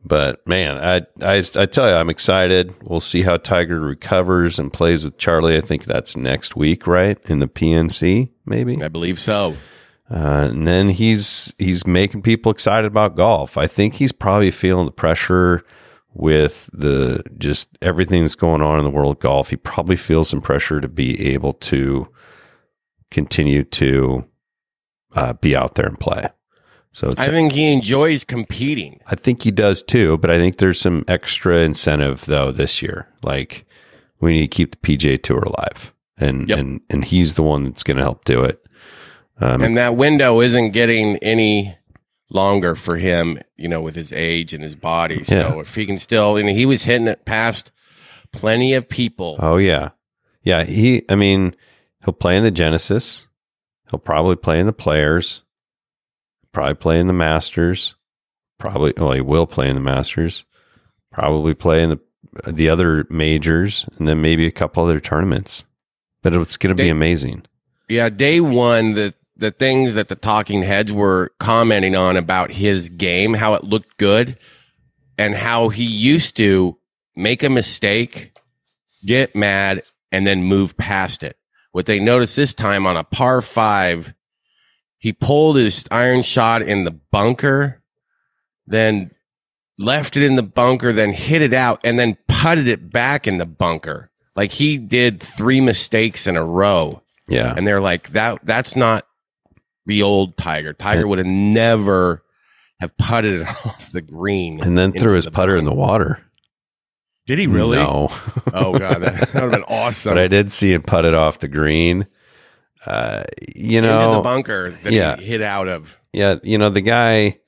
But 0.04 0.46
man, 0.48 0.80
I, 0.80 1.02
I 1.24 1.44
I 1.56 1.66
tell 1.68 1.88
you, 1.88 1.94
I'm 1.94 2.10
excited. 2.10 2.74
We'll 2.82 3.00
see 3.00 3.22
how 3.22 3.38
Tiger 3.38 3.80
recovers 3.80 4.58
and 4.58 4.74
plays 4.74 5.06
with 5.06 5.20
Charlie. 5.20 5.56
I 5.56 5.62
think 5.62 5.86
that's 5.86 6.18
next 6.18 6.56
week, 6.56 6.88
right? 6.88 7.20
In 7.26 7.38
the 7.38 7.48
PNC, 7.48 8.32
maybe. 8.44 8.82
I 8.82 8.88
believe 8.88 9.20
so. 9.20 9.56
Uh, 10.10 10.48
and 10.50 10.68
then 10.68 10.90
he's 10.90 11.54
he's 11.60 11.86
making 11.86 12.24
people 12.24 12.52
excited 12.52 12.88
about 12.88 13.16
golf. 13.16 13.56
I 13.56 13.68
think 13.68 13.94
he's 13.94 14.12
probably 14.12 14.50
feeling 14.50 14.88
the 14.88 14.92
pressure 14.92 15.64
with 16.14 16.70
the 16.74 17.24
just 17.38 17.78
everything 17.82 18.22
that's 18.22 18.36
going 18.36 18.62
on 18.62 18.78
in 18.80 18.84
the 18.84 18.90
world 18.92 19.16
of 19.18 19.22
golf. 19.22 19.50
He 19.50 19.56
probably 19.56 19.96
feels 19.96 20.30
some 20.30 20.42
pressure 20.42 20.82
to 20.82 20.88
be 20.88 21.34
able 21.34 21.54
to 21.54 22.08
continue 23.10 23.64
to 23.64 24.26
uh, 25.16 25.34
be 25.34 25.56
out 25.56 25.76
there 25.76 25.86
and 25.88 26.00
play. 26.00 26.28
So 26.94 27.10
it's, 27.10 27.22
I 27.26 27.32
think 27.32 27.54
he 27.54 27.72
enjoys 27.72 28.26
competing. 28.26 29.00
I 29.08 29.16
think 29.16 29.44
he 29.44 29.52
does 29.52 29.82
too, 29.82 30.18
but 30.18 30.30
I 30.30 30.38
think 30.38 30.58
there's 30.58 30.80
some 30.82 31.06
extra 31.08 31.60
incentive 31.60 32.26
though 32.26 32.52
this 32.52 32.82
year. 32.82 33.08
Like 33.24 33.66
we 34.20 34.34
need 34.34 34.42
to 34.52 34.56
keep 34.56 34.72
the 34.72 34.78
PGA 34.98 35.22
Tour 35.22 35.40
alive, 35.40 35.94
and 36.18 36.50
Yep. 36.50 36.58
and 36.60 36.82
and 36.90 37.06
he's 37.06 37.36
the 37.36 37.44
one 37.44 37.64
that's 37.64 37.84
going 37.84 37.98
to 37.98 38.04
help 38.04 38.26
do 38.26 38.44
it. 38.44 38.62
Um, 39.40 39.62
And 39.62 39.78
that 39.78 39.96
window 39.96 40.42
isn't 40.42 40.72
getting 40.72 41.16
any 41.20 41.76
longer 42.34 42.76
for 42.76 42.98
him, 42.98 43.40
you 43.58 43.68
know, 43.68 43.82
with 43.82 43.96
his 43.96 44.12
age 44.14 44.54
and 44.54 44.64
his 44.64 44.76
body. 44.76 45.24
So 45.24 45.36
Yeah. 45.36 45.60
if 45.60 45.76
he 45.76 45.86
can 45.86 46.00
still, 46.00 46.38
and 46.38 46.50
he 46.50 46.66
was 46.66 46.84
hitting 46.84 47.08
it 47.08 47.26
past 47.26 47.72
plenty 48.32 48.74
of 48.74 48.88
people. 48.90 49.36
Oh 49.40 49.58
yeah, 49.58 49.90
yeah. 50.42 50.64
He, 50.64 51.04
I 51.10 51.16
mean, 51.16 51.56
he'll 52.06 52.14
play 52.14 52.38
in 52.38 52.44
the 52.44 52.52
Genesis. 52.52 53.28
He'll 53.90 54.00
probably 54.00 54.38
play 54.38 54.60
in 54.60 54.66
the 54.66 54.74
Players. 54.74 55.42
Probably 56.54 56.76
play 56.76 57.00
in 57.00 57.08
the 57.08 57.14
Masters. 57.14 57.96
Probably, 58.58 58.94
well, 58.98 59.12
he 59.14 59.22
will 59.22 59.48
play 59.48 59.68
in 59.70 59.76
the 59.76 59.82
Masters. 59.82 60.46
Probably 61.12 61.54
play 61.54 61.84
in 61.84 61.90
the 61.92 62.00
the 62.50 62.70
other 62.70 63.06
majors, 63.10 63.86
and 63.98 64.08
then 64.08 64.22
maybe 64.22 64.46
a 64.48 64.52
couple 64.52 64.84
other 64.84 65.00
tournaments. 65.02 65.66
But 66.24 66.34
it's 66.34 66.56
going 66.56 66.76
to 66.76 66.82
be 66.82 66.88
amazing. 66.90 67.44
Yeah, 67.90 68.08
day 68.10 68.40
one, 68.40 68.94
the 68.94 69.14
the 69.42 69.52
things 69.52 69.96
that 69.96 70.08
the 70.08 70.16
talking 70.16 70.62
heads 70.62 70.92
were 70.94 71.34
commenting 71.40 71.96
on 71.96 72.16
about 72.16 72.52
his 72.52 72.90
game, 72.90 73.34
how 73.34 73.56
it 73.56 73.64
looked 73.64 73.98
good, 73.98 74.38
and 75.18 75.34
how 75.34 75.70
he 75.70 75.84
used 75.84 76.38
to 76.38 76.78
make 77.16 77.42
a 77.42 77.50
mistake, 77.50 78.38
get 79.04 79.36
mad, 79.36 79.82
and 80.12 80.28
then 80.28 80.44
move 80.44 80.78
past 80.78 81.24
it. 81.24 81.38
What 81.72 81.88
they 81.88 82.00
noticed 82.00 82.36
this 82.36 82.54
time 82.54 82.86
on 82.86 82.96
a 82.96 83.04
par 83.04 83.42
five, 83.42 84.14
he 85.00 85.12
pulled 85.12 85.56
his 85.56 85.86
iron 85.90 86.22
shot 86.22 86.62
in 86.62 86.84
the 86.84 86.92
bunker, 86.92 87.82
then 88.68 89.10
left 89.80 90.16
it 90.16 90.24
in 90.24 90.36
the 90.36 90.44
bunker, 90.44 90.94
then 90.94 91.14
hit 91.14 91.42
it 91.42 91.54
out, 91.54 91.80
and 91.84 91.98
then 91.98 92.16
putted 92.28 92.68
it 92.68 92.92
back 92.92 93.26
in 93.26 93.38
the 93.38 93.48
bunker. 93.48 94.12
Like 94.36 94.52
he 94.52 94.78
did 94.78 95.20
three 95.20 95.62
mistakes 95.62 96.28
in 96.28 96.38
a 96.38 96.46
row. 96.46 97.02
Yeah. 97.28 97.56
And 97.58 97.66
they're 97.66 97.82
like, 97.82 98.12
that 98.12 98.40
that's 98.44 98.76
not 98.76 99.08
the 99.86 100.04
old 100.04 100.38
Tiger. 100.38 100.74
Tiger 100.74 101.08
would 101.08 101.18
have 101.18 101.28
never 101.28 102.24
have 102.80 102.98
putted 102.98 103.42
it 103.42 103.48
off 103.66 103.92
the 103.92 104.02
green. 104.02 104.62
And 104.62 104.78
then 104.78 104.92
threw 104.92 105.14
his 105.14 105.26
the 105.26 105.32
putter 105.32 105.56
in 105.56 105.66
the 105.66 105.74
water. 105.74 106.24
Did 107.28 107.40
he 107.40 107.48
really? 107.48 107.78
No. 107.78 108.10
Oh 108.54 108.78
god, 108.78 109.02
that, 109.02 109.20
that 109.20 109.34
would 109.34 109.42
have 109.42 109.52
been 109.52 109.64
awesome. 109.68 110.16
but 110.16 110.22
I 110.22 110.28
did 110.28 110.52
see 110.52 110.74
him 110.74 110.82
put 110.82 111.06
it 111.06 111.14
off 111.14 111.40
the 111.40 111.48
green. 111.48 112.08
Uh, 112.86 113.24
you 113.56 113.80
know, 113.80 114.06
Into 114.06 114.16
the 114.18 114.24
bunker 114.24 114.70
that 114.72 114.92
yeah. 114.92 115.16
he 115.18 115.26
hit 115.26 115.42
out 115.42 115.68
of. 115.68 115.98
yeah, 116.14 116.36
you 116.44 116.58
know 116.58 116.70
the 116.70 116.82
guy. 116.82 117.40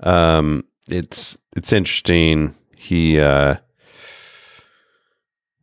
Um, 0.00 0.64
it's 0.86 1.38
it's 1.56 1.72
interesting. 1.72 2.54
He 2.76 3.18
uh, 3.18 3.56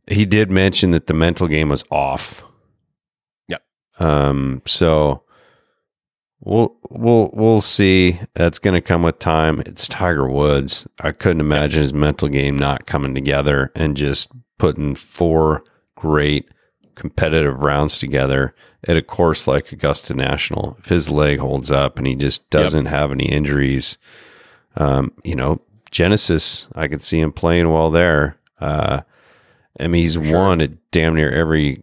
he 0.07 0.25
did 0.25 0.49
mention 0.49 0.91
that 0.91 1.05
the 1.05 1.13
mental 1.13 1.47
game 1.47 1.69
was 1.69 1.83
off. 1.91 2.43
Yep. 3.49 3.61
Um. 3.99 4.63
So 4.65 5.23
we'll 6.41 6.75
we'll 6.89 7.29
we'll 7.33 7.61
see. 7.61 8.19
That's 8.33 8.59
going 8.59 8.73
to 8.75 8.81
come 8.81 9.03
with 9.03 9.19
time. 9.19 9.61
It's 9.65 9.87
Tiger 9.87 10.27
Woods. 10.29 10.87
I 11.01 11.11
couldn't 11.11 11.41
imagine 11.41 11.81
his 11.81 11.93
mental 11.93 12.27
game 12.27 12.57
not 12.57 12.85
coming 12.85 13.13
together 13.15 13.71
and 13.75 13.95
just 13.97 14.29
putting 14.57 14.95
four 14.95 15.63
great 15.95 16.49
competitive 16.95 17.61
rounds 17.61 17.97
together 17.97 18.53
at 18.87 18.97
a 18.97 19.01
course 19.01 19.47
like 19.47 19.71
Augusta 19.71 20.13
National. 20.13 20.75
If 20.79 20.89
his 20.89 21.09
leg 21.09 21.39
holds 21.39 21.71
up 21.71 21.97
and 21.97 22.05
he 22.07 22.15
just 22.15 22.49
doesn't 22.49 22.85
have 22.87 23.11
any 23.11 23.25
injuries, 23.25 23.97
um, 24.75 25.11
you 25.23 25.35
know, 25.35 25.61
Genesis, 25.91 26.67
I 26.75 26.87
could 26.87 27.03
see 27.03 27.19
him 27.19 27.31
playing 27.31 27.71
well 27.71 27.89
there. 27.89 28.37
Uh, 28.59 29.01
I 29.79 29.87
mean, 29.87 30.01
he's 30.03 30.13
Sure. 30.13 30.39
won 30.39 30.61
at 30.61 30.71
damn 30.91 31.15
near 31.15 31.31
every 31.31 31.81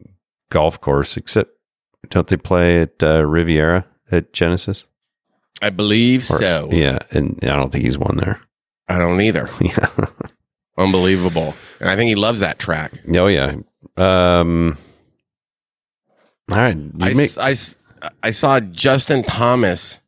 golf 0.51 0.81
course 0.81 1.17
except 1.17 1.51
don't 2.11 2.29
they 2.29 2.37
play 2.37 2.83
at 2.83 3.03
uh, 3.03 3.25
Riviera 3.27 3.85
at 4.11 4.33
Genesis? 4.33 4.85
I 5.63 5.71
believe 5.71 6.23
Or- 6.31 6.39
so. 6.39 6.69
Yeah, 6.73 6.99
and 7.11 7.39
I 7.43 7.57
don't 7.57 7.71
think 7.71 7.85
he's 7.85 7.99
won 7.99 8.17
there. 8.19 8.41
I 8.89 8.99
don't 8.99 9.21
either. 9.21 9.51
yeah. 9.61 9.89
Unbelievable. 10.79 11.55
And 11.81 11.89
I 11.89 11.97
think 11.97 12.09
he 12.09 12.15
loves 12.15 12.41
that 12.41 12.59
track. 12.59 12.93
Oh 13.17 13.27
yeah. 13.27 13.57
Um. 13.97 14.77
All 16.51 16.59
right. 16.59 16.77
I, 17.01 17.15
make- 17.15 17.31
s- 17.31 17.39
I 17.39 17.51
s- 17.53 17.77
I 18.23 18.31
saw 18.31 18.61
Justin 18.61 19.25
Thomas 19.25 19.99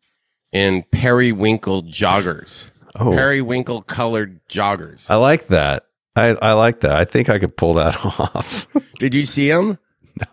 in 0.53 0.85
periwinkle 0.93 1.85
joggers. 1.85 2.69
oh, 2.95 3.11
Periwinkle 3.13 3.83
colored 3.83 4.41
joggers. 4.49 5.07
I 5.11 5.17
like 5.17 5.49
that. 5.49 5.87
I 6.15 6.37
I 6.41 6.53
like 6.53 6.81
that. 6.81 6.93
I 6.93 7.05
think 7.05 7.29
I 7.29 7.39
could 7.39 7.57
pull 7.57 7.75
that 7.75 7.97
off. 8.05 8.67
Did 8.99 9.15
you 9.15 9.25
see 9.25 9.49
him? 9.51 9.79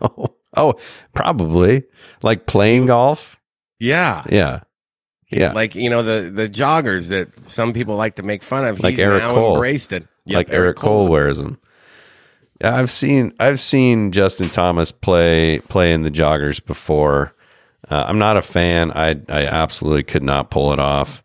no. 0.00 0.36
Oh, 0.56 0.74
probably 1.14 1.84
like 2.22 2.46
playing 2.46 2.86
golf. 2.86 3.35
Yeah. 3.78 4.24
Yeah. 4.28 4.60
Yeah. 5.28 5.52
Like, 5.52 5.74
you 5.74 5.90
know, 5.90 6.02
the, 6.02 6.30
the 6.30 6.48
joggers 6.48 7.08
that 7.08 7.48
some 7.50 7.72
people 7.72 7.96
like 7.96 8.16
to 8.16 8.22
make 8.22 8.42
fun 8.42 8.64
of. 8.64 8.80
Like 8.80 8.92
He's 8.92 9.00
Eric 9.00 9.22
now 9.22 9.34
Cole. 9.34 9.54
embraced 9.54 9.92
it. 9.92 10.06
Yep, 10.24 10.36
like 10.36 10.50
Eric 10.50 10.76
Cole 10.76 11.08
wears 11.08 11.36
them. 11.38 11.58
Yeah, 12.60 12.74
I've 12.76 12.90
seen 12.90 13.32
I've 13.38 13.60
seen 13.60 14.12
Justin 14.12 14.48
Thomas 14.48 14.90
play 14.90 15.60
play 15.68 15.92
in 15.92 16.02
the 16.02 16.10
joggers 16.10 16.64
before. 16.64 17.34
Uh, 17.88 18.04
I'm 18.08 18.18
not 18.18 18.36
a 18.36 18.42
fan. 18.42 18.90
I 18.92 19.10
I 19.28 19.46
absolutely 19.46 20.04
could 20.04 20.22
not 20.22 20.50
pull 20.50 20.72
it 20.72 20.78
off. 20.78 21.22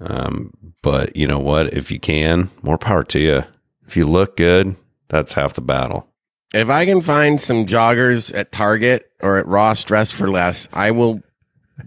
Um, 0.00 0.52
but 0.82 1.14
you 1.16 1.26
know 1.26 1.38
what? 1.38 1.74
If 1.74 1.90
you 1.90 2.00
can, 2.00 2.50
more 2.62 2.78
power 2.78 3.04
to 3.04 3.18
you. 3.20 3.44
If 3.86 3.96
you 3.96 4.06
look 4.06 4.36
good, 4.36 4.76
that's 5.08 5.34
half 5.34 5.52
the 5.52 5.60
battle. 5.60 6.08
If 6.54 6.68
I 6.70 6.86
can 6.86 7.00
find 7.02 7.40
some 7.40 7.66
joggers 7.66 8.34
at 8.34 8.50
Target 8.50 9.10
or 9.20 9.36
at 9.38 9.46
Ross 9.46 9.84
Dress 9.84 10.10
for 10.10 10.28
Less, 10.30 10.66
I 10.72 10.90
will 10.92 11.20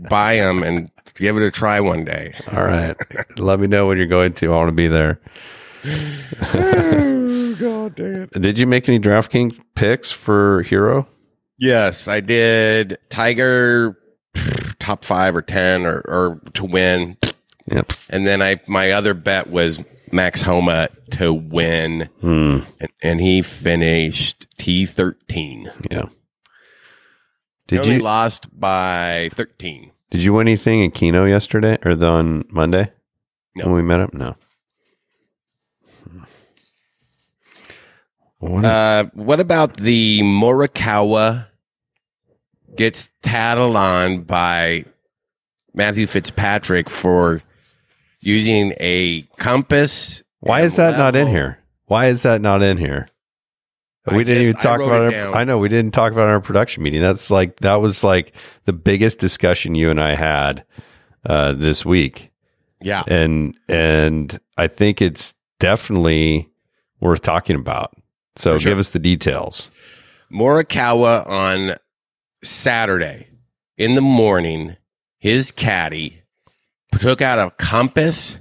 buy 0.10 0.38
them 0.38 0.64
and 0.64 0.91
give 1.16 1.38
it 1.38 1.44
a 1.44 1.52
try 1.52 1.80
one 1.80 2.04
day. 2.06 2.34
All 2.52 2.64
right, 2.64 2.96
let 3.38 3.60
me 3.60 3.68
know 3.68 3.88
when 3.88 3.98
you're 3.98 4.08
going 4.08 4.34
to. 4.34 4.54
I 4.54 4.56
want 4.56 4.70
to 4.70 4.74
be 4.74 4.88
there. 4.88 5.20
oh, 5.86 7.56
God 7.60 7.96
damn 7.96 8.24
it. 8.24 8.41
Did 8.41 8.58
you 8.58 8.68
make 8.68 8.88
any 8.88 9.00
DraftKings 9.00 9.60
picks 9.76 10.12
for 10.12 10.62
Hero? 10.64 11.08
Yes, 11.58 12.08
I 12.08 12.20
did 12.20 12.98
Tiger 13.10 13.98
top 14.80 15.06
five 15.06 15.36
or 15.36 15.41
10 15.41 15.86
or, 15.86 16.00
or 16.08 16.41
to 16.54 16.66
win. 16.66 17.18
Yep. 17.72 17.94
And 18.10 18.28
then 18.28 18.41
I, 18.41 18.60
my 18.68 18.91
other 18.91 19.14
bet 19.14 19.50
was 19.50 19.80
Max 20.12 20.41
Homa 20.41 20.89
to 21.12 21.34
win. 21.34 22.10
Hmm. 22.22 22.60
And, 22.80 22.91
and 23.02 23.22
he 23.22 23.41
finished 23.41 24.48
T13. 24.58 25.72
Yeah. 25.89 26.06
Did 27.78 27.82
only 27.86 27.96
you 27.96 28.02
lost 28.02 28.48
by 28.60 29.30
13. 29.34 29.92
did 30.12 30.22
you 30.22 30.34
win 30.34 30.48
anything 30.48 30.84
in 30.84 30.92
Keno 30.92 31.26
yesterday 31.26 31.78
or 31.86 31.96
the, 31.96 32.08
on 32.08 32.46
Monday 32.50 32.92
No. 33.56 33.66
when 33.66 33.74
we 33.76 33.82
met 33.82 34.00
up? 34.02 34.14
No. 34.14 34.36
What 38.40 38.66
Uh, 38.66 39.06
what 39.14 39.40
about 39.40 39.78
the 39.78 40.22
Morikawa 40.22 41.48
gets 42.76 43.10
tattled 43.22 43.76
on 43.76 44.22
by 44.24 44.86
Matthew 45.74 46.08
Fitzpatrick 46.08 46.90
for 46.90 47.42
using 48.20 48.74
a 48.80 49.22
compass? 49.38 50.24
why 50.40 50.62
is 50.62 50.76
that 50.76 50.98
not 50.98 51.16
in 51.16 51.28
here? 51.28 51.60
Why 51.86 52.08
is 52.08 52.24
that 52.24 52.42
not 52.42 52.62
in 52.62 52.78
here? 52.78 53.08
I 54.06 54.16
we 54.16 54.24
didn't 54.24 54.43
just- 54.45 54.49
even 54.49 54.62
talk 54.62 54.80
wrote 54.80 54.88
about 54.88 55.14
it 55.14 55.18
down. 55.18 55.36
I 55.36 55.43
know 55.45 55.58
we 55.60 55.70
didn't 55.70 55.93
talk 55.93 56.12
about 56.12 56.28
our 56.30 56.41
production 56.41 56.84
meeting. 56.84 57.01
That's 57.01 57.32
like 57.32 57.58
that 57.62 57.76
was 57.76 58.04
like 58.04 58.34
the 58.66 58.74
biggest 58.74 59.20
discussion 59.20 59.76
you 59.76 59.89
and 59.89 59.99
I 60.01 60.16
had 60.16 60.66
uh, 61.26 61.54
this 61.54 61.86
week. 61.86 62.32
Yeah. 62.82 63.04
and 63.08 63.56
and 63.70 64.38
I 64.58 64.68
think 64.68 65.01
it's 65.01 65.36
definitely 65.62 66.49
worth 66.99 67.22
talking 67.22 67.56
about. 67.56 67.95
So 68.36 68.58
sure. 68.58 68.72
give 68.72 68.78
us 68.80 68.89
the 68.89 68.99
details. 68.99 69.72
Morikawa 70.34 71.26
on 71.26 71.76
Saturday 72.43 73.28
in 73.78 73.95
the 73.95 74.01
morning, 74.01 74.76
his 75.18 75.51
caddy 75.51 76.24
took 76.99 77.22
out 77.22 77.39
a 77.39 77.51
compass, 77.51 78.38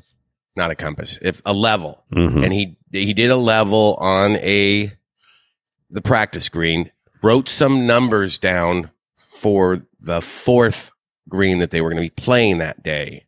not 0.56 0.70
a 0.70 0.74
compass, 0.74 1.18
if 1.22 1.40
a 1.46 1.52
level, 1.52 2.02
Mhm. 2.12 2.42
and 2.44 2.52
he 2.52 2.76
he 2.90 3.14
did 3.14 3.30
a 3.30 3.36
level 3.36 3.96
on 4.00 4.36
a 4.36 4.92
the 5.93 6.03
practice 6.03 6.49
green, 6.49 6.90
wrote 7.22 7.49
some 7.49 7.86
numbers 7.86 8.38
down 8.38 8.90
for 9.16 9.86
the 10.01 10.20
fourth 10.20 10.90
green 11.28 11.59
that 11.59 11.70
they 11.70 11.80
were 11.80 11.90
going 11.90 12.03
to 12.03 12.11
be 12.14 12.22
playing 12.22 12.59
that 12.59 12.82
day. 12.82 13.26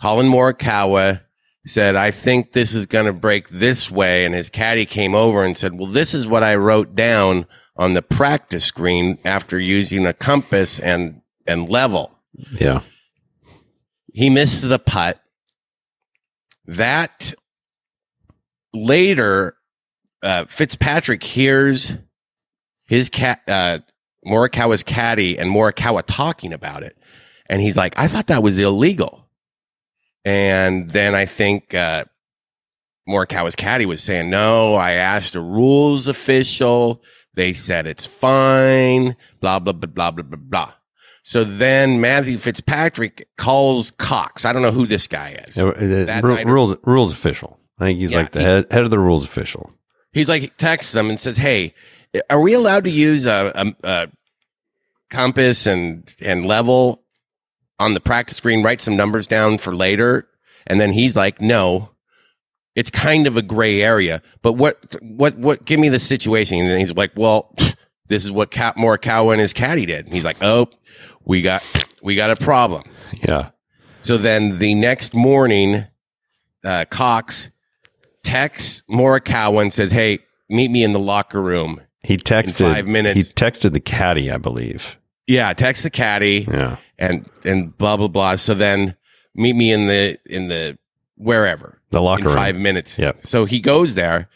Collin 0.00 0.26
Morikawa 0.28 1.20
said, 1.66 1.94
I 1.96 2.10
think 2.10 2.52
this 2.52 2.74
is 2.74 2.86
going 2.86 3.06
to 3.06 3.12
break 3.12 3.48
this 3.50 3.90
way. 3.90 4.24
And 4.24 4.34
his 4.34 4.48
caddy 4.48 4.86
came 4.86 5.14
over 5.14 5.44
and 5.44 5.56
said, 5.56 5.78
Well, 5.78 5.90
this 5.90 6.14
is 6.14 6.26
what 6.26 6.42
I 6.42 6.54
wrote 6.54 6.94
down 6.94 7.46
on 7.76 7.92
the 7.94 8.02
practice 8.02 8.64
screen 8.64 9.18
after 9.24 9.58
using 9.58 10.06
a 10.06 10.14
compass 10.14 10.78
and, 10.78 11.20
and 11.46 11.68
level. 11.68 12.18
Yeah, 12.52 12.80
He 14.12 14.30
missed 14.30 14.66
the 14.66 14.78
putt. 14.78 15.20
That 16.64 17.34
later, 18.72 19.56
uh, 20.22 20.44
Fitzpatrick 20.46 21.22
hears 21.22 21.94
his 22.86 23.08
cat, 23.08 23.42
uh, 23.48 23.78
Morikawa's 24.26 24.82
caddy 24.82 25.38
and 25.38 25.50
Morikawa 25.50 26.02
talking 26.06 26.52
about 26.52 26.82
it. 26.82 26.96
And 27.48 27.60
he's 27.60 27.76
like, 27.76 27.98
I 27.98 28.06
thought 28.08 28.26
that 28.28 28.42
was 28.42 28.58
illegal. 28.58 29.26
And 30.24 30.90
then 30.90 31.14
I 31.14 31.24
think, 31.26 31.72
uh, 31.74 32.04
Morikawa's 33.08 33.56
caddy 33.56 33.86
was 33.86 34.02
saying, 34.02 34.30
no, 34.30 34.74
I 34.74 34.92
asked 34.92 35.34
a 35.34 35.40
rules 35.40 36.06
official. 36.06 37.02
They 37.34 37.52
said 37.52 37.86
it's 37.86 38.06
fine, 38.06 39.16
blah, 39.40 39.58
blah, 39.58 39.72
blah, 39.72 39.88
blah, 39.88 40.10
blah, 40.10 40.22
blah, 40.24 40.38
blah. 40.40 40.72
So 41.22 41.44
then 41.44 42.00
Matthew 42.00 42.38
Fitzpatrick 42.38 43.28
calls 43.36 43.90
Cox. 43.92 44.44
I 44.44 44.52
don't 44.52 44.62
know 44.62 44.70
who 44.72 44.86
this 44.86 45.06
guy 45.06 45.42
is. 45.46 45.56
Uh, 45.56 45.68
uh, 45.70 46.20
night- 46.20 46.46
rules 46.46 46.74
rules 46.84 47.12
official. 47.12 47.58
I 47.78 47.84
think 47.86 47.98
he's 47.98 48.12
Yeah, 48.12 48.18
like 48.18 48.32
the 48.32 48.40
he- 48.40 48.44
head, 48.44 48.66
head 48.70 48.82
of 48.84 48.90
the 48.90 48.98
rules 48.98 49.24
official. 49.24 49.72
He's 50.12 50.28
like, 50.28 50.56
texts 50.56 50.92
them 50.92 51.10
and 51.10 51.20
says, 51.20 51.36
Hey, 51.36 51.74
are 52.28 52.40
we 52.40 52.52
allowed 52.52 52.84
to 52.84 52.90
use 52.90 53.26
a, 53.26 53.52
a, 53.54 53.88
a 53.88 54.08
compass 55.10 55.66
and, 55.66 56.14
and 56.20 56.44
level 56.44 57.02
on 57.78 57.94
the 57.94 58.00
practice 58.00 58.36
screen, 58.36 58.62
write 58.62 58.80
some 58.80 58.96
numbers 58.96 59.26
down 59.26 59.58
for 59.58 59.74
later? 59.74 60.28
And 60.66 60.80
then 60.80 60.92
he's 60.92 61.16
like, 61.16 61.40
No, 61.40 61.90
it's 62.74 62.90
kind 62.90 63.26
of 63.26 63.36
a 63.36 63.42
gray 63.42 63.82
area. 63.82 64.22
But 64.42 64.54
what 64.54 64.96
what 65.02 65.36
what? 65.36 65.64
Give 65.64 65.80
me 65.80 65.88
the 65.88 65.98
situation. 65.98 66.58
And 66.60 66.78
he's 66.78 66.92
like, 66.92 67.12
well, 67.16 67.54
this 68.06 68.24
is 68.24 68.32
what 68.32 68.50
Cap 68.50 68.76
Morikawa 68.76 69.32
and 69.32 69.40
his 69.40 69.52
caddy 69.52 69.86
did. 69.86 70.04
And 70.04 70.14
he's 70.14 70.24
like, 70.24 70.38
oh, 70.40 70.68
we 71.24 71.42
got 71.42 71.62
we 72.02 72.14
got 72.14 72.30
a 72.30 72.36
problem. 72.36 72.84
Yeah. 73.26 73.50
So 74.02 74.16
then 74.16 74.58
the 74.58 74.74
next 74.74 75.14
morning, 75.14 75.84
uh, 76.64 76.86
Cox 76.90 77.50
texts 78.22 78.82
Morikawa 78.90 79.62
and 79.62 79.72
says, 79.72 79.90
"Hey, 79.90 80.20
meet 80.48 80.70
me 80.70 80.82
in 80.84 80.92
the 80.92 80.98
locker 80.98 81.40
room." 81.40 81.80
He 82.02 82.16
texted 82.16 82.72
five 82.72 82.86
minutes. 82.86 83.28
He 83.28 83.32
texted 83.34 83.72
the 83.72 83.80
caddy, 83.80 84.30
I 84.30 84.36
believe. 84.38 84.96
Yeah, 85.26 85.52
text 85.52 85.82
the 85.82 85.90
caddy 85.90 86.46
Yeah. 86.50 86.76
and 86.98 87.28
and 87.44 87.76
blah 87.76 87.96
blah 87.96 88.08
blah. 88.08 88.36
So 88.36 88.54
then 88.54 88.94
meet 89.34 89.54
me 89.54 89.70
in 89.72 89.86
the 89.86 90.18
in 90.26 90.48
the 90.48 90.78
wherever 91.16 91.80
The 91.90 92.00
locker 92.00 92.22
in 92.22 92.26
room. 92.28 92.34
five 92.36 92.56
minutes. 92.56 92.98
Yeah. 92.98 93.12
So 93.22 93.44
he 93.44 93.60
goes 93.60 93.94
there. 93.94 94.28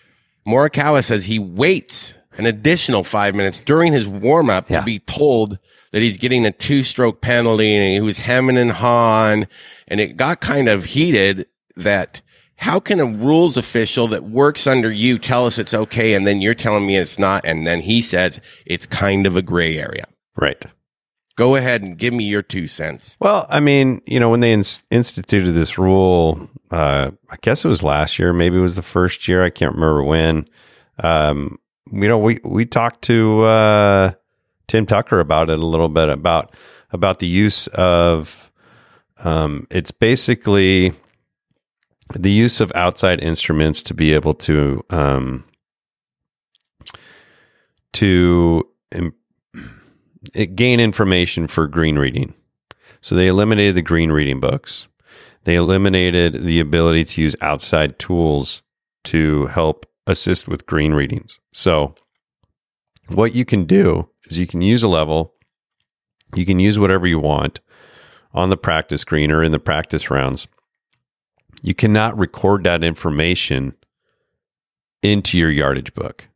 Morikawa 0.46 1.02
says 1.02 1.24
he 1.24 1.38
waits 1.38 2.14
an 2.36 2.46
additional 2.46 3.02
five 3.04 3.34
minutes 3.34 3.60
during 3.64 3.92
his 3.92 4.06
warm 4.06 4.50
up 4.50 4.68
Yeah. 4.68 4.80
to 4.80 4.84
be 4.84 4.98
told 4.98 5.58
that 5.92 6.02
he's 6.02 6.18
getting 6.18 6.44
a 6.44 6.52
two 6.52 6.82
stroke 6.82 7.20
penalty 7.22 7.74
and 7.74 7.92
he 7.94 8.00
was 8.00 8.18
hemming 8.18 8.58
and 8.58 8.72
hawing. 8.72 9.46
And 9.88 10.00
it 10.00 10.16
got 10.16 10.40
kind 10.40 10.68
of 10.68 10.84
heated 10.86 11.46
that 11.76 12.20
how 12.56 12.80
can 12.80 13.00
a 13.00 13.06
rules 13.06 13.56
official 13.56 14.08
that 14.08 14.24
works 14.24 14.66
under 14.66 14.90
you 14.90 15.18
tell 15.18 15.46
us 15.46 15.58
it's 15.58 15.74
okay 15.74 16.14
and 16.14 16.26
then 16.26 16.40
you're 16.40 16.54
telling 16.54 16.86
me 16.86 16.96
it's 16.96 17.18
not? 17.18 17.44
And 17.44 17.66
then 17.66 17.80
he 17.80 18.00
says 18.00 18.40
it's 18.64 18.86
kind 18.86 19.26
of 19.26 19.36
a 19.36 19.42
gray 19.42 19.78
area. 19.78 20.06
Right. 20.36 20.64
Go 21.36 21.56
ahead 21.56 21.82
and 21.82 21.98
give 21.98 22.14
me 22.14 22.24
your 22.24 22.42
two 22.42 22.68
cents. 22.68 23.16
Well, 23.18 23.46
I 23.48 23.58
mean, 23.58 24.02
you 24.06 24.20
know, 24.20 24.30
when 24.30 24.40
they 24.40 24.52
ins- 24.52 24.84
instituted 24.90 25.52
this 25.52 25.78
rule, 25.78 26.48
uh, 26.70 27.10
I 27.28 27.36
guess 27.42 27.64
it 27.64 27.68
was 27.68 27.82
last 27.82 28.18
year, 28.20 28.32
maybe 28.32 28.56
it 28.56 28.62
was 28.62 28.76
the 28.76 28.82
first 28.82 29.26
year. 29.26 29.42
I 29.42 29.50
can't 29.50 29.74
remember 29.74 30.04
when. 30.04 30.48
Um, 31.02 31.58
you 31.90 32.06
know, 32.08 32.18
we 32.18 32.38
we 32.44 32.64
talked 32.66 33.02
to 33.02 33.42
uh, 33.42 34.12
Tim 34.68 34.86
Tucker 34.86 35.18
about 35.18 35.50
it 35.50 35.58
a 35.58 35.66
little 35.66 35.88
bit 35.88 36.08
about 36.08 36.54
about 36.92 37.18
the 37.18 37.26
use 37.26 37.66
of. 37.68 38.52
Um, 39.18 39.66
it's 39.70 39.90
basically 39.90 40.92
the 42.12 42.30
use 42.30 42.60
of 42.60 42.70
outside 42.74 43.20
instruments 43.20 43.82
to 43.82 43.94
be 43.94 44.12
able 44.12 44.34
to 44.34 44.84
um, 44.90 45.44
to 47.92 48.68
gain 50.54 50.80
information 50.80 51.46
for 51.46 51.66
green 51.66 51.98
reading. 51.98 52.34
So 53.00 53.14
they 53.14 53.26
eliminated 53.26 53.74
the 53.74 53.82
green 53.82 54.10
reading 54.12 54.40
books. 54.40 54.88
They 55.44 55.56
eliminated 55.56 56.44
the 56.44 56.60
ability 56.60 57.04
to 57.04 57.22
use 57.22 57.36
outside 57.40 57.98
tools 57.98 58.62
to 59.04 59.46
help 59.46 59.86
assist 60.06 60.48
with 60.48 60.66
green 60.66 60.94
readings. 60.94 61.38
So 61.52 61.94
what 63.08 63.34
you 63.34 63.44
can 63.44 63.64
do 63.64 64.08
is 64.24 64.38
you 64.38 64.46
can 64.46 64.62
use 64.62 64.82
a 64.82 64.88
level, 64.88 65.34
you 66.34 66.46
can 66.46 66.58
use 66.58 66.78
whatever 66.78 67.06
you 67.06 67.18
want 67.18 67.60
on 68.32 68.50
the 68.50 68.56
practice 68.56 69.04
green 69.04 69.30
or 69.30 69.44
in 69.44 69.52
the 69.52 69.58
practice 69.58 70.10
rounds. 70.10 70.48
You 71.64 71.74
cannot 71.74 72.18
record 72.18 72.64
that 72.64 72.84
information 72.84 73.72
into 75.02 75.38
your 75.38 75.50
yardage 75.50 75.94
book. 75.94 76.28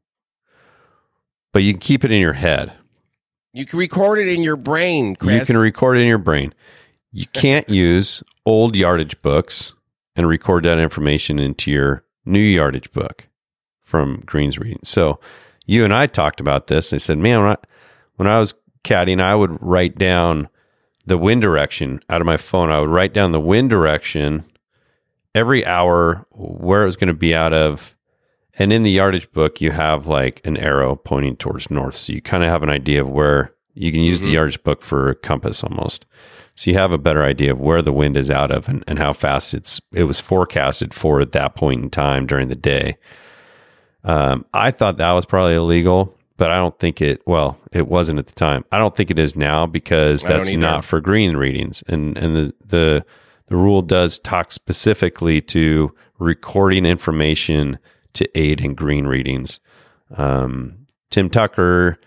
But 1.53 1.65
you 1.65 1.75
can 1.75 1.81
keep 1.81 2.03
it 2.03 2.11
in 2.11 2.19
your 2.19 2.33
head. 2.33 2.73
You 3.53 3.67
can 3.67 3.79
record 3.79 4.21
it 4.21 4.29
in 4.29 4.43
your 4.43 4.57
brain, 4.57 5.17
Chris. 5.17 5.41
You 5.41 5.45
can 5.45 5.59
record 5.59 5.99
it 5.99 6.01
in 6.01 6.07
your 6.07 6.17
brain. 6.17 6.55
You 7.13 7.27
can't 7.35 7.69
use 7.69 8.23
old 8.47 8.75
yardage 8.75 9.21
books 9.21 9.75
and 10.17 10.27
record 10.27 10.65
that 10.65 10.79
information 10.79 11.39
into 11.39 11.71
your 11.71 12.05
new 12.25 12.41
yardage 12.41 12.91
book 12.93 13.29
from 13.83 14.23
Green's 14.25 14.59
reading. 14.59 14.81
So 14.83 15.21
you 15.67 15.85
and 15.85 15.93
I 15.93 16.07
talked 16.07 16.41
about 16.41 16.69
this. 16.69 16.95
I 16.95 16.97
said, 16.97 17.19
man, 17.19 17.41
when 17.41 17.51
I, 17.51 17.57
when 18.17 18.29
I 18.29 18.39
was 18.39 18.55
caddying, 18.83 19.21
I 19.21 19.35
would 19.35 19.63
write 19.63 19.99
down 19.99 20.49
the 21.05 21.19
wind 21.19 21.43
direction 21.43 22.01
out 22.09 22.23
of 22.23 22.27
my 22.27 22.39
phone. 22.39 22.71
I 22.71 22.81
would 22.81 22.89
write 22.89 23.13
down 23.13 23.33
the 23.33 23.41
wind 23.41 23.69
direction 23.69 24.47
every 25.39 25.65
hour, 25.65 26.27
where 26.33 26.83
it 26.83 26.87
was 26.87 26.97
going 26.97 27.09
to 27.09 27.15
be 27.15 27.35
out 27.35 27.53
of. 27.53 27.95
And 28.55 28.73
in 28.73 28.83
the 28.83 28.91
yardage 28.91 29.31
book, 29.31 29.61
you 29.61 29.71
have 29.71 30.09
like 30.09 30.41
an 30.45 30.57
arrow 30.57 30.97
pointing 30.97 31.37
towards 31.37 31.71
north. 31.71 31.95
So 31.95 32.13
you 32.13 32.21
kind 32.21 32.43
of 32.43 32.51
have 32.51 32.65
an 32.65 32.71
idea 32.71 33.01
of 33.01 33.09
where 33.09 33.55
you 33.75 33.93
can 33.93 34.01
use 34.01 34.21
the 34.21 34.31
yardage 34.31 34.63
book 34.65 34.83
for 34.83 35.11
a 35.11 35.15
compass 35.15 35.63
almost. 35.63 36.05
So 36.57 36.73
you 36.73 36.77
have 36.77 36.91
a 36.91 36.99
better 36.99 37.23
idea 37.23 37.53
of 37.53 37.61
where 37.61 37.83
the 37.83 37.93
wind 37.93 38.17
is 38.17 38.33
out 38.33 38.51
of 38.51 38.69
and, 38.69 38.83
and 38.89 38.99
how 38.99 39.13
fast 39.13 39.55
it's 39.55 39.81
it 39.93 40.05
was 40.05 40.19
forecasted 40.19 40.93
for 40.93 41.21
at 41.21 41.31
that 41.31 41.55
point 41.55 41.85
in 41.85 41.89
time 41.89 42.27
during 42.27 42.49
the 42.49 42.57
day. 42.57 42.97
Um, 44.03 44.45
I 44.53 44.73
thought 44.73 44.97
that 44.97 45.13
was 45.13 45.25
probably 45.25 45.55
illegal, 45.55 46.17
but 46.37 46.51
I 46.51 46.57
don't 46.57 46.77
think 46.81 47.01
it. 47.01 47.23
Well, 47.27 47.59
it 47.71 47.87
wasn't 47.87 48.19
at 48.19 48.27
the 48.27 48.35
time. 48.35 48.65
I 48.73 48.79
don't 48.79 48.97
think 48.97 49.13
it 49.13 49.21
is 49.21 49.37
now 49.37 49.67
because 49.67 50.25
that's 50.25 50.51
not 50.51 50.85
for 50.85 51.01
green 51.01 51.37
readings, 51.37 51.85
and 51.87 52.19
and 52.19 52.35
the 52.35 52.55
the 52.67 53.07
the 53.49 53.57
rule 53.57 53.83
does 53.83 54.19
talk 54.19 54.53
specifically 54.53 55.41
to 55.43 55.95
recording 56.19 56.85
information 56.87 57.79
to 58.15 58.29
aid 58.39 58.61
in 58.61 58.75
green 58.75 59.07
readings. 59.07 59.61
Um, 60.17 60.87
Tim 61.11 61.31
Tucker 61.31 61.99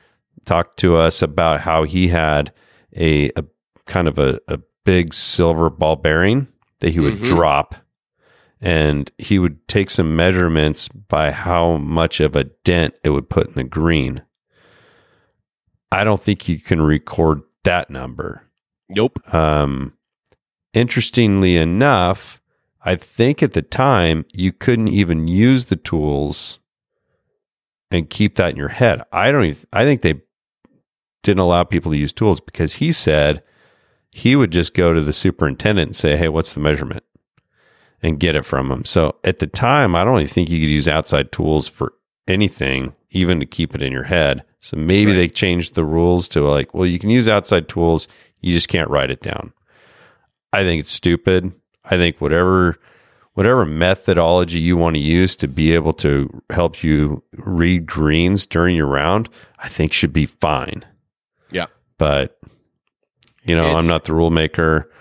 talked 0.45 0.79
to 0.79 0.97
us 0.97 1.21
about 1.21 1.61
how 1.61 1.83
he 1.83 2.07
had 2.09 2.51
a, 2.95 3.29
a 3.35 3.43
kind 3.85 4.07
of 4.07 4.19
a, 4.19 4.39
a 4.47 4.59
big 4.85 5.13
silver 5.13 5.69
ball 5.69 5.95
bearing 5.95 6.47
that 6.79 6.89
he 6.91 6.99
would 6.99 7.19
Mhm. 7.19 7.25
drop 7.25 7.75
and 8.59 9.11
he 9.17 9.39
would 9.39 9.67
take 9.67 9.89
some 9.89 10.15
measurements 10.15 10.87
by 10.87 11.31
how 11.31 11.77
much 11.77 12.19
of 12.19 12.35
a 12.35 12.43
dent 12.63 12.93
it 13.03 13.09
would 13.09 13.29
put 13.29 13.47
in 13.47 13.53
the 13.53 13.63
green. 13.63 14.21
I 15.91 16.03
don't 16.03 16.21
think 16.21 16.47
you 16.47 16.59
can 16.59 16.81
record 16.81 17.41
that 17.63 17.89
number. 17.89 18.43
Nope. 18.89 19.19
Um, 19.33 19.93
interestingly 20.73 21.57
enough, 21.57 22.41
I 22.83 22.95
think 22.95 23.43
at 23.43 23.53
the 23.53 23.61
time 23.61 24.25
you 24.33 24.51
couldn't 24.51 24.87
even 24.87 25.27
use 25.27 25.65
the 25.65 25.75
tools 25.75 26.59
and 27.91 28.09
keep 28.09 28.35
that 28.35 28.51
in 28.51 28.55
your 28.57 28.69
head. 28.69 29.01
I 29.11 29.31
don't 29.31 29.45
even, 29.45 29.63
I 29.73 29.83
think 29.83 30.01
they 30.01 30.21
didn't 31.23 31.39
allow 31.39 31.63
people 31.63 31.91
to 31.91 31.97
use 31.97 32.13
tools 32.13 32.39
because 32.39 32.75
he 32.75 32.91
said 32.91 33.43
he 34.11 34.35
would 34.35 34.51
just 34.51 34.73
go 34.73 34.93
to 34.93 35.01
the 35.01 35.13
superintendent 35.13 35.89
and 35.89 35.95
say, 35.95 36.17
Hey, 36.17 36.29
what's 36.29 36.53
the 36.53 36.59
measurement? 36.59 37.03
And 38.01 38.19
get 38.19 38.35
it 38.35 38.45
from 38.45 38.71
him. 38.71 38.83
So 38.85 39.17
at 39.23 39.39
the 39.39 39.47
time, 39.47 39.95
I 39.95 40.03
don't 40.03 40.17
even 40.19 40.27
think 40.27 40.49
you 40.49 40.59
could 40.59 40.71
use 40.71 40.87
outside 40.87 41.31
tools 41.31 41.67
for 41.67 41.93
anything, 42.27 42.95
even 43.11 43.39
to 43.39 43.45
keep 43.45 43.75
it 43.75 43.83
in 43.83 43.91
your 43.91 44.03
head. 44.05 44.43
So 44.59 44.75
maybe 44.77 45.11
Right. 45.11 45.17
they 45.17 45.27
changed 45.29 45.75
the 45.75 45.85
rules 45.85 46.27
to 46.29 46.41
like, 46.41 46.73
well, 46.73 46.85
you 46.87 46.97
can 46.97 47.09
use 47.11 47.27
outside 47.27 47.67
tools, 47.67 48.07
you 48.39 48.53
just 48.53 48.69
can't 48.69 48.89
write 48.89 49.11
it 49.11 49.21
down. 49.21 49.53
I 50.53 50.63
think 50.63 50.79
it's 50.81 50.91
stupid. 50.91 51.51
I 51.85 51.97
think 51.97 52.19
whatever 52.21 52.77
whatever 53.33 53.65
methodology 53.65 54.59
you 54.59 54.75
want 54.75 54.95
to 54.95 54.99
use 55.01 55.35
to 55.37 55.47
be 55.47 55.73
able 55.73 55.93
to 55.93 56.41
help 56.49 56.83
you 56.83 57.23
read 57.37 57.85
greens 57.85 58.45
during 58.45 58.75
your 58.75 58.87
round, 58.87 59.29
I 59.57 59.69
think 59.69 59.93
should 59.93 60.11
be 60.13 60.25
fine. 60.25 60.83
Yeah. 61.49 61.67
But 61.97 62.37
you 63.43 63.55
know, 63.55 63.63
It's- 63.63 63.79
I'm 63.81 63.87
not 63.87 64.03
the 64.05 64.13
rule 64.13 64.29
maker. 64.29 64.91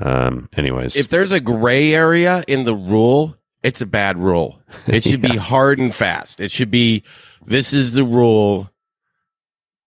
Um, 0.00 0.48
anyways, 0.56 0.96
If 0.96 1.08
there's 1.08 1.30
a 1.30 1.38
gray 1.38 1.94
area 1.94 2.42
in 2.48 2.64
the 2.64 2.74
rule, 2.74 3.36
it's 3.62 3.80
a 3.80 3.86
bad 3.86 4.18
rule. 4.18 4.60
It 4.88 5.04
should 5.08 5.22
be 5.22 5.36
hard 5.36 5.78
and 5.78 5.94
fast. 5.94 6.40
It 6.40 6.50
should 6.50 6.70
be 6.70 7.04
this 7.46 7.72
is 7.72 7.92
the 7.92 8.02
rule. 8.04 8.70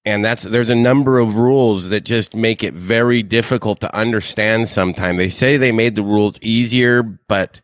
And 0.07 0.23
that's 0.23 0.43
there's 0.43 0.69
a 0.69 0.75
number 0.75 1.19
of 1.19 1.35
rules 1.35 1.89
that 1.89 2.05
just 2.05 2.33
make 2.33 2.63
it 2.63 2.73
very 2.73 3.21
difficult 3.21 3.81
to 3.81 3.93
understand 3.93 4.69
sometimes. 4.69 5.17
They 5.17 5.27
say 5.27 5.57
they 5.57 5.73
made 5.73 5.95
the 5.95 6.01
rules 6.01 6.39
easier, 6.41 7.03
but 7.03 7.59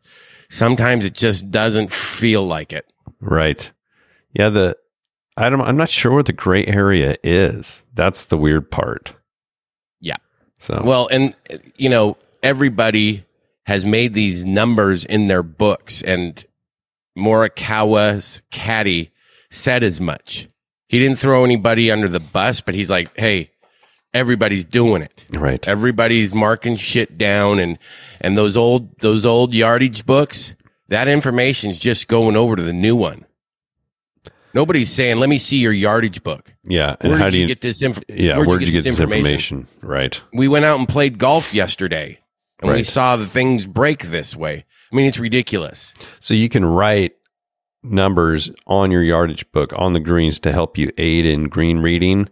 sometimes 0.49 1.05
it 1.05 1.13
just 1.13 1.51
doesn't 1.51 1.89
feel 1.89 2.45
like 2.45 2.73
it. 2.73 2.85
right? 3.21 3.71
Yeah, 4.33 4.49
the 4.49 4.75
I 5.37 5.49
don't. 5.49 5.61
I'm 5.61 5.77
not 5.77 5.87
sure 5.87 6.11
what 6.11 6.25
the 6.25 6.33
gray 6.33 6.65
area 6.65 7.15
is. 7.23 7.83
That's 7.93 8.25
the 8.25 8.37
weird 8.37 8.69
part. 8.69 9.13
Yeah. 10.01 10.17
So 10.59 10.81
Well, 10.83 11.07
and 11.07 11.35
you 11.77 11.87
know, 11.87 12.17
everybody 12.43 13.25
has 13.67 13.85
made 13.85 14.13
these 14.13 14.43
numbers 14.43 15.05
in 15.05 15.27
their 15.27 15.43
books, 15.43 16.01
and 16.01 16.45
Morikawa's 17.17 18.41
caddy 18.51 19.11
said 19.49 19.81
as 19.81 20.01
much. 20.01 20.49
He 20.93 20.99
didn't 20.99 21.17
throw 21.17 21.43
anybody 21.43 21.89
under 21.89 22.07
the 22.07 22.19
bus, 22.19 22.61
but 22.61 22.75
he's 22.75 22.91
like, 22.91 23.09
"Hey, 23.17 23.49
everybody's 24.13 24.63
doing 24.63 25.01
it. 25.01 25.25
right. 25.31 25.67
Everybody's 25.67 26.35
marking 26.35 26.75
shit 26.75 27.17
down, 27.17 27.57
and 27.57 27.79
and 28.21 28.37
those 28.37 28.55
old 28.55 28.99
those 28.99 29.25
old 29.25 29.55
yardage 29.55 30.05
books. 30.05 30.53
That 30.89 31.07
information's 31.07 31.79
just 31.79 32.07
going 32.07 32.35
over 32.35 32.55
to 32.55 32.61
the 32.61 32.73
new 32.73 32.95
one. 32.95 33.25
Nobody's 34.53 34.91
saying, 34.93 35.17
"Let 35.17 35.29
me 35.29 35.39
see 35.39 35.57
your 35.57 35.71
yardage 35.73 36.23
book." 36.23 36.53
Yeah. 36.63 36.95
And 37.01 37.13
Where 37.13 37.17
how 37.17 37.25
did 37.25 37.31
do 37.31 37.37
you, 37.37 37.41
you? 37.43 37.47
get 37.47 37.61
this 37.61 37.81
info? 37.81 38.01
yeah. 38.09 38.37
Where 38.37 38.59
did 38.59 38.67
you 38.67 38.73
get 38.73 38.83
this 38.83 38.99
information? 38.99 39.67
Right. 39.81 40.21
we 40.31 40.47
went 40.47 40.63
out 40.65 40.77
and 40.77 40.87
played 40.87 41.17
golf 41.17 41.55
yesterday 41.55 42.19
and 42.61 42.71
we 42.71 42.83
saw 42.83 43.15
the 43.17 43.25
things 43.25 43.65
break 43.65 44.03
this 44.11 44.35
way. 44.35 44.65
I 44.91 44.95
mean, 44.95 45.07
it's 45.07 45.17
ridiculous. 45.17 45.91
So 46.19 46.35
you 46.35 46.49
can 46.49 46.63
write 46.63 47.15
numbers 47.84 48.49
on 48.65 48.91
your 48.91 49.03
yardage 49.03 49.49
book 49.51 49.73
on 49.75 49.93
the 49.93 49.99
greens 49.99 50.39
to 50.39 50.51
help 50.51 50.77
you 50.77 50.91
aid 50.97 51.25
in 51.25 51.49
green 51.49 51.79
reading. 51.79 52.29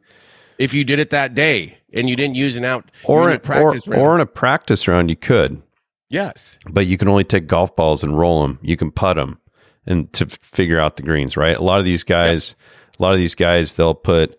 If 0.58 0.74
you 0.74 0.84
did 0.84 0.99
it 0.99 1.10
that 1.10 1.34
day 1.34 1.78
and 1.93 2.10
you 2.10 2.16
didn't 2.16 2.36
use 2.36 2.56
an 2.56 2.66
out 2.66 2.89
Or, 3.04 3.30
in, 3.30 3.36
a 3.36 3.39
practice 3.39 3.88
or, 3.88 3.91
round. 3.91 4.02
or 4.04 4.16
in 4.16 4.22
a 4.22 4.26
practice 4.26 4.88
round, 4.88 5.10
you 5.10 5.16
could, 5.16 5.62
yes, 6.10 6.58
but 6.70 6.86
you 6.86 6.97
can 6.97 7.08
only 7.08 7.24
take 7.24 7.47
golf 7.47 7.76
balls 7.76 8.04
and 8.04 8.18
roll 8.18 8.41
them. 8.43 8.60
You 8.62 8.78
can 8.78 8.91
putt 8.91 9.18
them 9.18 9.39
and 9.86 10.12
to 10.14 10.26
figure 10.28 10.80
out 10.80 10.95
the 10.95 11.04
greens, 11.04 11.36
right? 11.36 11.58
A 11.58 11.64
lot 11.64 11.80
of 11.80 11.86
these 11.86 12.04
guys, 12.04 12.56
a 12.99 13.02
lot 13.02 13.14
of 13.14 13.18
these 13.20 13.36
guys, 13.36 13.74
they'll 13.74 13.95
put 13.95 14.38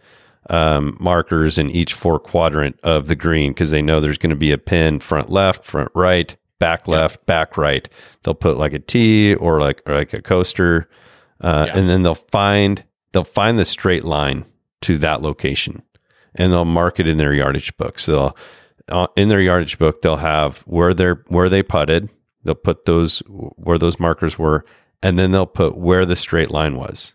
um, 0.51 0.97
markers 1.01 1.59
in 1.59 1.71
each 1.71 1.93
four 1.95 2.19
quadrant 2.19 2.79
of 2.83 3.09
the 3.09 3.17
green 3.17 3.53
because 3.53 3.71
they 3.71 3.83
know 3.83 4.01
there's 4.01 4.19
going 4.19 4.31
to 4.31 4.37
be 4.37 4.53
a 4.53 4.59
pin 4.59 5.01
front 5.01 5.31
left, 5.31 5.65
front 5.65 5.91
right, 5.95 6.37
back 6.59 6.87
left, 6.87 7.27
back 7.27 7.57
right. 7.57 7.89
They'll 8.23 8.35
put 8.35 8.57
like 8.57 8.73
a 8.73 8.79
T 8.79 9.35
or 9.35 9.59
like 9.61 9.83
or 9.87 9.95
like 9.95 10.13
a 10.13 10.23
coaster, 10.23 10.89
uh, 11.43 11.65
Yeah. 11.69 11.77
and 11.79 11.89
then 11.89 12.03
they'll 12.03 12.15
find 12.15 12.85
they'll 13.13 13.25
find 13.25 13.59
the 13.59 13.65
straight 13.65 14.05
line 14.05 14.45
to 14.83 14.97
that 14.99 15.21
location, 15.23 15.83
and 16.35 16.53
they'll 16.53 16.65
mark 16.65 16.99
it 16.99 17.07
in 17.07 17.19
their 17.19 17.35
yardage 17.35 17.77
book. 17.77 17.99
So 17.99 18.13
they'll, 18.13 18.99
uh, 19.03 19.07
in 19.17 19.29
their 19.29 19.41
yardage 19.41 19.79
book, 19.79 20.03
they'll 20.03 20.17
have 20.17 20.59
where 20.61 20.95
they're 20.95 21.23
where 21.29 21.49
they 21.49 21.63
putted. 21.63 22.09
They'll 22.45 22.55
put 22.55 22.85
those 22.87 23.21
where 23.27 23.79
those 23.79 24.01
markers 24.01 24.39
were, 24.39 24.65
and 25.03 25.19
then 25.19 25.31
they'll 25.33 25.47
put 25.47 25.77
where 25.77 26.05
the 26.07 26.17
straight 26.17 26.51
line 26.51 26.77
was. 26.77 27.15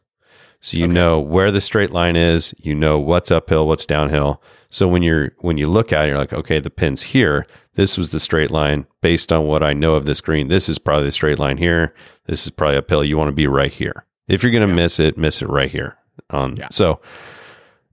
So 0.60 0.78
you 0.78 0.88
know 0.88 1.20
where 1.20 1.52
the 1.52 1.62
straight 1.62 1.92
line 1.92 2.16
is, 2.16 2.54
you 2.58 2.74
know 2.74 2.98
what's 2.98 3.30
uphill, 3.30 3.68
what's 3.68 3.86
downhill. 3.86 4.42
So 4.72 4.88
when 4.88 5.04
you're 5.04 5.32
when 5.40 5.58
you 5.58 5.68
look 5.68 5.94
at 5.94 6.06
it, 6.06 6.10
you're 6.10 6.18
like, 6.18 6.34
okay, 6.34 6.60
the 6.60 6.70
pin's 6.72 7.04
here. 7.04 7.46
This 7.76 7.96
was 7.98 8.10
the 8.10 8.20
straight 8.20 8.50
line 8.50 8.88
based 9.04 9.32
on 9.32 9.46
what 9.46 9.62
I 9.62 9.74
know 9.74 9.94
of 9.94 10.06
this 10.08 10.20
green. 10.20 10.48
This 10.48 10.68
is 10.68 10.80
probably 10.80 11.06
the 11.06 11.12
straight 11.12 11.38
line 11.38 11.58
here. 11.58 11.94
This 12.26 12.46
is 12.46 12.50
probably 12.50 12.78
uphill. 12.78 13.04
You 13.04 13.18
want 13.18 13.28
to 13.28 13.34
be 13.34 13.46
right 13.48 13.72
here. 13.72 14.06
If 14.28 14.44
you're 14.44 14.52
going 14.52 14.68
to 14.68 14.74
miss 14.74 15.00
it, 15.00 15.18
miss 15.18 15.42
it 15.42 15.48
right 15.48 15.72
here. 15.72 15.98
Um, 16.30 16.56
Yeah. 16.58 16.70
So 16.72 17.02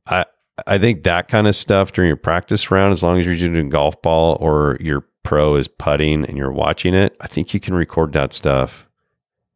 I 0.07 0.25
I 0.67 0.79
think 0.79 1.03
that 1.03 1.29
kind 1.29 1.47
of 1.47 1.57
stuff 1.57 1.93
during 1.93 2.09
your 2.09 2.17
practice 2.17 2.71
round, 2.71 2.93
as 2.93 3.03
long 3.03 3.19
as 3.19 3.27
you're 3.27 3.37
doing 3.37 3.69
golf 3.69 4.01
ball 4.03 4.37
or 4.41 4.77
your 4.81 5.07
pro 5.23 5.57
is 5.57 5.69
putting 5.69 6.25
and 6.25 6.37
you're 6.37 6.53
watching 6.53 6.95
it, 6.95 7.17
I 7.21 7.27
think 7.27 7.55
you 7.55 7.61
can 7.61 7.75
record 7.75 8.13
that 8.13 8.33
stuff. 8.33 8.87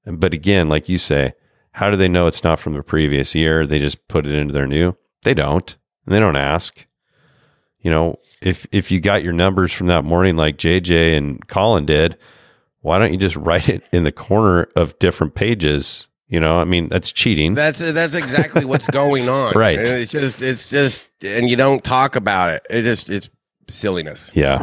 But 0.04 0.32
again, 0.32 0.68
like 0.68 0.88
you 0.88 0.98
say, 0.98 1.34
how 1.72 1.90
do 1.90 1.96
they 1.96 2.08
know 2.08 2.26
it's 2.26 2.42
not 2.42 2.58
from 2.58 2.74
the 2.74 2.82
previous 2.82 3.34
year? 3.34 3.66
They 3.66 3.78
just 3.78 4.08
put 4.08 4.26
it 4.26 4.34
into 4.34 4.52
their 4.52 4.66
new. 4.66 4.96
They 5.22 5.34
don't. 5.34 5.76
And 6.04 6.14
they 6.14 6.18
don't 6.18 6.36
ask. 6.36 6.86
You 7.80 7.92
know, 7.92 8.18
if 8.42 8.66
if 8.72 8.90
you 8.90 9.00
got 9.00 9.22
your 9.22 9.32
numbers 9.32 9.72
from 9.72 9.86
that 9.86 10.04
morning 10.04 10.36
like 10.36 10.56
JJ 10.56 11.16
and 11.16 11.46
Collin 11.46 11.86
did, 11.86 12.18
why 12.80 12.98
don't 12.98 13.12
you 13.12 13.18
just 13.18 13.36
write 13.36 13.68
it 13.68 13.84
in 13.92 14.02
the 14.02 14.10
corner 14.10 14.68
of 14.74 14.98
different 14.98 15.36
pages? 15.36 16.07
You 16.28 16.40
know, 16.40 16.58
I 16.58 16.64
mean, 16.64 16.88
that's 16.88 17.10
cheating. 17.10 17.54
that's 17.54 17.78
that's 17.78 18.14
exactly 18.14 18.64
what's 18.66 18.86
going 18.90 19.28
on. 19.28 19.54
Right. 19.54 19.78
And 19.78 19.88
It's 19.88 20.12
just 20.12 20.42
it's 20.42 20.68
just 20.68 21.06
and 21.22 21.48
you 21.48 21.56
don't 21.56 21.82
talk 21.82 22.16
about 22.16 22.50
it. 22.50 22.66
It 22.68 22.82
just 22.82 23.08
it's 23.08 23.30
silliness. 23.68 24.30
Yeah. 24.34 24.62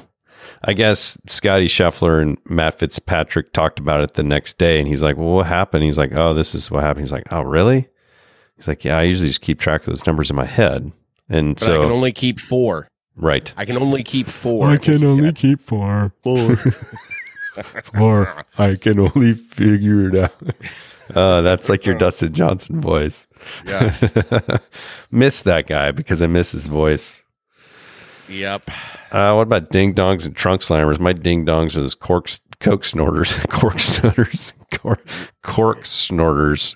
I 0.63 0.73
guess 0.73 1.17
Scottie 1.27 1.67
Scheffler 1.67 2.21
and 2.21 2.37
Matt 2.45 2.79
Fitzpatrick 2.79 3.51
talked 3.51 3.79
about 3.79 4.01
it 4.01 4.13
the 4.13 4.23
next 4.23 4.57
day 4.59 4.79
and 4.79 4.87
he's 4.87 5.01
like, 5.01 5.17
Well, 5.17 5.29
what 5.33 5.47
happened? 5.47 5.83
He's 5.83 5.97
like, 5.97 6.11
Oh, 6.15 6.33
this 6.35 6.53
is 6.53 6.69
what 6.69 6.83
happened. 6.83 7.05
He's 7.05 7.11
like, 7.11 7.31
Oh, 7.31 7.41
really? 7.41 7.87
He's 8.57 8.67
like, 8.67 8.85
Yeah, 8.85 8.99
I 8.99 9.03
usually 9.03 9.29
just 9.29 9.41
keep 9.41 9.59
track 9.59 9.81
of 9.81 9.87
those 9.87 10.05
numbers 10.05 10.29
in 10.29 10.35
my 10.35 10.45
head. 10.45 10.91
And 11.29 11.55
But 11.55 11.63
so 11.63 11.79
I 11.79 11.83
can 11.83 11.91
only 11.91 12.11
keep 12.11 12.39
four. 12.39 12.87
right. 13.15 13.51
I 13.57 13.65
can 13.65 13.77
only 13.77 14.03
keep 14.03 14.27
four. 14.27 14.69
he 14.77 14.97
said. 15.17 15.35
keep 15.35 15.61
four. 15.61 16.13
Four. 16.23 16.55
four. 17.93 18.43
I 18.57 18.75
can 18.75 18.99
only 18.99 19.33
figure 19.33 20.09
it 20.09 20.15
out. 20.15 20.33
Uh, 21.13 21.41
that's 21.41 21.69
like 21.69 21.85
your 21.85 21.95
Dustin 21.95 22.33
Johnson 22.33 22.81
voice. 22.81 23.27
Yeah. 23.65 23.95
miss 25.11 25.41
that 25.43 25.67
guy 25.67 25.91
because 25.91 26.21
I 26.21 26.27
miss 26.27 26.51
his 26.51 26.65
voice. 26.67 27.23
Yep. 28.27 28.69
Uh, 29.11 29.33
what 29.33 29.43
about 29.43 29.69
ding 29.69 29.93
dongs 29.93 30.25
and 30.25 30.35
trunk 30.35 30.61
slammers? 30.61 30.99
My 30.99 31.13
ding 31.13 31.45
dongs 31.45 31.75
are 31.77 31.81
those 31.81 31.95
cork 31.95 32.29
coke 32.59 32.83
snorters, 32.83 33.33
cork 33.49 33.79
snorters, 33.79 34.53
cork, 34.71 35.05
cork 35.43 35.85
snorters, 35.85 36.75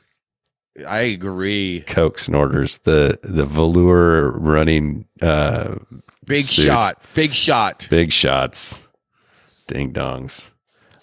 I 0.87 1.01
agree. 1.01 1.83
coke 1.87 2.19
snorters. 2.19 2.79
The 2.79 3.19
the 3.23 3.45
velour 3.45 4.31
running 4.31 5.05
uh, 5.21 5.75
Big 6.25 6.45
shot. 6.45 7.01
Big 7.15 7.33
shot. 7.33 7.87
big 7.89 8.11
shots, 8.11 8.87
ding 9.67 9.91
dongs. 9.91 10.51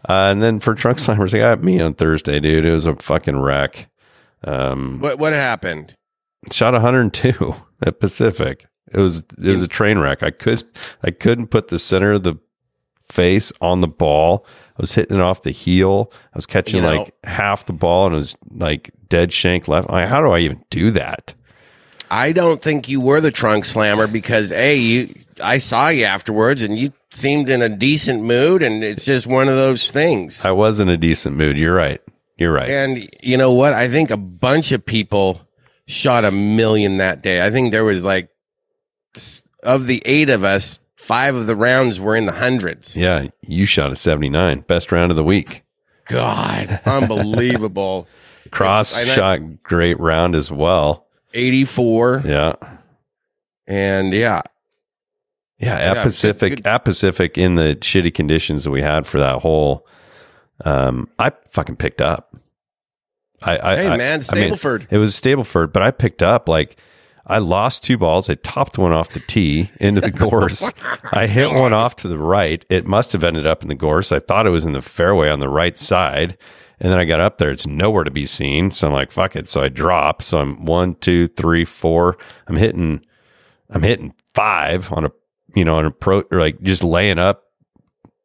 Uh, 0.09 0.29
and 0.31 0.43
then 0.43 0.61
for 0.61 0.75
trunk 0.75 0.99
slammers, 0.99 1.31
they 1.33 1.39
got 1.39 1.63
me 1.63 1.81
on 1.81 1.95
Thursday, 1.95 2.39
dude. 2.41 2.65
It 2.65 2.71
was 2.73 2.87
a 2.87 2.95
fucking 2.97 3.39
wreck. 3.41 3.89
Um, 4.45 5.01
What 5.01 5.19
what 5.19 5.33
happened? 5.33 5.95
shot 6.53 6.73
102 6.75 7.55
at 7.87 7.99
Pacific. 8.01 8.67
It 8.93 9.01
was 9.01 9.25
it 9.43 9.51
was 9.53 9.63
a 9.63 9.69
train 9.69 9.99
wreck. 9.99 10.23
I 10.23 10.31
could 10.31 10.63
I 11.03 11.11
couldn't 11.11 11.49
put 11.49 11.69
the 11.69 11.79
center 11.79 12.13
of 12.13 12.23
the 12.23 12.37
face 13.11 13.53
on 13.61 13.81
the 13.81 13.89
ball. 13.89 14.47
I 14.79 14.83
was 14.83 14.95
hitting 14.95 15.17
it 15.17 15.23
off 15.23 15.43
the 15.43 15.51
heel. 15.51 16.13
I 16.13 16.37
was 16.37 16.47
catching 16.47 16.77
You 16.77 16.83
know- 16.83 16.97
like 17.03 17.15
half 17.25 17.65
the 17.67 17.73
ball 17.73 18.07
and 18.07 18.15
it 18.15 18.19
was 18.19 18.37
like 18.51 18.91
dead 19.09 19.33
shank 19.33 19.67
left. 19.67 19.91
Like, 19.91 20.09
how 20.09 20.21
do 20.23 20.31
I 20.31 20.39
even 20.41 20.63
do 20.71 20.91
that? 20.93 21.35
I 22.11 22.31
don't 22.31 22.63
think 22.63 22.89
you 22.89 23.01
were 23.01 23.21
the 23.21 23.33
trunk 23.33 23.65
slammer 23.65 24.07
because 24.07 24.53
a 24.53 24.77
you 24.77 25.13
I 25.43 25.59
saw 25.59 25.89
you 25.89 26.05
afterwards 26.05 26.63
and 26.63 26.79
you 26.79 26.93
seemed 27.11 27.49
in 27.51 27.63
a 27.63 27.69
decent 27.69 28.23
mood 28.23 28.63
and 28.63 28.83
it's 28.83 29.05
just 29.05 29.27
one 29.27 29.49
of 29.49 29.55
those 29.57 29.91
things. 29.91 30.45
I 30.45 30.51
was 30.53 30.81
in 30.81 30.89
a 30.89 30.97
decent 30.97 31.37
mood. 31.37 31.59
You're 31.59 31.75
right. 31.75 32.01
You're 32.39 32.53
right. 32.53 32.71
And 32.71 33.09
you 33.23 33.37
know 33.37 33.53
what? 33.53 33.73
I 33.73 33.89
think 33.89 34.11
a 34.11 34.17
bunch 34.17 34.73
of 34.73 34.85
people 34.85 35.41
shot 35.87 36.25
a 36.25 36.31
million 36.31 36.99
that 36.99 37.23
day. 37.23 37.45
I 37.45 37.51
think 37.51 37.71
there 37.71 37.85
was 37.85 38.03
like 38.05 38.29
of 39.63 39.87
the 39.87 40.03
eight 40.05 40.29
of 40.31 40.45
us, 40.45 40.79
five 40.97 41.35
of 41.35 41.47
the 41.47 41.57
rounds 41.57 41.99
were 42.01 42.17
in 42.17 42.27
the 42.27 42.33
hundreds. 42.33 42.95
yeah, 42.97 43.29
you 43.43 43.65
shot 43.67 43.91
a 43.93 43.97
79, 43.97 44.61
best 44.61 44.93
round 44.93 45.11
of 45.11 45.17
the 45.17 45.25
week. 45.25 45.65
God, 46.07 46.81
unbelievable. 46.87 48.07
Cross 48.51 49.01
And 49.01 49.11
I- 49.11 49.15
shot 49.15 49.63
great 49.63 49.99
round 49.99 50.35
as 50.35 50.51
well. 50.51 51.07
84 51.35 52.23
Yeah. 52.25 52.55
and 53.67 54.13
yeah, 54.13 54.43
Yeah, 55.59 55.75
at 55.79 55.97
Yeah, 55.97 56.03
Pacific, 56.03 56.57
good- 56.57 56.67
at 56.67 56.85
Pacific, 56.85 57.39
in 57.39 57.55
the 57.55 57.77
shitty 57.81 58.13
conditions 58.15 58.65
that 58.65 58.71
we 58.71 58.83
had 58.83 59.07
for 59.07 59.19
that 59.19 59.39
hole, 59.41 59.87
um, 60.65 61.09
I 61.19 61.33
fucking 61.49 61.77
picked 61.77 62.01
up. 62.01 62.35
I, 63.43 63.59
I 63.59 63.77
Hey 63.77 63.89
I- 63.89 63.97
man, 63.97 64.23
I 64.31 64.35
mean, 64.35 64.53
Stableford. 64.53 64.87
it 64.91 64.99
was 64.99 65.19
Stableford, 65.19 65.73
but 65.73 65.83
I 65.83 65.91
picked 65.91 66.23
up 66.23 66.49
like 66.49 66.77
I 67.27 67.39
lost 67.39 67.83
two 67.83 67.99
balls. 67.99 68.31
I 68.31 68.35
topped 68.37 68.79
one 68.79 68.93
off 68.93 69.11
the 69.11 69.21
tee 69.21 69.71
into 69.81 70.01
the 70.01 70.11
gorse. 70.13 70.73
I 71.13 71.27
hit 71.27 71.51
one 71.53 71.73
off 71.73 71.97
to 71.97 72.09
the 72.09 72.19
right. 72.19 72.65
It 72.71 72.87
must 72.87 73.13
have 73.13 73.25
ended 73.25 73.47
up 73.49 73.63
in 73.63 73.69
the 73.69 73.75
gorse. 73.75 74.13
I 74.13 74.21
thought 74.21 74.47
it 74.47 74.51
was 74.51 74.65
in 74.65 74.73
the 74.75 74.81
fairway 74.83 75.29
on 75.29 75.41
the 75.41 75.49
right 75.49 75.77
side. 75.79 76.39
And 76.79 76.93
then 76.93 76.99
I 77.01 77.05
got 77.05 77.19
up 77.21 77.39
there. 77.39 77.51
It's 77.51 77.67
nowhere 77.67 78.05
to 78.05 78.11
be 78.13 78.27
seen. 78.27 78.71
So 78.71 78.87
I'm 78.87 78.93
like, 78.93 79.11
fuck 79.11 79.35
it. 79.35 79.49
So 79.49 79.61
I 79.63 79.69
drop. 79.69 80.23
So 80.23 80.39
I'm 80.39 80.65
one, 80.67 80.95
two, 80.97 81.27
three, 81.29 81.65
four. 81.65 82.17
I'm 82.47 82.57
hitting, 82.57 83.05
I'm 83.71 83.83
hitting 83.83 84.15
five 84.35 84.93
on 84.93 85.07
a, 85.07 85.11
you 85.57 85.65
know, 85.65 85.77
on 85.79 85.87
a 85.87 85.91
pro, 85.91 86.23
or 86.31 86.39
like 86.39 86.63
just 86.63 86.85
laying 86.85 87.19
up, 87.19 87.43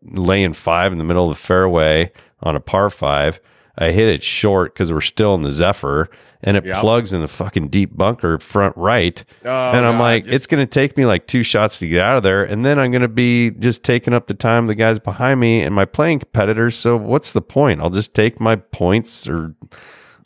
laying 0.03 0.53
five 0.53 0.91
in 0.91 0.97
the 0.99 1.03
middle 1.03 1.29
of 1.31 1.37
the 1.37 1.41
fairway 1.43 2.11
on 2.41 2.55
a 2.55 2.59
par 2.59 2.89
five. 2.91 3.39
I 3.77 3.91
hit 3.91 4.09
it 4.09 4.21
short 4.21 4.73
because 4.73 4.91
we're 4.91 5.01
still 5.01 5.33
in 5.33 5.43
the 5.43 5.51
Zephyr 5.51 6.09
and 6.43 6.57
it 6.57 6.65
Yep. 6.65 6.81
plugs 6.81 7.13
in 7.13 7.21
the 7.21 7.27
fucking 7.27 7.69
deep 7.69 7.95
bunker 7.95 8.37
front 8.37 8.75
right. 8.75 9.23
Oh, 9.45 9.71
and 9.71 9.85
I'm 9.85 9.93
God, 9.93 10.01
like, 10.01 10.23
just- 10.25 10.35
it's 10.35 10.47
going 10.47 10.61
to 10.61 10.69
take 10.69 10.97
me 10.97 11.05
like 11.05 11.25
two 11.25 11.41
shots 11.41 11.79
to 11.79 11.87
get 11.87 12.01
out 12.01 12.17
of 12.17 12.23
there. 12.23 12.43
And 12.43 12.65
then 12.65 12.77
I'm 12.77 12.91
going 12.91 13.01
to 13.01 13.07
be 13.07 13.51
just 13.51 13.83
taking 13.83 14.13
up 14.13 14.27
the 14.27 14.33
time 14.33 14.65
of 14.65 14.67
the 14.67 14.75
guys 14.75 14.99
behind 14.99 15.39
me 15.39 15.61
and 15.61 15.73
my 15.73 15.85
playing 15.85 16.19
competitors. 16.19 16.75
So 16.75 16.97
what's 16.97 17.31
the 17.31 17.41
point? 17.41 17.79
I'll 17.79 17.89
just 17.89 18.13
take 18.13 18.41
my 18.41 18.57
points 18.57 19.25
or 19.27 19.55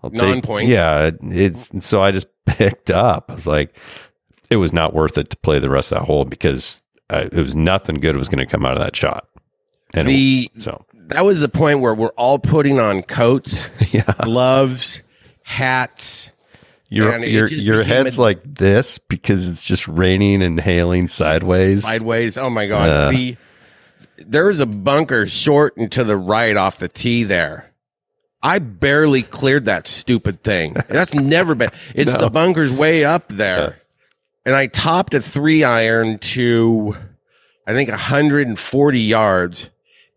I'll 0.03 0.09
take 0.09 0.21
Non-points. 0.21 0.69
Yeah. 0.69 1.11
It's 1.21 1.69
so 1.87 2.01
I 2.01 2.11
just 2.11 2.27
picked 2.45 2.89
up. 2.89 3.29
I 3.29 3.33
was 3.35 3.47
like, 3.47 3.77
it 4.49 4.55
was 4.57 4.73
not 4.73 4.93
worth 4.93 5.17
it 5.19 5.29
to 5.29 5.37
play 5.37 5.59
the 5.59 5.69
rest 5.69 5.91
of 5.91 5.99
that 5.99 6.05
hole 6.05 6.25
because 6.25 6.81
uh, 7.09 7.27
it 7.31 7.41
was 7.41 7.55
nothing 7.55 7.99
good 7.99 8.15
was 8.17 8.29
going 8.29 8.39
to 8.39 8.45
come 8.45 8.65
out 8.65 8.77
of 8.77 8.83
that 8.83 8.95
shot. 8.95 9.27
And 9.93 10.07
the 10.07 10.51
so, 10.57 10.85
that 10.93 11.23
was 11.23 11.39
the 11.39 11.49
point 11.49 11.79
where 11.79 11.93
we're 11.93 12.09
all 12.09 12.39
putting 12.39 12.79
on 12.79 13.01
coats, 13.03 13.69
yeah. 13.91 14.11
gloves, 14.21 15.01
hats. 15.43 16.31
Your 16.89 17.17
your 17.23 17.47
your 17.47 17.83
head's 17.83 18.17
a- 18.17 18.21
like 18.21 18.41
this 18.43 18.99
because 18.99 19.49
it's 19.49 19.65
just 19.65 19.87
raining 19.87 20.41
and 20.43 20.59
hailing 20.59 21.07
sideways. 21.07 21.83
sideways. 21.83 22.37
Oh 22.37 22.49
my 22.49 22.67
god! 22.67 22.89
Uh. 22.89 23.11
the 23.11 23.37
a 24.59 24.65
bunker 24.65 25.25
short 25.27 25.75
and 25.77 25.91
to 25.91 26.03
the 26.03 26.17
right 26.17 26.55
off 26.55 26.77
the 26.77 26.87
tee 26.87 27.23
there. 27.23 27.71
I 28.41 28.59
barely 28.59 29.23
cleared 29.23 29.65
that 29.65 29.87
stupid 29.87 30.43
thing. 30.43 30.75
That's 30.87 31.15
never 31.15 31.55
been. 31.55 31.69
It's 31.95 32.13
No. 32.13 32.19
the 32.19 32.29
bunker's 32.29 32.71
way 32.71 33.03
up 33.03 33.27
there, 33.29 33.79
and 34.45 34.55
I 34.55 34.67
topped 34.67 35.13
a 35.13 35.21
three 35.21 35.63
iron 35.63 36.19
to 36.19 36.95
I 37.67 37.73
think 37.73 37.89
140 37.89 38.99
yards, 38.99 39.69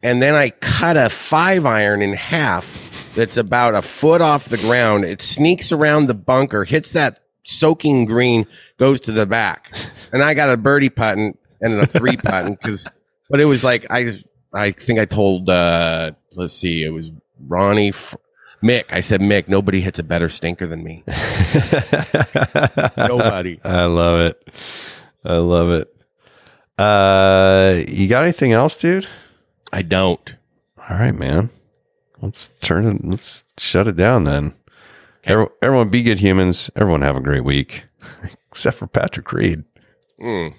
and 0.03 0.21
then 0.21 0.35
I 0.35 0.51
cut 0.51 0.97
a 0.97 1.09
five 1.09 1.65
iron 1.65 2.03
in 2.03 2.13
half 2.13 3.13
that's 3.15 3.37
about 3.37 3.75
a 3.75 3.83
foot 3.83 4.21
off 4.21 4.49
the 4.49 4.59
ground. 4.59 5.05
It 5.05 5.23
sneaks 5.23 5.73
around 5.73 6.07
the 6.07 6.15
bunker, 6.15 6.65
hits 6.65 6.93
that 6.93 7.19
soaking 7.43 8.05
green, 8.05 8.47
goes 8.77 9.01
to 9.01 9.13
the 9.13 9.27
back. 9.27 9.75
And 10.13 10.23
I 10.23 10.35
got 10.35 10.51
a 10.51 10.57
birdie 10.57 10.91
putt 10.91 11.17
and 11.17 11.37
ended 11.63 11.81
up 11.81 11.91
three 11.91 12.17
putting 12.17 12.53
because, 12.53 12.87
but 13.31 13.41
it 13.41 13.47
was 13.47 13.65
like, 13.65 13.87
I, 13.91 14.13
I 14.53 14.73
think 14.73 14.99
I 14.99 15.05
told, 15.07 15.49
uh, 15.49 16.13
let's 16.37 16.55
see, 16.55 16.85
it 16.85 16.91
was 16.91 17.11
Ronnie, 17.41 17.93
Mick. 18.63 18.93
I 18.93 19.01
said, 19.01 19.21
Mick, 19.21 19.49
nobody 19.49 19.81
hits 19.81 19.99
a 19.99 20.03
better 20.03 20.29
stinker 20.29 20.67
than 20.67 20.83
me. 20.83 21.05
Nobody. 22.97 23.61
I 23.65 23.85
love 23.87 24.21
it. 24.21 24.49
I 25.25 25.37
love 25.37 25.71
it. 25.71 25.95
Uh, 26.79 27.83
you 27.89 28.09
got 28.09 28.23
anything 28.23 28.53
else, 28.53 28.77
dude? 28.77 29.07
I 29.73 29.83
don't. 29.83 30.35
All 30.79 30.97
right, 30.97 31.15
man. 31.15 31.51
Let's 32.21 32.51
turn 32.61 32.87
it. 32.87 33.05
Let's 33.05 33.45
shut 33.59 33.87
it 33.87 33.97
down 33.97 34.25
then. 34.25 34.55
Everyone, 35.25 35.53
everyone 35.63 35.89
be 35.89 36.03
good 36.03 36.21
humans. 36.21 36.71
Everyone 36.75 37.03
have 37.03 37.17
a 37.17 37.21
great 37.21 37.45
week, 37.45 37.85
except 38.51 38.79
for 38.79 38.87
Patrick 38.87 39.33
Reed. 39.33 39.65
Mm. 40.21 40.55